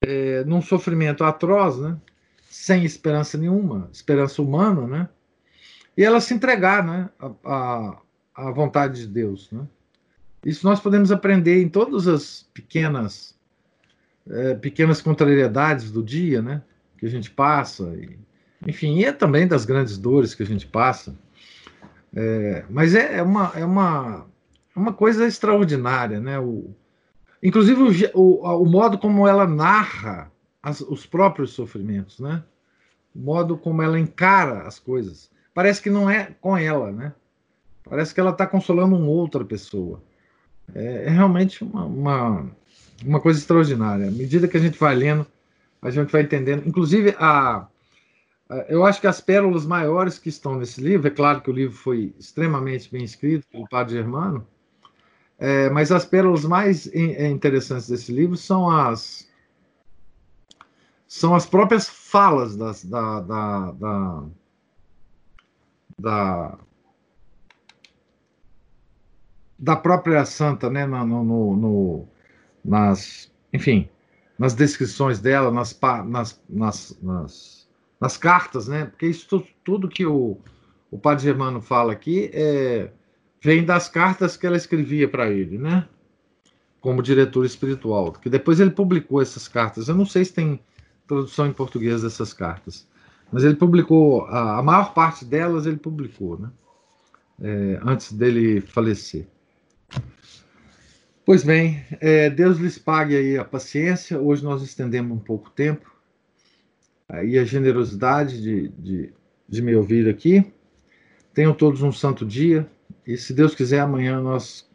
é, 0.00 0.44
num 0.44 0.62
sofrimento 0.62 1.24
atroz, 1.24 1.76
né, 1.78 1.96
sem 2.48 2.84
esperança 2.84 3.36
nenhuma, 3.36 3.88
esperança 3.92 4.40
humana, 4.40 4.86
né, 4.86 5.08
e 5.96 6.04
ela 6.04 6.20
se 6.20 6.34
entregar 6.34 6.84
né, 6.84 7.08
à, 7.44 7.98
à 8.34 8.50
vontade 8.50 9.00
de 9.00 9.06
Deus. 9.06 9.50
Né. 9.50 9.66
Isso 10.44 10.66
nós 10.66 10.78
podemos 10.78 11.10
aprender 11.10 11.62
em 11.62 11.68
todas 11.68 12.06
as 12.06 12.48
pequenas, 12.52 13.34
é, 14.28 14.54
pequenas 14.54 15.00
contrariedades 15.00 15.90
do 15.90 16.02
dia 16.02 16.42
né, 16.42 16.62
que 16.98 17.06
a 17.06 17.10
gente 17.10 17.30
passa. 17.30 17.84
E, 17.96 18.18
enfim, 18.66 18.98
e 18.98 19.04
é 19.04 19.12
também 19.12 19.48
das 19.48 19.64
grandes 19.64 19.96
dores 19.96 20.34
que 20.34 20.42
a 20.42 20.46
gente 20.46 20.66
passa. 20.66 21.16
É, 22.14 22.64
mas 22.70 22.94
é, 22.94 23.16
é, 23.18 23.22
uma, 23.22 23.52
é 23.54 23.64
uma, 23.64 24.26
uma 24.74 24.92
coisa 24.92 25.26
extraordinária, 25.26 26.20
né? 26.20 26.38
O, 26.38 26.74
inclusive 27.42 28.10
o, 28.14 28.20
o, 28.20 28.62
o 28.62 28.66
modo 28.66 28.98
como 28.98 29.26
ela 29.26 29.46
narra 29.46 30.30
as, 30.62 30.80
os 30.80 31.04
próprios 31.04 31.50
sofrimentos, 31.50 32.18
né? 32.18 32.42
O 33.14 33.18
modo 33.18 33.58
como 33.58 33.82
ela 33.82 33.98
encara 33.98 34.62
as 34.62 34.78
coisas. 34.78 35.30
Parece 35.56 35.80
que 35.80 35.88
não 35.88 36.10
é 36.10 36.34
com 36.38 36.54
ela, 36.54 36.92
né? 36.92 37.14
Parece 37.88 38.12
que 38.12 38.20
ela 38.20 38.30
está 38.30 38.46
consolando 38.46 38.94
uma 38.94 39.08
outra 39.08 39.42
pessoa. 39.42 40.02
É, 40.74 41.06
é 41.06 41.08
realmente 41.08 41.64
uma, 41.64 41.86
uma, 41.86 42.46
uma 43.02 43.20
coisa 43.20 43.38
extraordinária. 43.38 44.08
À 44.08 44.10
medida 44.10 44.46
que 44.46 44.58
a 44.58 44.60
gente 44.60 44.78
vai 44.78 44.94
lendo, 44.94 45.26
a 45.80 45.88
gente 45.88 46.12
vai 46.12 46.20
entendendo. 46.20 46.68
Inclusive, 46.68 47.16
a, 47.18 47.66
é, 48.50 48.66
eu 48.68 48.84
acho 48.84 49.00
que 49.00 49.06
as 49.06 49.18
pérolas 49.18 49.64
maiores 49.64 50.18
que 50.18 50.28
estão 50.28 50.56
nesse 50.56 50.78
livro, 50.78 51.08
é 51.08 51.10
claro 51.10 51.40
que 51.40 51.48
o 51.48 51.54
livro 51.54 51.74
foi 51.74 52.14
extremamente 52.18 52.92
bem 52.92 53.02
escrito 53.02 53.46
pelo 53.50 53.66
padre 53.66 53.94
Germano, 53.94 54.46
é, 55.38 55.70
mas 55.70 55.90
as 55.90 56.04
pérolas 56.04 56.44
mais 56.44 56.86
é, 56.92 57.30
interessantes 57.30 57.88
desse 57.88 58.12
livro 58.12 58.36
são 58.36 58.70
as 58.70 59.26
são 61.08 61.34
as 61.34 61.46
próprias 61.46 61.88
falas 61.88 62.56
das, 62.56 62.84
da, 62.84 63.20
da, 63.20 63.70
da, 63.72 64.24
da, 65.98 66.58
da 69.58 69.76
própria 69.76 70.24
santa, 70.24 70.68
né, 70.68 70.86
no, 70.86 71.04
no, 71.04 71.56
no, 71.56 72.08
nas, 72.64 73.32
enfim, 73.52 73.88
nas 74.38 74.54
descrições 74.54 75.18
dela, 75.18 75.50
nas, 75.50 75.78
nas, 76.06 76.42
nas, 76.48 76.98
nas, 77.02 77.68
nas 78.00 78.16
cartas, 78.16 78.68
né, 78.68 78.86
porque 78.86 79.06
isso 79.06 79.26
tudo, 79.28 79.46
tudo 79.64 79.88
que 79.88 80.04
o, 80.04 80.38
o 80.90 80.98
padre 80.98 81.24
Germano 81.24 81.60
fala 81.62 81.92
aqui 81.92 82.30
é, 82.32 82.90
vem 83.42 83.64
das 83.64 83.88
cartas 83.88 84.36
que 84.36 84.46
ela 84.46 84.56
escrevia 84.56 85.08
para 85.08 85.30
ele, 85.30 85.56
né, 85.56 85.88
como 86.80 87.02
diretor 87.02 87.44
espiritual, 87.46 88.12
que 88.12 88.28
depois 88.28 88.60
ele 88.60 88.70
publicou 88.70 89.20
essas 89.20 89.48
cartas. 89.48 89.88
Eu 89.88 89.94
não 89.94 90.06
sei 90.06 90.24
se 90.24 90.34
tem 90.34 90.60
tradução 91.06 91.46
em 91.46 91.52
português 91.52 92.02
dessas 92.02 92.34
cartas, 92.34 92.86
mas 93.32 93.44
ele 93.44 93.56
publicou 93.56 94.24
a, 94.26 94.58
a 94.58 94.62
maior 94.62 94.94
parte 94.94 95.24
delas 95.24 95.66
ele 95.66 95.76
publicou, 95.76 96.38
né? 96.38 96.50
É, 97.40 97.80
antes 97.82 98.12
dele 98.12 98.60
falecer. 98.62 99.26
Pois 101.24 101.42
bem, 101.42 101.84
é, 102.00 102.30
Deus 102.30 102.56
lhes 102.58 102.78
pague 102.78 103.16
aí 103.16 103.36
a 103.36 103.44
paciência. 103.44 104.18
Hoje 104.18 104.42
nós 104.44 104.62
estendemos 104.62 105.14
um 105.14 105.20
pouco 105.20 105.50
tempo 105.50 105.90
e 107.24 107.38
a 107.38 107.44
generosidade 107.44 108.40
de, 108.40 108.68
de, 108.68 109.12
de 109.48 109.62
me 109.62 109.74
ouvir 109.74 110.08
aqui. 110.08 110.52
Tenham 111.34 111.52
todos 111.52 111.82
um 111.82 111.92
santo 111.92 112.24
dia 112.24 112.66
e, 113.06 113.16
se 113.16 113.34
Deus 113.34 113.54
quiser, 113.54 113.80
amanhã 113.80 114.20
nós 114.20 114.68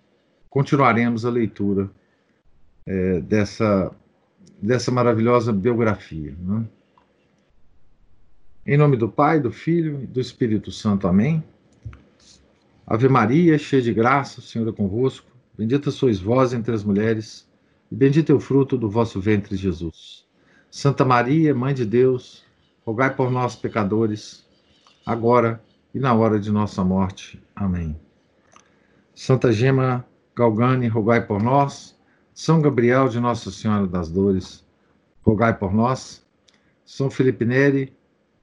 continuaremos 0.50 1.26
a 1.26 1.30
leitura 1.30 1.90
é, 2.86 3.20
dessa, 3.22 3.92
dessa 4.62 4.92
maravilhosa 4.92 5.52
biografia. 5.52 6.36
Né? 6.40 6.66
Em 8.64 8.78
nome 8.78 8.96
do 8.96 9.10
Pai, 9.10 9.40
do 9.40 9.52
Filho 9.52 10.04
e 10.04 10.06
do 10.06 10.22
Espírito 10.22 10.72
Santo. 10.72 11.08
Amém. 11.08 11.44
Ave 12.86 13.10
Maria, 13.10 13.58
cheia 13.58 13.82
de 13.82 13.92
graça, 13.92 14.40
o 14.40 14.44
Senhor 14.44 14.70
é 14.70 14.72
convosco. 14.72 15.26
Bendita 15.58 15.90
sois 15.90 16.20
vós 16.20 16.54
entre 16.54 16.72
as 16.72 16.84
mulheres, 16.84 17.50
e 17.92 17.96
bendito 17.96 18.32
é 18.32 18.36
o 18.36 18.40
fruto 18.40 18.78
do 18.78 18.88
vosso 18.88 19.20
ventre, 19.20 19.56
Jesus. 19.56 20.28
Santa 20.70 21.04
Maria, 21.04 21.56
Mãe 21.56 21.74
de 21.74 21.84
Deus, 21.88 22.46
rogai 22.86 23.16
por 23.16 23.32
nós, 23.32 23.56
pecadores, 23.56 24.46
agora 25.04 25.60
e 25.92 26.00
na 26.00 26.14
hora 26.14 26.40
de 26.40 26.52
nossa 26.52 26.84
morte. 26.84 27.42
Amém. 27.56 28.00
Santa 29.16 29.52
Gema 29.52 30.06
Galgani, 30.36 30.88
rogai 30.88 31.26
por 31.26 31.42
nós. 31.42 31.98
São 32.32 32.62
Gabriel 32.62 33.10
de 33.10 33.20
Nossa 33.20 33.50
Senhora 33.50 33.88
das 33.88 34.12
Dores, 34.12 34.64
rogai 35.24 35.58
por 35.58 35.74
nós. 35.74 36.24
São 36.86 37.10
Felipe 37.10 37.44
Neri, 37.44 37.92